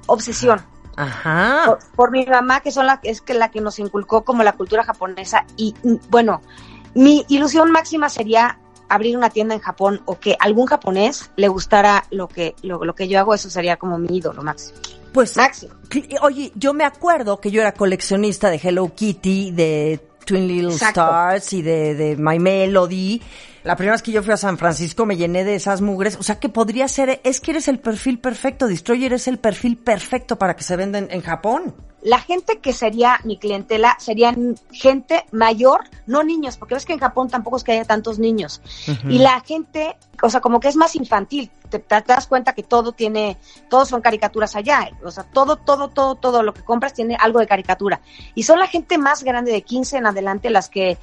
Obsesión. 0.06 0.60
Ajá. 0.96 1.62
Por, 1.66 1.78
por 1.96 2.10
mi 2.12 2.24
mamá, 2.26 2.60
que 2.60 2.70
son 2.70 2.86
la, 2.86 3.00
es 3.02 3.20
que 3.20 3.34
la 3.34 3.50
que 3.50 3.60
nos 3.60 3.78
inculcó 3.80 4.24
como 4.24 4.42
la 4.44 4.52
cultura 4.52 4.84
japonesa. 4.84 5.46
Y 5.56 5.74
bueno, 6.10 6.42
mi 6.94 7.24
ilusión 7.28 7.70
máxima 7.72 8.08
sería 8.08 8.58
abrir 8.88 9.16
una 9.16 9.30
tienda 9.30 9.54
en 9.54 9.60
Japón 9.60 10.00
o 10.06 10.18
que 10.18 10.36
algún 10.40 10.66
japonés 10.66 11.30
le 11.36 11.48
gustara 11.48 12.04
lo 12.10 12.28
que, 12.28 12.54
lo, 12.62 12.84
lo 12.84 12.94
que 12.94 13.06
yo 13.08 13.18
hago. 13.18 13.34
Eso 13.34 13.50
sería 13.50 13.76
como 13.78 13.98
mi 13.98 14.16
ídolo 14.16 14.42
máximo. 14.42 14.78
Pues, 15.12 15.36
Máximo. 15.36 15.74
oye, 16.22 16.52
yo 16.54 16.74
me 16.74 16.84
acuerdo 16.84 17.40
que 17.40 17.50
yo 17.50 17.60
era 17.60 17.72
coleccionista 17.72 18.50
de 18.50 18.60
Hello 18.62 18.92
Kitty, 18.94 19.50
de 19.52 20.00
Twin 20.24 20.46
Little 20.46 20.72
Exacto. 20.72 21.00
Stars 21.00 21.52
y 21.52 21.62
de, 21.62 21.94
de 21.94 22.16
My 22.16 22.38
Melody. 22.38 23.22
La 23.68 23.76
primera 23.76 23.92
vez 23.92 24.00
que 24.00 24.12
yo 24.12 24.22
fui 24.22 24.32
a 24.32 24.38
San 24.38 24.56
Francisco 24.56 25.04
me 25.04 25.18
llené 25.18 25.44
de 25.44 25.54
esas 25.54 25.82
mugres. 25.82 26.16
O 26.16 26.22
sea 26.22 26.40
que 26.40 26.48
podría 26.48 26.88
ser, 26.88 27.20
es 27.22 27.38
que 27.38 27.50
eres 27.50 27.68
el 27.68 27.78
perfil 27.78 28.18
perfecto. 28.18 28.66
Destroyer 28.66 29.12
es 29.12 29.28
el 29.28 29.38
perfil 29.38 29.76
perfecto 29.76 30.38
para 30.38 30.56
que 30.56 30.62
se 30.62 30.74
venden 30.74 31.08
en 31.10 31.20
Japón. 31.20 31.74
la 32.00 32.18
gente 32.18 32.60
que 32.60 32.72
sería 32.72 33.20
mi 33.24 33.36
clientela 33.36 33.96
serían 33.98 34.54
gente 34.72 35.26
mayor, 35.32 35.80
no 36.06 36.22
niños, 36.22 36.56
porque 36.56 36.76
ves 36.76 36.86
que 36.86 36.94
en 36.94 36.98
Japón 36.98 37.28
tampoco 37.28 37.58
es 37.58 37.64
que 37.64 37.72
haya 37.72 37.84
tantos 37.84 38.18
niños. 38.18 38.62
Y 39.06 39.18
la 39.18 39.40
gente, 39.40 39.98
o 40.22 40.30
sea, 40.30 40.40
como 40.40 40.60
que 40.60 40.68
es 40.68 40.76
más 40.76 40.96
infantil. 40.96 41.50
Te, 41.68 41.78
te 41.78 42.02
das 42.06 42.26
cuenta 42.26 42.54
que 42.54 42.62
todo 42.62 42.92
tiene, 42.92 43.36
todos 43.68 43.90
son 43.90 44.00
caricaturas 44.00 44.56
allá. 44.56 44.88
O 45.04 45.10
sea, 45.10 45.24
todo, 45.24 45.56
todo, 45.56 45.88
todo, 45.88 46.14
todo 46.14 46.42
lo 46.42 46.54
que 46.54 46.62
compras 46.62 46.94
tiene 46.94 47.18
algo 47.20 47.40
de 47.40 47.46
caricatura. 47.46 48.00
Y 48.34 48.44
son 48.44 48.58
la 48.60 48.66
gente 48.66 48.96
más 48.96 49.22
grande 49.24 49.52
de 49.52 49.60
15 49.60 49.98
en 49.98 50.06
adelante 50.06 50.48
las 50.48 50.70
que 50.70 50.96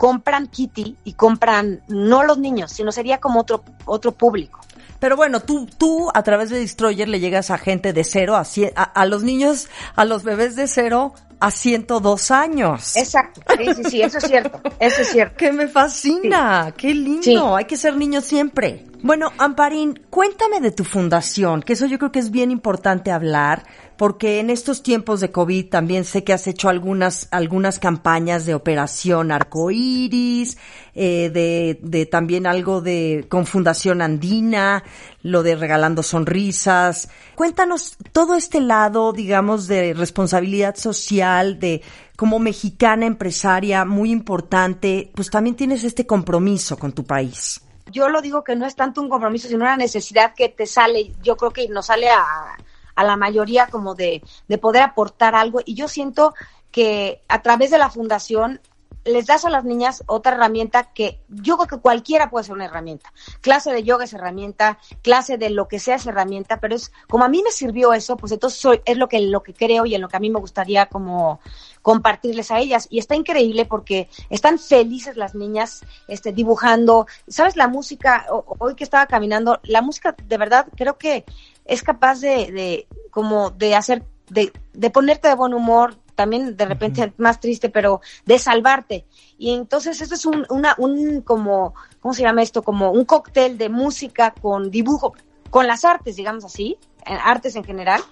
compran 0.00 0.46
Kitty 0.46 0.96
y 1.04 1.12
compran, 1.12 1.82
no 1.86 2.22
los 2.22 2.38
niños, 2.38 2.72
sino 2.72 2.90
sería 2.90 3.20
como 3.20 3.40
otro, 3.40 3.62
otro 3.84 4.12
público. 4.12 4.60
Pero 4.98 5.14
bueno, 5.14 5.40
tú, 5.40 5.66
tú 5.76 6.08
a 6.14 6.22
través 6.22 6.48
de 6.48 6.58
Destroyer 6.58 7.06
le 7.06 7.20
llegas 7.20 7.50
a 7.50 7.58
gente 7.58 7.92
de 7.92 8.02
cero 8.02 8.34
a, 8.34 8.82
a 8.82 9.04
los 9.04 9.22
niños, 9.22 9.68
a 9.96 10.06
los 10.06 10.22
bebés 10.22 10.56
de 10.56 10.68
cero 10.68 11.12
a 11.40 11.50
102 11.50 12.30
años. 12.30 12.96
Exacto. 12.96 13.40
Sí, 13.58 13.74
sí, 13.74 13.84
sí, 13.90 14.02
eso 14.02 14.18
es 14.18 14.24
cierto. 14.24 14.60
Eso 14.78 15.02
es 15.02 15.08
cierto. 15.08 15.36
Que 15.36 15.52
me 15.52 15.66
fascina, 15.68 16.72
qué 16.76 16.94
lindo. 16.94 17.22
Sí. 17.22 17.36
Hay 17.56 17.64
que 17.64 17.76
ser 17.76 17.96
niños 17.96 18.24
siempre. 18.24 18.86
Bueno, 19.02 19.32
Amparín, 19.38 19.98
cuéntame 20.10 20.60
de 20.60 20.72
tu 20.72 20.84
fundación, 20.84 21.62
que 21.62 21.72
eso 21.72 21.86
yo 21.86 21.98
creo 21.98 22.12
que 22.12 22.18
es 22.18 22.30
bien 22.30 22.50
importante 22.50 23.10
hablar, 23.10 23.64
porque 23.96 24.40
en 24.40 24.50
estos 24.50 24.82
tiempos 24.82 25.20
de 25.20 25.30
COVID 25.30 25.70
también 25.70 26.04
sé 26.04 26.22
que 26.22 26.34
has 26.34 26.46
hecho 26.46 26.68
algunas, 26.68 27.26
algunas 27.30 27.78
campañas 27.78 28.44
de 28.44 28.54
operación 28.54 29.32
arcoíris, 29.32 30.58
eh, 30.94 31.30
de, 31.32 31.78
de 31.82 32.04
también 32.04 32.46
algo 32.46 32.82
de 32.82 33.24
con 33.30 33.46
Fundación 33.46 34.02
Andina, 34.02 34.84
lo 35.22 35.42
de 35.42 35.56
regalando 35.56 36.02
sonrisas. 36.02 37.08
Cuéntanos 37.34 37.96
todo 38.12 38.36
este 38.36 38.60
lado, 38.60 39.12
digamos, 39.12 39.66
de 39.66 39.94
responsabilidad 39.94 40.76
social, 40.76 41.58
de 41.58 41.82
como 42.16 42.38
mexicana 42.38 43.06
empresaria 43.06 43.84
muy 43.84 44.10
importante, 44.10 45.10
pues 45.14 45.30
también 45.30 45.56
tienes 45.56 45.84
este 45.84 46.06
compromiso 46.06 46.78
con 46.78 46.92
tu 46.92 47.04
país 47.04 47.62
yo 47.90 48.08
lo 48.08 48.22
digo 48.22 48.44
que 48.44 48.56
no 48.56 48.66
es 48.66 48.76
tanto 48.76 49.00
un 49.00 49.08
compromiso, 49.08 49.48
sino 49.48 49.64
una 49.64 49.76
necesidad 49.76 50.34
que 50.34 50.48
te 50.48 50.66
sale, 50.66 51.12
yo 51.22 51.36
creo 51.36 51.50
que 51.50 51.68
nos 51.68 51.86
sale 51.86 52.08
a, 52.08 52.56
a 52.94 53.04
la 53.04 53.16
mayoría 53.16 53.66
como 53.66 53.94
de, 53.94 54.22
de 54.48 54.58
poder 54.58 54.82
aportar 54.82 55.34
algo. 55.34 55.60
Y 55.64 55.74
yo 55.74 55.88
siento 55.88 56.34
que 56.70 57.22
a 57.28 57.42
través 57.42 57.70
de 57.70 57.78
la 57.78 57.90
fundación 57.90 58.60
les 59.04 59.26
das 59.26 59.44
a 59.44 59.50
las 59.50 59.64
niñas 59.64 60.04
otra 60.06 60.32
herramienta 60.32 60.92
que 60.92 61.20
yo 61.28 61.56
creo 61.56 61.68
que 61.68 61.78
cualquiera 61.78 62.30
puede 62.30 62.44
ser 62.44 62.54
una 62.54 62.66
herramienta. 62.66 63.12
Clase 63.40 63.72
de 63.72 63.82
yoga 63.82 64.04
es 64.04 64.12
herramienta, 64.12 64.78
clase 65.02 65.38
de 65.38 65.50
lo 65.50 65.68
que 65.68 65.78
sea 65.78 65.96
es 65.96 66.06
herramienta, 66.06 66.60
pero 66.60 66.74
es 66.74 66.92
como 67.08 67.24
a 67.24 67.28
mí 67.28 67.42
me 67.42 67.50
sirvió 67.50 67.92
eso, 67.92 68.16
pues 68.16 68.32
entonces 68.32 68.60
soy, 68.60 68.80
es 68.84 68.96
lo 68.96 69.08
que 69.08 69.20
lo 69.20 69.42
que 69.42 69.54
creo 69.54 69.86
y 69.86 69.94
en 69.94 70.00
lo 70.00 70.08
que 70.08 70.16
a 70.16 70.20
mí 70.20 70.30
me 70.30 70.40
gustaría 70.40 70.86
como 70.86 71.40
compartirles 71.82 72.50
a 72.50 72.58
ellas. 72.58 72.86
Y 72.90 72.98
está 72.98 73.14
increíble 73.14 73.64
porque 73.64 74.08
están 74.28 74.58
felices 74.58 75.16
las 75.16 75.34
niñas 75.34 75.82
este 76.08 76.32
dibujando, 76.32 77.06
sabes 77.28 77.56
la 77.56 77.68
música 77.68 78.26
hoy 78.58 78.74
que 78.74 78.84
estaba 78.84 79.06
caminando, 79.06 79.60
la 79.64 79.82
música 79.82 80.14
de 80.22 80.36
verdad 80.36 80.66
creo 80.76 80.98
que 80.98 81.24
es 81.64 81.82
capaz 81.82 82.20
de, 82.20 82.50
de 82.52 82.86
como 83.10 83.50
de 83.50 83.74
hacer 83.74 84.04
de, 84.28 84.52
de 84.72 84.90
ponerte 84.90 85.28
de 85.28 85.34
buen 85.34 85.54
humor, 85.54 85.96
también 86.20 86.54
de 86.54 86.66
repente 86.66 87.14
más 87.16 87.40
triste, 87.40 87.70
pero 87.70 88.02
de 88.26 88.38
salvarte. 88.38 89.06
Y 89.38 89.54
entonces 89.54 90.02
eso 90.02 90.14
es 90.14 90.26
un, 90.26 90.44
una, 90.50 90.74
un 90.76 91.22
como, 91.22 91.72
¿cómo 91.98 92.12
se 92.12 92.20
llama 92.20 92.42
esto? 92.42 92.62
Como 92.62 92.90
un 92.90 93.06
cóctel 93.06 93.56
de 93.56 93.70
música 93.70 94.34
con 94.38 94.70
dibujo, 94.70 95.14
con 95.48 95.66
las 95.66 95.86
artes, 95.86 96.16
digamos 96.16 96.44
así, 96.44 96.76
artes 97.06 97.56
en 97.56 97.64
general. 97.64 98.02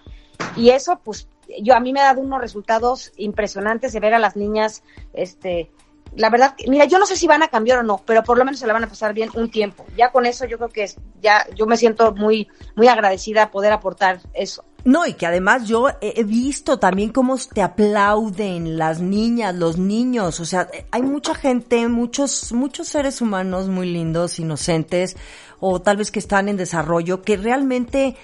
Y 0.57 0.71
eso, 0.71 1.03
pues, 1.05 1.29
yo 1.61 1.75
a 1.75 1.81
mí 1.81 1.93
me 1.93 2.01
ha 2.01 2.05
dado 2.05 2.23
unos 2.23 2.41
resultados 2.41 3.13
impresionantes 3.19 3.93
de 3.93 4.01
ver 4.01 4.15
a 4.15 4.19
las 4.19 4.37
niñas, 4.37 4.83
este, 5.13 5.71
la 6.17 6.31
verdad, 6.31 6.55
mira, 6.67 6.87
yo 6.87 6.99
no 6.99 7.05
sé 7.05 7.15
si 7.15 7.27
van 7.27 7.43
a 7.43 7.49
cambiar 7.49 7.81
o 7.81 7.83
no, 7.83 8.01
pero 8.07 8.23
por 8.23 8.39
lo 8.39 8.45
menos 8.47 8.59
se 8.59 8.67
la 8.67 8.73
van 8.73 8.85
a 8.85 8.89
pasar 8.89 9.13
bien 9.13 9.29
un 9.35 9.51
tiempo. 9.51 9.85
Ya 9.99 10.13
con 10.13 10.25
eso 10.25 10.47
yo 10.47 10.57
creo 10.57 10.71
que 10.71 10.85
es, 10.85 10.97
ya 11.21 11.47
yo 11.55 11.67
me 11.67 11.77
siento 11.77 12.15
muy, 12.15 12.49
muy 12.75 12.89
agradecida 12.89 13.51
poder 13.51 13.75
aportar 13.75 14.21
eso. 14.33 14.65
No, 14.85 15.07
y 15.07 15.15
que 15.15 15.27
además 15.27 15.67
yo 15.67 15.89
he 16.01 16.23
visto 16.23 16.79
también 16.79 17.11
cómo 17.11 17.37
te 17.37 17.63
aplauden 17.63 18.79
las 18.79 19.01
niñas, 19.01 19.55
los 19.55 19.77
niños, 19.77 20.39
o 20.39 20.45
sea, 20.45 20.69
hay 20.93 21.03
mucha 21.03 21.35
gente, 21.35 21.89
muchos, 21.89 22.53
muchos 22.53 22.89
seres 22.89 23.21
humanos 23.21 23.69
muy 23.69 23.91
lindos, 23.91 24.39
inocentes, 24.39 25.17
o 25.61 25.83
tal 25.83 25.97
vez 25.97 26.13
que 26.13 26.21
están 26.21 26.49
en 26.49 26.57
desarrollo, 26.57 27.23
que 27.23 27.37
realmente 27.37 28.17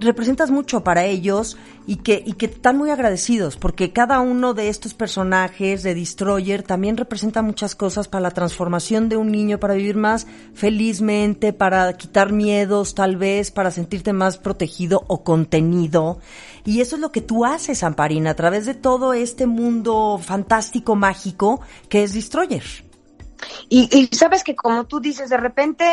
representas 0.00 0.50
mucho 0.50 0.82
para 0.82 1.04
ellos 1.04 1.56
y 1.86 1.96
que, 1.96 2.22
y 2.24 2.34
que 2.34 2.46
están 2.46 2.76
muy 2.76 2.90
agradecidos, 2.90 3.56
porque 3.56 3.92
cada 3.92 4.20
uno 4.20 4.54
de 4.54 4.68
estos 4.68 4.94
personajes 4.94 5.82
de 5.82 5.94
Destroyer 5.94 6.62
también 6.62 6.96
representa 6.96 7.42
muchas 7.42 7.74
cosas 7.74 8.08
para 8.08 8.22
la 8.22 8.30
transformación 8.30 9.08
de 9.08 9.16
un 9.16 9.30
niño, 9.30 9.58
para 9.58 9.74
vivir 9.74 9.96
más 9.96 10.26
felizmente, 10.54 11.52
para 11.52 11.92
quitar 11.94 12.32
miedos 12.32 12.94
tal 12.94 13.16
vez, 13.16 13.50
para 13.50 13.70
sentirte 13.70 14.12
más 14.12 14.38
protegido 14.38 15.04
o 15.06 15.22
contenido. 15.22 16.18
Y 16.64 16.80
eso 16.80 16.96
es 16.96 17.02
lo 17.02 17.12
que 17.12 17.20
tú 17.20 17.44
haces, 17.44 17.82
Amparina, 17.82 18.30
a 18.30 18.36
través 18.36 18.66
de 18.66 18.74
todo 18.74 19.12
este 19.12 19.46
mundo 19.46 20.20
fantástico, 20.22 20.96
mágico, 20.96 21.60
que 21.88 22.02
es 22.02 22.12
Destroyer. 22.12 22.64
Y, 23.68 23.88
y 23.96 24.14
sabes 24.14 24.44
que 24.44 24.54
como 24.54 24.84
tú 24.86 25.00
dices, 25.00 25.30
de 25.30 25.38
repente 25.38 25.84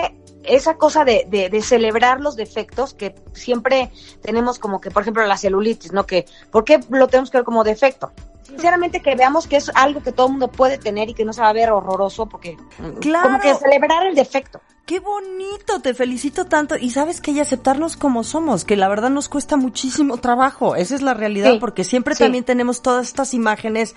esa 0.48 0.78
cosa 0.78 1.06
de, 1.06 1.26
de, 1.30 1.50
de, 1.50 1.62
celebrar 1.62 2.22
los 2.22 2.36
defectos 2.36 2.94
que 2.94 3.16
siempre 3.34 3.92
tenemos 4.22 4.60
como 4.60 4.82
que, 4.82 4.92
por 4.92 5.02
ejemplo, 5.02 5.26
la 5.26 5.38
celulitis, 5.38 5.94
¿no? 5.94 6.06
Que, 6.06 6.26
¿por 6.52 6.64
qué 6.64 6.80
lo 6.90 7.08
tenemos 7.08 7.30
que 7.30 7.38
ver 7.38 7.46
como 7.46 7.64
defecto? 7.64 8.12
Sinceramente 8.48 9.02
que 9.02 9.16
veamos 9.16 9.46
que 9.46 9.58
es 9.58 9.70
algo 9.76 10.02
que 10.02 10.12
todo 10.12 10.28
el 10.28 10.34
mundo 10.34 10.48
puede 10.48 10.78
tener 10.78 11.10
y 11.10 11.14
que 11.14 11.26
no 11.26 11.34
se 11.34 11.42
va 11.42 11.50
a 11.50 11.54
ver 11.54 11.70
horroroso 11.70 12.28
porque 12.28 12.58
claro. 13.02 13.28
como 13.28 13.42
que 13.42 13.56
celebrar 13.56 14.08
el 14.08 14.16
defecto. 14.16 14.62
Qué 14.88 15.02
bonito, 15.02 15.82
te 15.82 15.94
felicito 15.94 16.46
tanto. 16.46 16.78
Y 16.78 16.92
sabes 16.92 17.20
que 17.20 17.32
y 17.32 17.42
aceptarnos 17.42 17.98
como 17.98 18.24
somos, 18.24 18.64
que 18.64 18.78
la 18.78 18.88
verdad 18.88 19.10
nos 19.10 19.28
cuesta 19.28 19.58
muchísimo 19.58 20.16
trabajo. 20.16 20.78
Esa 20.78 20.96
es 20.96 21.02
la 21.02 21.14
realidad, 21.14 21.52
sí, 21.52 21.60
porque 21.60 21.84
siempre 21.84 22.16
sí. 22.16 22.24
también 22.24 22.46
tenemos 22.46 22.82
todas 22.82 23.06
estas 23.08 23.34
imágenes 23.34 23.96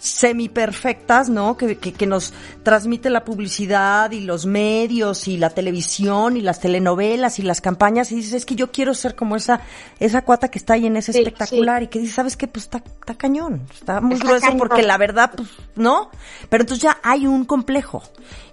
semi 0.00 0.48
perfectas, 0.48 1.28
¿no? 1.28 1.58
Que, 1.58 1.76
que, 1.76 1.92
que, 1.92 2.06
nos 2.06 2.32
transmite 2.62 3.10
la 3.10 3.22
publicidad 3.22 4.10
y 4.12 4.20
los 4.20 4.46
medios 4.46 5.28
y 5.28 5.36
la 5.36 5.50
televisión 5.50 6.38
y 6.38 6.40
las 6.40 6.58
telenovelas 6.58 7.38
y 7.38 7.42
las 7.42 7.60
campañas 7.60 8.10
y 8.10 8.16
dices, 8.16 8.32
es 8.32 8.46
que 8.46 8.54
yo 8.54 8.72
quiero 8.72 8.94
ser 8.94 9.14
como 9.14 9.36
esa, 9.36 9.60
esa 9.98 10.22
cuata 10.22 10.48
que 10.48 10.58
está 10.58 10.72
ahí 10.72 10.86
en 10.86 10.96
ese 10.96 11.12
sí, 11.12 11.18
espectacular 11.18 11.82
y 11.82 11.88
que 11.88 11.98
dices, 11.98 12.14
¿sabes 12.14 12.38
qué? 12.38 12.48
Pues 12.48 12.64
está, 12.64 12.78
está 12.78 13.14
cañón, 13.14 13.66
está 13.96 14.00
muy 14.00 14.14
está 14.14 14.26
grueso 14.26 14.46
cañón. 14.46 14.58
porque 14.58 14.82
la 14.82 14.96
verdad, 14.98 15.30
pues, 15.36 15.48
¿no? 15.76 16.10
Pero 16.48 16.62
entonces 16.62 16.82
ya 16.82 16.98
hay 17.02 17.26
un 17.26 17.44
complejo 17.44 18.02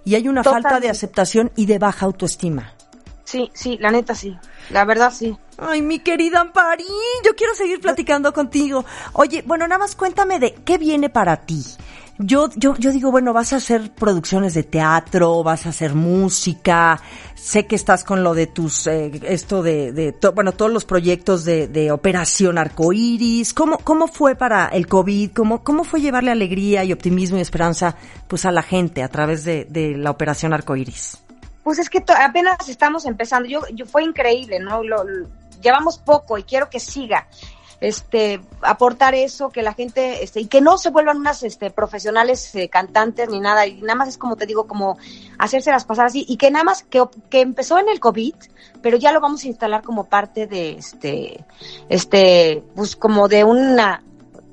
y 0.04 0.14
hay 0.14 0.28
una 0.28 0.42
Totalmente. 0.42 0.68
falta 0.68 0.80
de 0.80 0.90
aceptación 0.90 1.50
y 1.56 1.66
de 1.66 1.78
baja 1.78 2.06
autoestima. 2.06 2.72
Sí, 3.24 3.50
sí, 3.52 3.76
la 3.78 3.90
neta 3.90 4.14
sí. 4.14 4.36
La 4.70 4.84
verdad 4.86 5.12
sí. 5.12 5.36
Ay, 5.58 5.82
mi 5.82 5.98
querida 5.98 6.40
Amparín, 6.40 6.86
yo 7.24 7.34
quiero 7.36 7.54
seguir 7.54 7.80
platicando 7.80 8.32
contigo. 8.32 8.84
Oye, 9.12 9.42
bueno, 9.46 9.66
nada 9.68 9.78
más 9.80 9.96
cuéntame 9.96 10.38
de 10.38 10.54
qué 10.64 10.78
viene 10.78 11.10
para 11.10 11.36
ti. 11.36 11.62
Yo, 12.20 12.48
yo, 12.56 12.74
yo 12.76 12.90
digo, 12.90 13.12
bueno, 13.12 13.32
vas 13.32 13.52
a 13.52 13.56
hacer 13.56 13.92
producciones 13.92 14.52
de 14.54 14.64
teatro, 14.64 15.44
vas 15.44 15.66
a 15.66 15.68
hacer 15.68 15.94
música, 15.94 17.00
sé 17.36 17.66
que 17.66 17.76
estás 17.76 18.02
con 18.02 18.24
lo 18.24 18.34
de 18.34 18.48
tus, 18.48 18.88
eh, 18.88 19.20
esto 19.22 19.62
de, 19.62 19.92
de 19.92 20.14
bueno, 20.34 20.50
todos 20.50 20.72
los 20.72 20.84
proyectos 20.84 21.44
de, 21.44 21.68
de 21.68 21.92
Operación 21.92 22.58
Arcoíris. 22.58 23.54
¿Cómo, 23.54 23.78
¿Cómo 23.78 24.08
fue 24.08 24.34
para 24.34 24.66
el 24.66 24.88
COVID? 24.88 25.30
¿Cómo, 25.32 25.62
¿Cómo 25.62 25.84
fue 25.84 26.00
llevarle 26.00 26.32
alegría 26.32 26.82
y 26.82 26.92
optimismo 26.92 27.38
y 27.38 27.40
esperanza, 27.40 27.94
pues, 28.26 28.44
a 28.44 28.50
la 28.50 28.62
gente 28.62 29.04
a 29.04 29.08
través 29.08 29.44
de, 29.44 29.66
de 29.66 29.96
la 29.96 30.10
Operación 30.10 30.52
Arcoíris? 30.52 31.18
Pues 31.62 31.78
es 31.78 31.88
que 31.88 32.02
apenas 32.20 32.68
estamos 32.68 33.04
empezando. 33.04 33.48
Yo, 33.48 33.60
yo 33.72 33.86
fue 33.86 34.02
increíble, 34.02 34.58
¿no? 34.58 34.82
Lo, 34.82 35.04
llevamos 35.60 35.98
poco 35.98 36.38
y 36.38 36.42
quiero 36.42 36.68
que 36.68 36.80
siga. 36.80 37.28
Este, 37.80 38.40
aportar 38.62 39.14
eso, 39.14 39.50
que 39.50 39.62
la 39.62 39.72
gente, 39.72 40.24
este, 40.24 40.40
y 40.40 40.46
que 40.46 40.60
no 40.60 40.78
se 40.78 40.90
vuelvan 40.90 41.18
unas, 41.18 41.44
este, 41.44 41.70
profesionales 41.70 42.52
eh, 42.56 42.68
cantantes 42.68 43.28
ni 43.28 43.38
nada, 43.38 43.68
y 43.68 43.80
nada 43.82 43.94
más 43.94 44.08
es 44.08 44.18
como 44.18 44.34
te 44.34 44.46
digo, 44.46 44.66
como 44.66 44.98
hacérselas 45.38 45.84
pasar 45.84 46.06
así, 46.06 46.24
y 46.28 46.38
que 46.38 46.50
nada 46.50 46.64
más 46.64 46.82
que, 46.82 47.04
que 47.30 47.40
empezó 47.40 47.78
en 47.78 47.88
el 47.88 48.00
COVID, 48.00 48.34
pero 48.82 48.96
ya 48.96 49.12
lo 49.12 49.20
vamos 49.20 49.44
a 49.44 49.46
instalar 49.46 49.82
como 49.82 50.04
parte 50.04 50.48
de, 50.48 50.72
este, 50.72 51.44
este, 51.88 52.64
pues 52.74 52.96
como 52.96 53.28
de 53.28 53.44
una, 53.44 54.02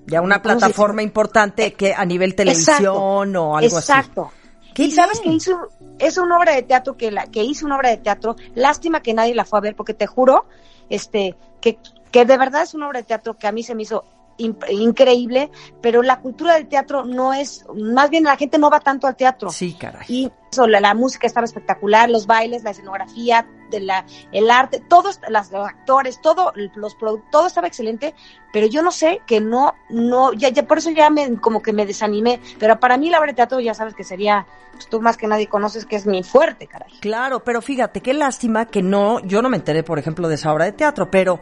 ya 0.05 0.21
una 0.21 0.41
plataforma 0.41 1.01
importante 1.01 1.73
que 1.73 1.93
a 1.93 2.05
nivel 2.05 2.35
televisión 2.35 2.75
exacto, 2.75 2.93
o 3.01 3.57
algo 3.57 3.77
exacto. 3.77 4.31
así. 4.31 4.59
Exacto. 4.69 4.83
y 4.83 4.91
sabes 4.91 5.19
que 5.19 5.29
hizo, 5.29 5.69
es 5.97 6.17
una 6.17 6.37
obra 6.37 6.53
de 6.53 6.61
teatro 6.61 6.95
que 6.95 7.09
la, 7.09 7.25
que 7.27 7.43
hizo 7.43 7.65
una 7.65 7.77
obra 7.77 7.89
de 7.89 7.97
teatro, 7.97 8.35
lástima 8.53 9.01
que 9.01 9.13
nadie 9.13 9.33
la 9.33 9.45
fue 9.45 9.59
a 9.59 9.61
ver, 9.63 9.75
porque 9.75 9.93
te 9.93 10.05
juro, 10.05 10.45
este, 10.89 11.35
que, 11.59 11.79
que 12.15 12.23
de 12.23 12.37
verdad 12.37 12.61
es 12.61 12.73
una 12.73 12.87
obra 12.87 13.01
de 13.01 13.03
teatro 13.03 13.37
que 13.37 13.45
a 13.45 13.51
mí 13.51 13.61
se 13.61 13.75
me 13.75 13.83
hizo 13.83 14.05
increíble, 14.37 15.51
pero 15.81 16.01
la 16.01 16.21
cultura 16.21 16.53
del 16.53 16.69
teatro 16.69 17.03
no 17.03 17.33
es, 17.33 17.65
más 17.75 18.09
bien 18.09 18.23
la 18.23 18.37
gente 18.37 18.57
no 18.57 18.69
va 18.69 18.79
tanto 18.79 19.05
al 19.05 19.17
teatro. 19.17 19.49
Sí, 19.49 19.73
caray. 19.73 20.05
Y 20.07 20.31
eso, 20.49 20.65
la, 20.65 20.79
la, 20.79 20.93
música 20.93 21.27
estaba 21.27 21.43
espectacular, 21.43 22.09
los 22.09 22.25
bailes, 22.25 22.63
la 22.63 22.71
escenografía, 22.71 23.45
de 23.69 23.79
la, 23.79 24.05
el 24.31 24.49
arte, 24.49 24.81
todos, 24.87 25.19
las, 25.27 25.51
los 25.51 25.67
actores, 25.67 26.21
todo, 26.21 26.53
los 26.75 26.95
todo 27.31 27.47
estaba 27.47 27.67
excelente, 27.67 28.13
pero 28.53 28.67
yo 28.67 28.81
no 28.81 28.91
sé 28.91 29.21
que 29.25 29.41
no, 29.41 29.73
no, 29.89 30.33
ya, 30.33 30.49
ya 30.49 30.65
por 30.65 30.77
eso 30.77 30.91
ya 30.91 31.09
me, 31.09 31.39
como 31.39 31.61
que 31.61 31.73
me 31.73 31.85
desanimé, 31.85 32.39
pero 32.59 32.79
para 32.79 32.97
mí 32.97 33.09
la 33.09 33.19
obra 33.19 33.31
de 33.31 33.35
teatro 33.35 33.59
ya 33.59 33.73
sabes 33.73 33.95
que 33.95 34.03
sería, 34.03 34.45
pues 34.73 34.87
tú 34.87 35.01
más 35.01 35.17
que 35.17 35.27
nadie 35.27 35.47
conoces 35.47 35.85
que 35.85 35.95
es 35.95 36.05
mi 36.05 36.23
fuerte, 36.23 36.67
caray. 36.67 36.91
Claro, 37.01 37.43
pero 37.43 37.61
fíjate, 37.61 38.01
qué 38.01 38.13
lástima 38.13 38.65
que 38.65 38.81
no, 38.81 39.19
yo 39.21 39.41
no 39.41 39.49
me 39.49 39.57
enteré, 39.57 39.83
por 39.83 39.99
ejemplo, 39.99 40.27
de 40.27 40.35
esa 40.35 40.53
obra 40.53 40.65
de 40.65 40.71
teatro, 40.71 41.09
pero 41.09 41.39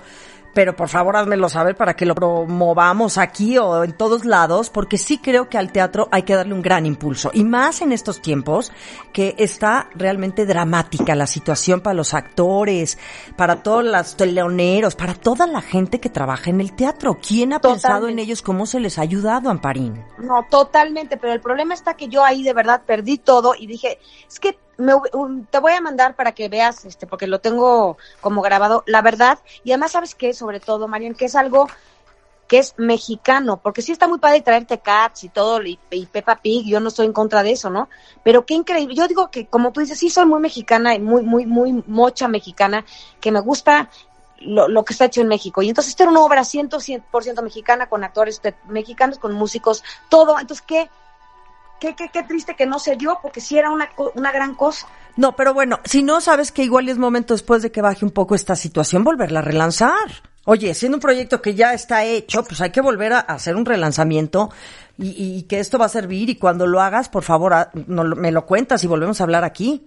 pero 0.53 0.75
por 0.75 0.89
favor 0.89 1.15
házmelo 1.15 1.49
saber 1.49 1.75
para 1.75 1.95
que 1.95 2.05
lo 2.05 2.15
promovamos 2.15 3.17
aquí 3.17 3.57
o 3.57 3.83
en 3.83 3.93
todos 3.93 4.25
lados, 4.25 4.69
porque 4.69 4.97
sí 4.97 5.17
creo 5.17 5.49
que 5.49 5.57
al 5.57 5.71
teatro 5.71 6.07
hay 6.11 6.23
que 6.23 6.35
darle 6.35 6.53
un 6.53 6.61
gran 6.61 6.85
impulso. 6.85 7.31
Y 7.33 7.43
más 7.43 7.81
en 7.81 7.91
estos 7.91 8.21
tiempos 8.21 8.71
que 9.11 9.35
está 9.37 9.89
realmente 9.95 10.45
dramática 10.45 11.15
la 11.15 11.27
situación 11.27 11.81
para 11.81 11.95
los 11.95 12.13
actores, 12.13 12.97
para 13.35 13.63
todos 13.63 13.83
los 13.83 14.15
teleoneros, 14.15 14.95
para 14.95 15.13
toda 15.13 15.47
la 15.47 15.61
gente 15.61 15.99
que 15.99 16.09
trabaja 16.09 16.49
en 16.49 16.61
el 16.61 16.73
teatro. 16.73 17.17
¿Quién 17.25 17.53
ha 17.53 17.59
totalmente. 17.59 17.81
pensado 17.81 18.07
en 18.07 18.19
ellos? 18.19 18.41
¿Cómo 18.41 18.65
se 18.65 18.79
les 18.79 18.97
ha 18.99 19.01
ayudado, 19.01 19.49
Amparín? 19.49 20.03
No, 20.19 20.45
totalmente, 20.49 21.17
pero 21.17 21.33
el 21.33 21.41
problema 21.41 21.73
está 21.73 21.95
que 21.95 22.07
yo 22.07 22.23
ahí 22.23 22.43
de 22.43 22.53
verdad 22.53 22.83
perdí 22.85 23.17
todo 23.17 23.53
y 23.57 23.67
dije, 23.67 23.99
es 24.27 24.39
que 24.39 24.57
me 24.77 24.93
te 25.49 25.59
voy 25.59 25.73
a 25.73 25.81
mandar 25.81 26.15
para 26.15 26.33
que 26.33 26.49
veas, 26.49 26.85
este, 26.85 27.07
porque 27.07 27.27
lo 27.27 27.39
tengo 27.39 27.97
como 28.21 28.41
grabado, 28.41 28.83
la 28.87 29.01
verdad. 29.01 29.39
Y 29.63 29.71
además, 29.71 29.91
¿sabes 29.91 30.15
qué? 30.15 30.33
Sobre 30.33 30.59
todo, 30.59 30.87
Marian, 30.87 31.13
que 31.13 31.25
es 31.25 31.35
algo 31.35 31.67
que 32.47 32.59
es 32.59 32.73
mexicano, 32.77 33.57
porque 33.57 33.81
sí 33.81 33.91
está 33.91 34.07
muy 34.07 34.19
padre 34.19 34.41
traerte 34.41 34.79
cats 34.79 35.23
y 35.23 35.29
todo, 35.29 35.63
y, 35.63 35.79
y 35.89 36.05
Peppa 36.05 36.35
Pig, 36.41 36.67
yo 36.67 36.79
no 36.79 36.89
estoy 36.89 37.05
en 37.05 37.13
contra 37.13 37.41
de 37.41 37.51
eso, 37.51 37.69
¿no? 37.69 37.89
Pero 38.23 38.45
qué 38.45 38.53
increíble, 38.53 38.95
yo 38.95 39.07
digo 39.07 39.31
que 39.31 39.47
como 39.47 39.71
tú 39.71 39.79
dices, 39.79 39.97
sí 39.97 40.09
soy 40.09 40.25
muy 40.25 40.39
mexicana 40.39 40.93
y 40.93 40.99
muy, 40.99 41.23
muy, 41.23 41.45
muy 41.45 41.83
mocha 41.87 42.27
mexicana, 42.27 42.85
que 43.21 43.31
me 43.31 43.39
gusta 43.39 43.89
lo, 44.39 44.67
lo 44.67 44.83
que 44.83 44.93
está 44.93 45.05
hecho 45.05 45.21
en 45.21 45.29
México. 45.29 45.61
Y 45.61 45.69
entonces 45.69 45.91
esta 45.91 46.03
era 46.03 46.11
una 46.11 46.21
obra 46.21 46.41
100%, 46.41 46.69
100% 47.11 47.41
mexicana, 47.41 47.87
con 47.87 48.03
actores 48.03 48.41
mexicanos, 48.67 49.19
con 49.19 49.33
músicos, 49.33 49.83
todo. 50.09 50.39
Entonces, 50.39 50.63
¿qué? 50.67 50.89
Qué, 51.83 51.95
qué, 51.95 52.07
qué 52.13 52.23
triste 52.23 52.55
que 52.55 52.65
no 52.65 52.79
se 52.79 52.95
dio, 52.95 53.19
porque 53.21 53.41
sí 53.41 53.57
era 53.57 53.69
una, 53.69 53.89
una 54.15 54.31
gran 54.31 54.55
cosa. 54.55 54.87
No, 55.17 55.35
pero 55.35 55.53
bueno, 55.53 55.81
si 55.83 56.01
no 56.01 56.21
sabes 56.21 56.53
que 56.53 56.63
igual 56.63 56.87
es 56.87 56.97
momento 56.97 57.33
después 57.33 57.61
de 57.61 57.73
que 57.73 57.81
baje 57.81 58.05
un 58.05 58.11
poco 58.11 58.35
esta 58.35 58.55
situación, 58.55 59.03
volverla 59.03 59.39
a 59.39 59.41
relanzar. 59.41 59.91
Oye, 60.45 60.73
siendo 60.75 60.95
un 60.95 61.01
proyecto 61.01 61.41
que 61.41 61.55
ya 61.55 61.73
está 61.73 62.05
hecho, 62.05 62.45
pues 62.45 62.61
hay 62.61 62.69
que 62.71 62.79
volver 62.79 63.11
a 63.11 63.19
hacer 63.19 63.57
un 63.57 63.65
relanzamiento 63.65 64.49
y, 64.97 65.09
y 65.39 65.43
que 65.43 65.59
esto 65.59 65.77
va 65.77 65.87
a 65.87 65.89
servir 65.89 66.29
y 66.29 66.35
cuando 66.37 66.67
lo 66.67 66.79
hagas, 66.81 67.09
por 67.09 67.23
favor, 67.23 67.53
a- 67.53 67.69
no 67.87 68.05
me 68.05 68.31
lo 68.31 68.45
cuentas 68.45 68.81
y 68.85 68.87
volvemos 68.87 69.19
a 69.19 69.25
hablar 69.25 69.43
aquí. 69.43 69.83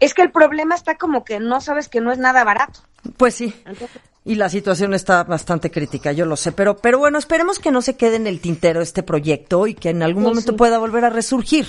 Es 0.00 0.12
que 0.12 0.20
el 0.20 0.32
problema 0.32 0.74
está 0.74 0.98
como 0.98 1.24
que 1.24 1.40
no 1.40 1.62
sabes 1.62 1.88
que 1.88 2.02
no 2.02 2.12
es 2.12 2.18
nada 2.18 2.44
barato. 2.44 2.80
Pues 3.16 3.34
sí. 3.36 3.54
Entonces, 3.64 4.02
Y 4.24 4.36
la 4.36 4.48
situación 4.48 4.94
está 4.94 5.24
bastante 5.24 5.70
crítica, 5.70 6.12
yo 6.12 6.26
lo 6.26 6.36
sé, 6.36 6.52
pero, 6.52 6.76
pero 6.76 6.98
bueno, 6.98 7.18
esperemos 7.18 7.58
que 7.58 7.72
no 7.72 7.82
se 7.82 7.96
quede 7.96 8.16
en 8.16 8.28
el 8.28 8.40
tintero 8.40 8.80
este 8.80 9.02
proyecto 9.02 9.66
y 9.66 9.74
que 9.74 9.90
en 9.90 10.02
algún 10.02 10.22
Sí, 10.22 10.28
momento 10.28 10.52
sí. 10.52 10.58
pueda 10.58 10.78
volver 10.78 11.04
a 11.04 11.10
resurgir. 11.10 11.66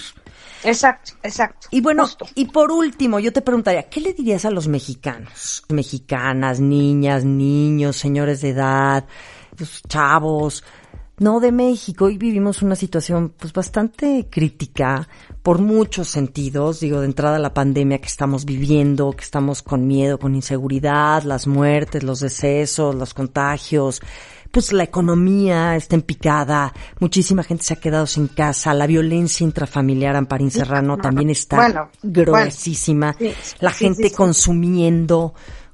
exacto, 0.64 1.14
exacto. 1.24 1.68
Y 1.72 1.82
bueno, 1.82 2.04
Justo. 2.04 2.28
y 2.36 2.46
por 2.46 2.72
último, 2.72 3.20
yo 3.20 3.34
te 3.34 3.42
preguntaría, 3.42 3.90
¿qué 3.90 4.02
le 4.02 4.14
dirías 4.14 4.46
a 4.46 4.52
los 4.52 4.68
mexicanos? 4.68 5.64
Mexicanas, 5.70 6.60
niñas, 6.60 7.26
niños, 7.26 7.96
señores 7.98 8.42
de 8.42 8.50
edad, 8.50 9.06
pues, 9.58 9.82
chavos, 9.90 10.64
no 11.20 11.40
de 11.40 11.52
México. 11.52 12.06
Hoy 12.06 12.18
vivimos 12.18 12.62
una 12.62 12.76
situación 12.76 13.34
pues 13.38 13.54
bastante 13.54 14.28
crítica 14.30 15.08
por 15.42 15.60
muchos 15.60 16.08
sentidos. 16.08 16.80
Digo, 16.80 17.00
de 17.00 17.06
entrada 17.06 17.40
la 17.40 17.54
pandemia 17.54 18.00
que 18.00 18.08
estamos 18.08 18.46
viviendo, 18.46 19.12
que 19.12 19.24
estamos 19.24 19.62
con 19.62 19.88
miedo, 19.88 20.20
con 20.20 20.36
inseguridad, 20.36 21.24
las 21.24 21.48
muertes, 21.48 22.04
los 22.04 22.20
decesos, 22.20 22.96
los 22.96 23.14
contagios. 23.14 24.02
Pues 24.52 24.72
la 24.72 24.84
economía 24.84 25.76
está 25.76 25.96
en 25.96 26.04
picada, 26.04 26.72
muchísima 27.00 27.42
gente 27.42 27.64
se 27.64 27.74
ha 27.74 27.78
quedado 27.78 28.06
sin 28.06 28.28
casa, 28.28 28.72
la 28.76 28.86
violencia 28.86 29.44
intrafamiliar, 29.44 30.16
Amparín 30.16 30.52
Serrano, 30.52 30.98
también 30.98 31.32
está 31.32 31.56
Bueno, 31.56 31.90
gruesísima. 32.04 33.16
bueno. 33.18 33.34
Sí, 33.42 33.56
la 33.62 33.72
gente 33.72 34.04
sí, 34.04 34.10
sí. 34.10 34.16
consumiendo 34.16 35.34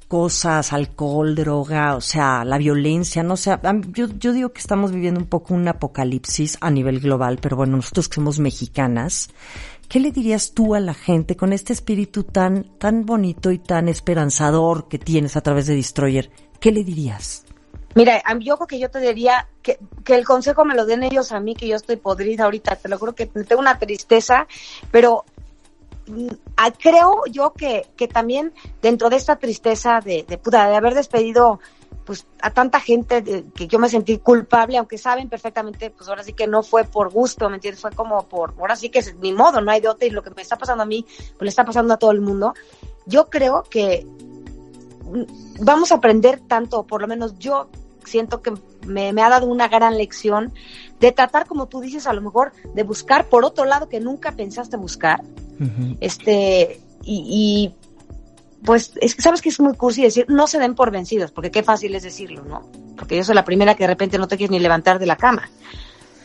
cosas, 0.10 0.74
alcohol, 0.74 1.36
droga, 1.36 1.96
o 1.96 2.02
sea, 2.02 2.44
la 2.44 2.58
violencia, 2.58 3.22
no 3.22 3.38
sé, 3.38 3.56
yo, 3.94 4.08
yo 4.18 4.34
digo 4.34 4.52
que 4.52 4.60
estamos 4.60 4.92
viviendo 4.92 5.20
un 5.20 5.28
poco 5.28 5.54
un 5.54 5.68
apocalipsis 5.68 6.58
a 6.62 6.72
nivel 6.72 7.00
global, 7.00 7.38
pero 7.40 7.56
bueno, 7.56 7.78
nosotros 7.78 8.10
que 8.10 8.16
somos 8.16 8.40
mexicanas, 8.40 9.30
¿qué 9.88 10.00
le 10.00 10.12
dirías 10.12 10.54
tú 10.56 10.74
a 10.74 10.80
la 10.80 10.96
gente 10.96 11.38
con 11.38 11.54
este 11.54 11.74
espíritu 11.74 12.24
tan, 12.24 12.76
tan 12.80 13.06
bonito 13.06 13.52
y 13.52 13.60
tan 13.60 13.88
esperanzador 13.88 14.88
que 14.88 14.98
tienes 14.98 15.38
a 15.38 15.42
través 15.42 15.68
de 15.68 15.76
Destroyer? 15.76 16.32
¿Qué 16.60 16.72
le 16.72 16.84
dirías? 16.84 17.46
Mira, 17.94 18.24
yo 18.40 18.56
creo 18.58 18.68
que 18.68 18.80
yo 18.80 18.90
te 18.90 19.00
diría 19.00 19.48
que, 19.62 19.78
que 20.04 20.16
el 20.16 20.26
consejo 20.26 20.66
me 20.66 20.74
lo 20.74 20.88
den 20.88 21.04
ellos 21.04 21.32
a 21.32 21.40
mí, 21.40 21.54
que 21.54 21.68
yo 21.68 21.76
estoy 21.76 21.98
podrida 21.98 22.46
ahorita, 22.46 22.78
te 22.78 22.90
lo 22.90 22.98
juro 22.98 23.14
que 23.14 23.28
tengo 23.28 23.62
una 23.62 23.78
tristeza, 23.78 24.48
pero 24.92 25.24
creo 26.80 27.24
yo 27.32 27.54
que, 27.54 27.88
que 27.96 28.08
también 28.08 28.54
dentro 28.82 29.10
de 29.10 29.16
esta 29.16 29.38
tristeza 29.38 30.00
de, 30.00 30.24
de, 30.24 30.38
puta, 30.38 30.68
de 30.70 30.76
haber 30.76 30.94
despedido 30.94 31.60
pues 32.06 32.26
a 32.42 32.50
tanta 32.52 32.80
gente 32.80 33.22
de- 33.22 33.46
que 33.54 33.68
yo 33.68 33.78
me 33.78 33.88
sentí 33.88 34.18
culpable, 34.18 34.78
aunque 34.78 34.98
saben 34.98 35.30
perfectamente, 35.30 35.92
pues 35.92 36.10
ahora 36.10 36.24
sí 36.24 36.34
que 36.34 36.48
no 36.48 36.64
fue 36.64 36.84
por 36.84 37.12
gusto, 37.12 37.50
¿me 37.50 37.56
entiendes? 37.58 37.82
Fue 37.82 37.92
como 37.92 38.28
por, 38.28 38.56
ahora 38.60 38.76
sí 38.76 38.90
que 38.90 39.00
es 39.00 39.14
mi 39.16 39.32
modo, 39.32 39.62
no 39.62 39.70
hay 39.72 39.80
de 39.80 39.90
otra, 39.90 40.08
y 40.08 40.10
lo 40.10 40.24
que 40.24 40.32
me 40.32 40.42
está 40.42 40.58
pasando 40.58 40.82
a 40.82 40.88
mí, 40.88 41.06
pues 41.38 41.42
le 41.42 41.50
está 41.50 41.66
pasando 41.66 41.94
a 41.94 41.98
todo 41.98 42.12
el 42.12 42.22
mundo. 42.22 42.56
Yo 43.06 43.30
creo 43.30 43.62
que 43.62 44.08
vamos 45.60 45.92
a 45.92 45.96
aprender 45.96 46.40
tanto, 46.40 46.84
por 46.84 47.02
lo 47.02 47.08
menos 47.08 47.38
yo 47.38 47.70
siento 48.04 48.42
que 48.42 48.54
me, 48.88 49.14
me 49.14 49.22
ha 49.22 49.30
dado 49.30 49.46
una 49.46 49.68
gran 49.68 49.98
lección 49.98 50.54
de 51.00 51.12
tratar, 51.12 51.46
como 51.46 51.68
tú 51.68 51.82
dices, 51.82 52.08
a 52.08 52.14
lo 52.14 52.22
mejor 52.22 52.52
de 52.74 52.84
buscar 52.84 53.26
por 53.30 53.46
otro 53.46 53.66
lado 53.66 53.90
que 53.90 54.00
nunca 54.00 54.34
pensaste 54.34 54.78
buscar. 54.78 55.22
Este, 56.00 56.80
y, 57.04 57.74
y, 57.74 57.76
pues 58.66 58.94
es 59.02 59.16
que 59.16 59.22
sabes 59.22 59.42
que 59.42 59.50
es 59.50 59.60
muy 59.60 59.76
cursi 59.76 60.04
decir, 60.04 60.26
no 60.30 60.48
se 60.48 60.60
den 60.60 60.76
por 60.76 60.92
vencidos, 60.92 61.32
porque 61.32 61.52
qué 61.52 61.64
fácil 61.64 61.96
es 61.96 62.04
decirlo, 62.04 62.44
¿no? 62.44 62.62
Porque 62.98 63.16
yo 63.18 63.24
soy 63.24 63.36
la 63.36 63.46
primera 63.46 63.76
que 63.76 63.84
de 63.84 63.88
repente 63.88 64.18
no 64.18 64.28
te 64.28 64.38
quieres 64.38 64.52
ni 64.52 64.60
levantar 64.60 65.00
de 65.00 65.06
la 65.06 65.16
cama. 65.16 65.50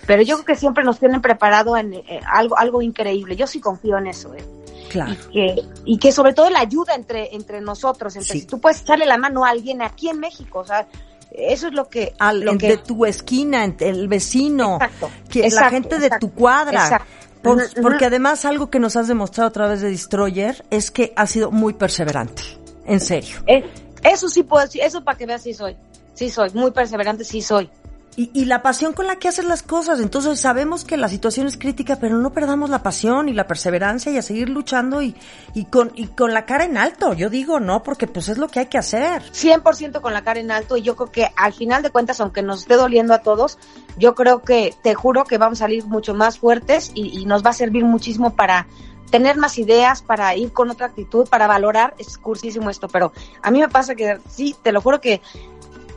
Pero 0.06 0.22
yo 0.22 0.36
creo 0.36 0.46
que 0.46 0.56
siempre 0.56 0.84
nos 0.84 0.98
tienen 0.98 1.22
preparado 1.22 1.76
en 1.76 1.94
eh, 1.94 2.20
algo, 2.30 2.58
algo 2.58 2.82
increíble. 2.82 3.36
Yo 3.36 3.46
sí 3.46 3.60
confío 3.60 3.96
en 3.98 4.06
eso, 4.08 4.34
¿eh? 4.34 4.44
Claro. 4.90 5.12
y 5.12 5.16
que, 5.32 5.62
y 5.86 5.98
que 5.98 6.12
sobre 6.12 6.34
todo 6.34 6.50
la 6.50 6.60
ayuda 6.60 6.94
entre, 6.94 7.34
entre 7.34 7.60
nosotros, 7.60 8.14
entre 8.14 8.32
Sí. 8.34 8.40
si 8.40 8.46
tú 8.46 8.60
puedes 8.60 8.82
echarle 8.82 9.06
la 9.06 9.18
mano 9.18 9.44
a 9.44 9.50
alguien 9.50 9.82
aquí 9.82 10.08
en 10.08 10.20
México, 10.20 10.60
o 10.60 10.64
sea, 10.64 10.86
eso 11.34 11.68
es 11.68 11.74
lo 11.74 11.88
que, 11.88 12.14
Al, 12.18 12.40
lo 12.40 12.52
en- 12.52 12.58
que 12.58 12.68
de 12.68 12.76
tu 12.78 13.04
esquina, 13.04 13.64
el 13.64 14.08
vecino, 14.08 14.74
Exacto, 14.74 15.10
que 15.28 15.40
la 15.40 15.46
exacto, 15.46 15.70
gente 15.70 15.98
de 15.98 16.10
tu 16.18 16.32
cuadra. 16.32 17.06
Por-. 17.42 17.62
Porque 17.82 18.06
además 18.06 18.44
algo 18.44 18.70
que 18.70 18.78
nos 18.78 18.96
has 18.96 19.08
demostrado 19.08 19.48
a 19.48 19.52
través 19.52 19.80
de 19.82 19.90
Destroyer 19.90 20.64
es 20.70 20.90
que 20.90 21.12
has 21.16 21.30
sido 21.30 21.50
muy 21.50 21.74
perseverante. 21.74 22.42
En 22.86 23.00
serio. 23.00 23.36
Eh, 23.46 23.64
eso 24.02 24.28
sí 24.28 24.42
puedo 24.44 24.64
decir, 24.64 24.82
eso 24.82 25.02
para 25.04 25.18
que 25.18 25.26
veas 25.26 25.42
sí 25.42 25.52
soy, 25.54 25.76
sí 26.14 26.30
soy, 26.30 26.50
muy 26.54 26.70
perseverante 26.70 27.24
sí 27.24 27.42
soy. 27.42 27.68
Y, 28.16 28.30
y 28.32 28.44
la 28.44 28.62
pasión 28.62 28.92
con 28.92 29.06
la 29.06 29.16
que 29.16 29.28
haces 29.28 29.44
las 29.44 29.62
cosas. 29.62 30.00
Entonces 30.00 30.38
sabemos 30.40 30.84
que 30.84 30.96
la 30.96 31.08
situación 31.08 31.46
es 31.46 31.58
crítica, 31.58 31.96
pero 31.96 32.18
no 32.18 32.32
perdamos 32.32 32.70
la 32.70 32.82
pasión 32.82 33.28
y 33.28 33.32
la 33.32 33.46
perseverancia 33.46 34.12
y 34.12 34.18
a 34.18 34.22
seguir 34.22 34.48
luchando 34.48 35.02
y, 35.02 35.16
y, 35.54 35.64
con, 35.64 35.92
la 36.32 36.46
cara 36.46 36.64
en 36.64 36.76
alto. 36.78 37.12
Yo 37.12 37.28
digo, 37.28 37.58
no, 37.58 37.82
porque 37.82 38.06
pues 38.06 38.28
es 38.28 38.38
lo 38.38 38.48
que 38.48 38.60
hay 38.60 38.66
que 38.66 38.78
hacer. 38.78 39.22
100% 39.32 40.00
con 40.00 40.12
la 40.12 40.22
cara 40.22 40.40
en 40.40 40.50
alto 40.50 40.76
y 40.76 40.82
yo 40.82 40.94
creo 40.96 41.10
que 41.10 41.28
al 41.36 41.52
final 41.52 41.82
de 41.82 41.90
cuentas, 41.90 42.20
aunque 42.20 42.42
nos 42.42 42.60
esté 42.60 42.74
doliendo 42.76 43.14
a 43.14 43.18
todos, 43.18 43.58
yo 43.96 44.14
creo 44.14 44.42
que, 44.42 44.74
te 44.82 44.94
juro 44.94 45.24
que 45.24 45.38
vamos 45.38 45.58
a 45.60 45.64
salir 45.64 45.84
mucho 45.86 46.14
más 46.14 46.38
fuertes 46.38 46.92
y, 46.94 47.18
y 47.18 47.26
nos 47.26 47.44
va 47.44 47.50
a 47.50 47.54
servir 47.54 47.84
muchísimo 47.84 48.34
para 48.34 48.66
tener 49.14 49.36
más 49.36 49.58
ideas, 49.58 50.02
para 50.02 50.34
ir 50.34 50.52
con 50.52 50.70
otra 50.70 50.86
actitud, 50.86 51.28
para 51.28 51.46
valorar, 51.46 51.94
es 51.98 52.18
cursísimo 52.18 52.68
esto, 52.68 52.88
pero 52.88 53.12
a 53.42 53.52
mí 53.52 53.60
me 53.60 53.68
pasa 53.68 53.94
que 53.94 54.18
sí, 54.28 54.56
te 54.60 54.72
lo 54.72 54.80
juro 54.80 55.00
que 55.00 55.20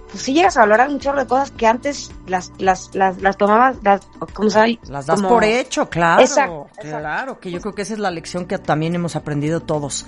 pues 0.09 0.23
sí 0.23 0.33
llegas 0.33 0.55
a 0.57 0.61
valorar 0.61 0.89
un 0.89 0.99
chorro 0.99 1.19
de 1.19 1.27
cosas 1.27 1.51
que 1.51 1.67
antes 1.67 2.11
las, 2.27 2.51
las, 2.59 2.93
las, 2.95 3.21
las 3.21 3.37
tomabas, 3.37 3.77
las, 3.83 4.07
¿cómo 4.33 4.49
llama? 4.49 4.67
Las 4.89 5.05
das 5.05 5.17
Como- 5.17 5.29
por 5.29 5.43
hecho, 5.43 5.89
claro. 5.89 6.21
Exacto, 6.21 6.67
exacto. 6.77 6.99
Claro, 6.99 7.39
que 7.39 7.51
yo 7.51 7.59
creo 7.61 7.73
que 7.75 7.81
esa 7.81 7.93
es 7.93 7.99
la 7.99 8.11
lección 8.11 8.45
que 8.45 8.57
también 8.57 8.95
hemos 8.95 9.15
aprendido 9.15 9.59
todos. 9.59 10.05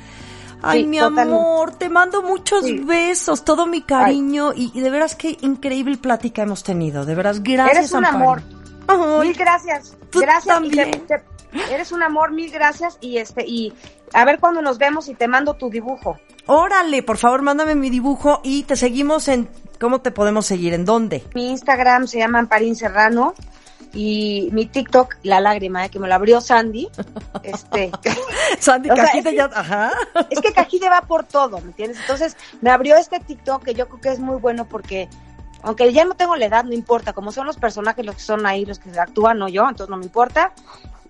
Ay, 0.61 0.81
Sí, 0.81 0.87
mi 0.87 0.97
totalmente. 0.99 1.33
amor, 1.33 1.71
te 1.75 1.89
mando 1.89 2.21
muchos 2.21 2.65
Sí. 2.65 2.79
besos, 2.79 3.45
todo 3.45 3.65
mi 3.65 3.81
cariño 3.81 4.51
y, 4.53 4.71
y 4.73 4.81
de 4.81 4.89
veras 4.89 5.15
qué 5.15 5.37
increíble 5.41 5.97
plática 5.97 6.41
hemos 6.43 6.63
tenido. 6.63 7.05
De 7.05 7.15
veras, 7.15 7.41
gracias. 7.43 7.77
Eres 7.77 7.91
un 7.93 8.05
Amparo. 8.05 8.17
amor. 8.25 8.41
Ay, 9.21 9.27
Mil 9.29 9.37
gracias. 9.37 9.95
Tú 10.09 10.19
gracias. 10.19 10.45
y 10.63 10.69
te- 10.69 10.75
también. 10.75 11.07
te- 11.07 11.23
eres 11.71 11.91
un 11.91 12.03
amor, 12.03 12.31
mil 12.31 12.51
gracias. 12.51 12.97
Y 13.01 13.17
este, 13.17 13.45
y 13.45 13.73
a 14.13 14.25
ver 14.25 14.39
cuándo 14.39 14.61
nos 14.61 14.77
vemos 14.77 15.07
y 15.09 15.13
te 15.15 15.27
mando 15.27 15.55
tu 15.55 15.69
dibujo. 15.69 16.19
Órale, 16.45 17.03
por 17.03 17.17
favor, 17.17 17.41
mándame 17.41 17.75
mi 17.75 17.89
dibujo 17.89 18.41
y 18.43 18.63
te 18.63 18.75
seguimos 18.75 19.27
en... 19.27 19.49
¿Cómo 19.79 20.01
te 20.01 20.11
podemos 20.11 20.45
seguir? 20.45 20.73
¿En 20.73 20.83
dónde? 20.83 21.23
Mi 21.35 21.51
Instagram 21.51 22.07
se 22.07 22.17
llama 22.17 22.39
Amparín 22.39 22.75
Serrano 22.75 23.33
y 23.93 24.49
mi 24.51 24.65
TikTok, 24.65 25.15
La 25.23 25.39
Lágrima, 25.39 25.85
eh, 25.85 25.89
que 25.89 25.99
me 25.99 26.07
lo 26.07 26.15
abrió 26.15 26.41
Sandy. 26.41 26.89
Este, 27.43 27.91
Sandy 28.59 28.89
O 28.89 28.95
sea, 28.95 29.05
es 29.05 29.23
que- 29.23 29.35
ya... 29.35 29.45
Ajá. 29.53 29.91
es 30.29 30.41
que 30.41 30.51
Cajide 30.51 30.89
va 30.89 31.01
por 31.01 31.23
todo, 31.23 31.59
¿me 31.61 31.67
entiendes? 31.67 31.99
Entonces 32.01 32.35
me 32.61 32.71
abrió 32.71 32.97
este 32.97 33.19
TikTok 33.19 33.63
que 33.63 33.73
yo 33.73 33.87
creo 33.87 34.01
que 34.01 34.09
es 34.09 34.19
muy 34.19 34.37
bueno 34.37 34.65
porque 34.67 35.07
aunque 35.61 35.91
ya 35.93 36.03
no 36.05 36.15
tengo 36.15 36.35
la 36.35 36.45
edad, 36.45 36.63
no 36.63 36.73
importa, 36.73 37.13
como 37.13 37.31
son 37.31 37.45
los 37.45 37.57
personajes 37.57 38.05
los 38.05 38.15
que 38.15 38.21
son 38.21 38.45
ahí, 38.45 38.65
los 38.65 38.79
que 38.79 38.97
actúan, 38.99 39.39
no 39.39 39.47
yo, 39.49 39.63
entonces 39.63 39.89
no 39.89 39.97
me 39.97 40.05
importa. 40.05 40.51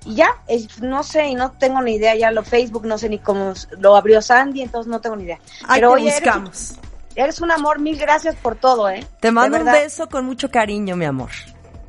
Y 0.06 0.16
ya, 0.16 0.30
es- 0.48 0.82
no 0.82 1.04
sé, 1.04 1.28
y 1.28 1.36
no 1.36 1.52
tengo 1.52 1.82
ni 1.82 1.96
idea, 1.96 2.16
ya 2.16 2.32
lo 2.32 2.44
Facebook, 2.44 2.86
no 2.86 2.98
sé 2.98 3.10
ni 3.10 3.20
cómo 3.20 3.54
lo 3.80 3.96
abrió 3.96 4.22
Sandy, 4.22 4.62
entonces 4.62 4.90
no 4.90 5.02
tengo 5.02 5.16
ni 5.16 5.24
idea. 5.24 5.40
Ahí 5.68 5.80
Pero 5.82 5.90
te 5.90 6.02
oye, 6.02 6.12
buscamos. 6.12 6.74
eres 7.16 7.42
un 7.42 7.52
amor, 7.52 7.80
mil 7.80 7.98
gracias 7.98 8.36
por 8.36 8.56
todo, 8.56 8.90
¿eh? 8.90 9.06
Te 9.20 9.32
mando 9.32 9.58
un 9.58 9.66
beso 9.66 10.08
con 10.08 10.26
mucho 10.26 10.50
cariño, 10.50 10.96
mi 10.96 11.06
amor. 11.06 11.30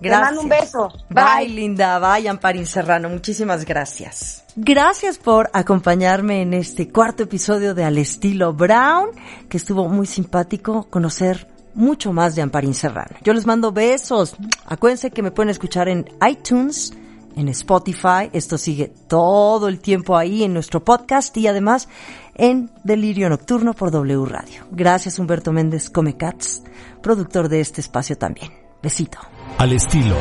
Te 0.00 0.08
Gracias. 0.08 0.26
mando 0.28 0.40
un 0.40 0.48
beso. 0.48 0.88
Bye, 1.10 1.24
Bye. 1.40 1.48
linda. 1.50 1.98
Bye, 1.98 2.26
Amparín 2.28 2.64
Serrano. 2.66 3.10
Muchísimas 3.10 3.66
gracias. 3.66 4.44
Gracias 4.56 5.18
por 5.18 5.50
acompañarme 5.52 6.40
en 6.40 6.54
este 6.54 6.88
cuarto 6.90 7.24
episodio 7.24 7.74
de 7.74 7.84
Al 7.84 7.98
Estilo 7.98 8.54
Brown, 8.54 9.10
que 9.50 9.58
estuvo 9.58 9.88
muy 9.90 10.06
simpático 10.06 10.84
conocer 10.88 11.46
mucho 11.74 12.14
más 12.14 12.34
de 12.34 12.40
Amparín 12.40 12.72
Serrano. 12.74 13.14
Yo 13.22 13.34
les 13.34 13.44
mando 13.44 13.72
besos. 13.72 14.34
Acuérdense 14.64 15.10
que 15.10 15.22
me 15.22 15.30
pueden 15.32 15.50
escuchar 15.50 15.86
en 15.90 16.06
iTunes, 16.26 16.94
en 17.36 17.48
Spotify. 17.48 18.30
Esto 18.32 18.58
sigue 18.58 18.92
todo 19.08 19.68
el 19.68 19.80
tiempo 19.80 20.16
ahí 20.16 20.44
en 20.44 20.54
nuestro 20.54 20.84
podcast 20.84 21.36
y 21.36 21.46
además 21.46 21.88
en 22.34 22.70
Delirio 22.84 23.28
Nocturno 23.28 23.74
por 23.74 23.90
W 23.90 24.24
Radio. 24.24 24.64
Gracias 24.70 25.18
Humberto 25.18 25.52
Méndez 25.52 25.90
Comecats, 25.90 26.62
productor 27.02 27.48
de 27.48 27.60
este 27.60 27.80
espacio 27.80 28.16
también. 28.16 28.52
Besito. 28.82 29.18
Al 29.58 29.72
estilo 29.72 30.16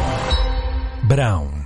Brown. 1.07 1.59